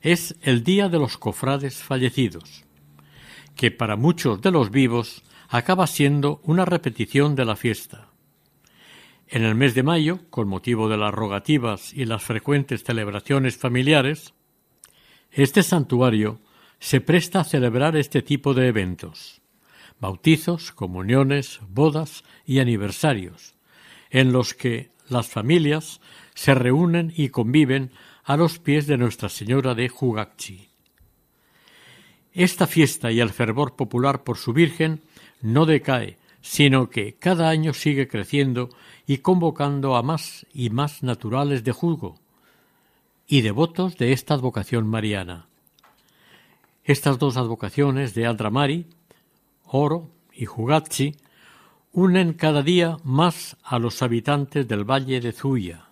Es 0.02 0.36
el 0.42 0.64
día 0.64 0.90
de 0.90 0.98
los 0.98 1.18
cofrades 1.18 1.78
fallecidos 1.78 2.66
que 3.56 3.72
para 3.72 3.96
muchos 3.96 4.42
de 4.42 4.52
los 4.52 4.72
vivos 4.72 5.24
acaba 5.50 5.88
siendo 5.88 6.42
una 6.44 6.66
repetición 6.66 7.36
de 7.36 7.46
la 7.46 7.56
fiesta. 7.56 8.10
En 9.28 9.44
el 9.44 9.56
mes 9.56 9.76
de 9.76 9.84
mayo, 9.84 10.20
con 10.30 10.48
motivo 10.48 10.90
de 10.90 10.98
las 10.98 11.14
rogativas 11.14 11.94
y 11.94 12.06
las 12.06 12.24
frecuentes 12.24 12.84
celebraciones 12.84 13.58
familiares, 13.58 14.34
este 15.32 15.64
santuario 15.64 16.40
se 16.80 17.00
presta 17.00 17.42
a 17.42 17.46
celebrar 17.46 17.96
este 17.96 18.22
tipo 18.22 18.54
de 18.54 18.68
eventos 18.68 19.42
bautizos, 20.02 20.72
comuniones, 20.72 21.60
bodas 21.70 22.24
y 22.44 22.60
aniversarios, 22.60 23.56
en 24.10 24.34
los 24.34 24.54
que 24.56 24.90
las 25.08 25.30
familias 25.30 26.02
se 26.34 26.56
reúnen 26.56 27.14
y 27.16 27.30
conviven 27.30 27.92
a 28.24 28.36
los 28.36 28.60
pies 28.60 28.88
de 28.88 28.98
Nuestra 28.98 29.30
Señora 29.30 29.76
de 29.76 29.88
Jugachi. 29.90 30.71
Esta 32.34 32.66
fiesta 32.66 33.12
y 33.12 33.20
el 33.20 33.30
fervor 33.30 33.76
popular 33.76 34.24
por 34.24 34.38
su 34.38 34.54
Virgen 34.54 35.02
no 35.42 35.66
decae, 35.66 36.18
sino 36.42 36.90
que 36.90 37.16
cada 37.16 37.50
año 37.50 37.74
sigue 37.74 38.08
creciendo 38.08 38.70
y 39.06 39.18
convocando 39.18 39.96
a 39.96 40.02
más 40.02 40.46
y 40.54 40.70
más 40.70 41.04
naturales 41.04 41.64
de 41.64 41.72
Julgo 41.72 42.20
y 43.28 43.42
devotos 43.42 43.98
de 43.98 44.14
esta 44.14 44.34
advocación 44.34 44.88
mariana. 44.88 45.48
Estas 46.84 47.20
dos 47.20 47.38
advocaciones 47.38 48.14
de 48.14 48.26
Andramari, 48.26 48.88
Oro 49.66 50.10
y 50.34 50.46
Jugachi, 50.46 51.16
unen 51.94 52.34
cada 52.34 52.64
día 52.64 52.98
más 53.04 53.58
a 53.64 53.78
los 53.78 54.02
habitantes 54.02 54.68
del 54.68 54.90
valle 54.90 55.20
de 55.20 55.34
Zuya. 55.34 55.90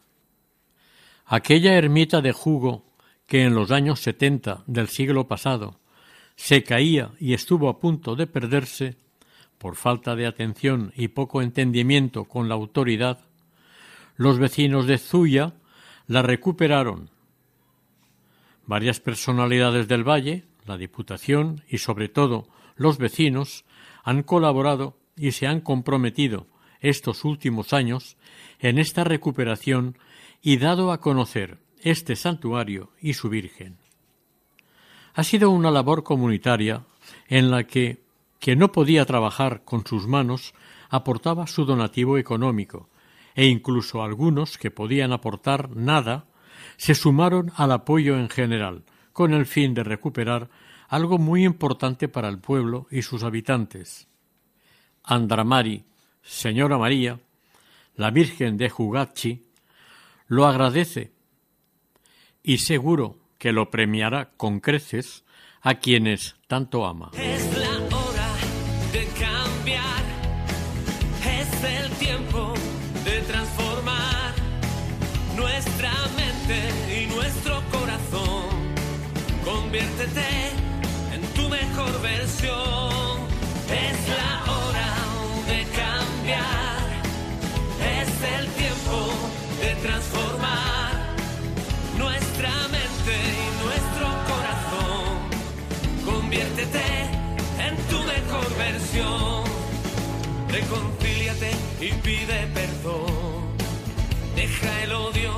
Aquella 1.25 1.75
ermita 1.75 2.21
de 2.21 2.31
jugo 2.31 2.85
que 3.27 3.43
en 3.43 3.53
los 3.53 3.71
años 3.71 3.99
setenta 3.99 4.63
del 4.65 4.87
siglo 4.87 5.27
pasado 5.27 5.79
se 6.39 6.63
caía 6.63 7.11
y 7.19 7.33
estuvo 7.33 7.67
a 7.67 7.81
punto 7.81 8.15
de 8.15 8.25
perderse 8.25 8.95
por 9.57 9.75
falta 9.75 10.15
de 10.15 10.25
atención 10.25 10.93
y 10.95 11.09
poco 11.09 11.41
entendimiento 11.41 12.23
con 12.23 12.47
la 12.47 12.55
autoridad, 12.55 13.19
los 14.15 14.39
vecinos 14.39 14.87
de 14.87 14.99
Zuya 14.99 15.55
la 16.07 16.21
recuperaron. 16.21 17.09
Varias 18.65 19.01
personalidades 19.01 19.89
del 19.89 20.07
valle, 20.07 20.45
la 20.65 20.77
Diputación 20.77 21.61
y 21.67 21.79
sobre 21.79 22.07
todo 22.07 22.47
los 22.77 22.99
vecinos 22.99 23.65
han 24.05 24.23
colaborado 24.23 24.97
y 25.17 25.33
se 25.33 25.45
han 25.45 25.59
comprometido 25.59 26.47
estos 26.79 27.25
últimos 27.25 27.73
años 27.73 28.15
en 28.59 28.77
esta 28.77 29.03
recuperación 29.03 29.97
y 30.41 30.55
dado 30.55 30.93
a 30.93 31.01
conocer 31.01 31.57
este 31.81 32.15
santuario 32.15 32.93
y 33.01 33.15
su 33.15 33.27
Virgen. 33.27 33.88
Ha 35.13 35.23
sido 35.23 35.49
una 35.49 35.71
labor 35.71 36.03
comunitaria 36.03 36.83
en 37.27 37.51
la 37.51 37.65
que 37.65 38.03
quien 38.39 38.59
no 38.59 38.71
podía 38.71 39.05
trabajar 39.05 39.63
con 39.65 39.85
sus 39.85 40.07
manos 40.07 40.53
aportaba 40.89 41.47
su 41.47 41.65
donativo 41.65 42.17
económico, 42.17 42.89
e 43.35 43.45
incluso 43.45 44.01
algunos 44.01 44.57
que 44.57 44.71
podían 44.71 45.11
aportar 45.11 45.75
nada 45.75 46.25
se 46.77 46.95
sumaron 46.95 47.51
al 47.55 47.71
apoyo 47.71 48.17
en 48.17 48.29
general, 48.29 48.83
con 49.13 49.33
el 49.33 49.45
fin 49.45 49.73
de 49.73 49.83
recuperar 49.83 50.49
algo 50.87 51.17
muy 51.17 51.45
importante 51.45 52.07
para 52.07 52.29
el 52.29 52.39
pueblo 52.39 52.87
y 52.89 53.01
sus 53.01 53.23
habitantes. 53.23 54.07
Andramari, 55.03 55.85
Señora 56.21 56.77
María, 56.77 57.19
la 57.95 58.11
Virgen 58.11 58.57
de 58.57 58.69
Jugachi, 58.69 59.45
lo 60.27 60.45
agradece 60.45 61.11
y 62.43 62.59
seguro 62.59 63.17
que 63.39 63.53
lo 63.53 63.71
premiará 63.71 64.29
con 64.37 64.59
creces 64.59 65.23
a 65.61 65.75
quienes 65.75 66.35
tanto 66.47 66.85
ama. 66.85 67.09
Es 67.17 67.57
la 67.57 67.97
hora 67.97 68.29
de 68.91 69.07
cambiar, 69.19 70.03
es 71.25 71.63
el 71.63 71.91
tiempo 71.93 72.53
de 73.05 73.21
transformar 73.21 74.33
nuestra 75.35 75.91
mente 76.15 77.01
y 77.01 77.07
nuestro 77.07 77.61
corazón. 77.71 78.49
Conviértete 79.43 80.27
en 81.13 81.21
tu 81.33 81.49
mejor 81.49 82.01
versión. 82.01 83.19
Es 83.71 84.09
la 84.09 84.51
hora 84.51 84.95
de 85.47 85.63
cambiar, 85.81 86.87
es 88.01 88.39
el 88.39 88.48
mejor 98.49 98.57
versión. 98.57 99.43
Reconcíliate 100.49 101.51
y 101.81 101.91
pide 102.01 102.47
perdón. 102.53 103.49
Deja 104.35 104.83
el 104.83 104.91
odio 104.93 105.33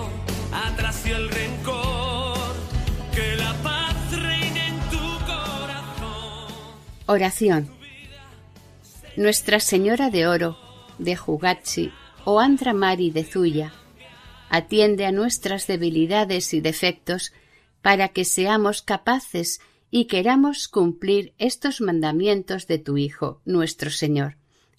atrás 0.52 1.06
y 1.06 1.12
el 1.12 1.30
rencor. 1.30 2.56
Que 3.14 3.36
la 3.36 3.54
paz 3.62 3.96
reine 4.12 4.68
en 4.68 4.80
tu 4.90 5.26
corazón. 5.26 6.54
Oración. 7.08 7.70
Nuestra 9.18 9.60
Señora 9.60 10.10
de 10.10 10.28
Oro, 10.28 10.58
de 10.98 11.16
Jugachi, 11.16 11.92
o 12.24 12.40
Andra 12.40 12.74
Mari 12.74 13.12
de 13.12 13.26
Zuya, 13.26 13.74
atiende 14.50 15.06
a 15.06 15.12
nuestras 15.12 15.68
debilidades 15.68 16.54
y 16.54 16.62
defectos 16.62 17.34
para 17.82 18.10
que 18.10 18.24
seamos 18.24 18.82
capaces 18.82 19.60
y 19.92 20.06
queramos 20.06 20.70
cumplir 20.70 21.34
estos 21.38 21.82
mandamientos 21.82 22.66
de 22.66 22.80
tu 22.80 22.98
Hijo, 22.98 23.42
nuestro 23.46 23.92
Señor. 23.92 24.38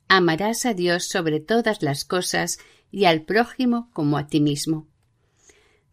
Amarás 0.09 0.67
a 0.67 0.75
Dios 0.75 1.05
sobre 1.05 1.39
todas 1.39 1.83
las 1.83 2.05
cosas 2.05 2.59
y 2.91 3.05
al 3.05 3.23
prójimo 3.23 3.91
como 3.93 4.19
a 4.19 4.27
ti 4.27 4.41
mismo. 4.41 4.89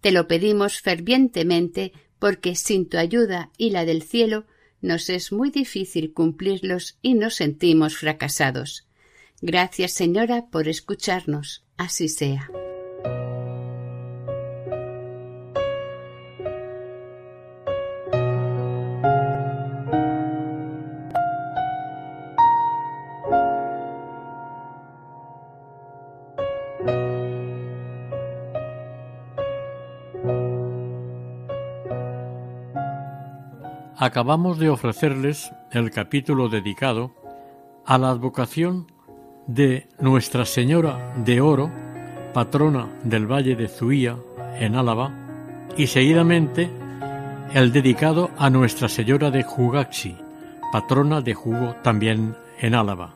Te 0.01 0.11
lo 0.11 0.27
pedimos 0.27 0.79
fervientemente 0.79 1.91
porque 2.17 2.55
sin 2.55 2.87
tu 2.87 2.97
ayuda 2.97 3.51
y 3.57 3.71
la 3.71 3.85
del 3.85 4.01
cielo 4.01 4.45
nos 4.81 5.09
es 5.09 5.31
muy 5.31 5.51
difícil 5.51 6.13
cumplirlos 6.13 6.97
y 7.01 7.13
nos 7.13 7.35
sentimos 7.35 7.97
fracasados. 7.97 8.87
Gracias, 9.41 9.93
Señora, 9.93 10.47
por 10.49 10.67
escucharnos. 10.67 11.65
Así 11.77 12.07
sea. 12.09 12.49
Acabamos 34.01 34.57
de 34.59 34.69
ofrecerles 34.69 35.51
el 35.71 35.91
capítulo 35.91 36.47
dedicado 36.47 37.11
a 37.85 37.97
la 37.97 38.11
advocación 38.11 38.89
de 39.45 39.89
Nuestra 39.99 40.45
Señora 40.45 41.13
de 41.17 41.41
Oro, 41.41 41.69
patrona 42.33 42.87
del 43.03 43.29
Valle 43.29 43.57
de 43.57 43.67
Zuía, 43.67 44.15
en 44.57 44.75
Álava, 44.75 45.11
y 45.75 45.87
seguidamente 45.87 46.69
el 47.53 47.73
dedicado 47.73 48.29
a 48.37 48.49
Nuestra 48.49 48.87
Señora 48.87 49.31
de 49.31 49.43
Jugaxi, 49.43 50.15
patrona 50.71 51.19
de 51.19 51.33
Jugo 51.33 51.75
también 51.83 52.37
en 52.61 52.75
Álava, 52.75 53.15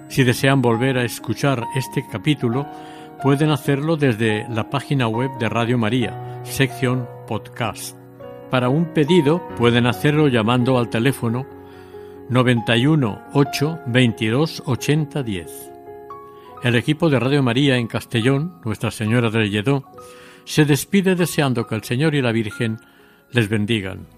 Si 0.09 0.25
desean 0.25 0.63
volver 0.63 0.99
a 0.99 1.05
escuchar 1.05 1.65
este 1.75 2.05
capítulo, 2.11 2.67
pueden 3.23 3.51
hacerlo 3.51 3.97
desde 3.97 4.47
la 4.49 4.71
página 4.71 5.09
web 5.09 5.31
de 5.39 5.49
Radio 5.49 5.77
María, 5.77 6.41
sección 6.45 7.07
podcast. 7.27 7.97
Para 8.51 8.69
un 8.69 8.87
pedido 8.95 9.47
pueden 9.57 9.87
hacerlo 9.87 10.29
llamando 10.29 10.79
al 10.79 10.89
teléfono 10.89 11.47
91 12.31 13.23
8 13.35 13.81
22 13.87 14.63
80 14.67 15.23
10. 15.23 15.73
El 16.63 16.75
equipo 16.75 17.11
de 17.11 17.21
Radio 17.21 17.43
María 17.43 17.77
en 17.77 17.87
Castellón, 17.87 18.61
Nuestra 18.65 18.91
Señora 18.91 19.31
del 19.31 19.51
Lledó, 19.51 19.85
se 20.45 20.65
despide 20.65 21.15
deseando 21.15 21.67
que 21.67 21.75
el 21.75 21.85
Señor 21.85 22.15
y 22.15 22.23
la 22.23 22.33
Virgen 22.33 22.79
les 23.31 23.49
bendigan. 23.49 24.18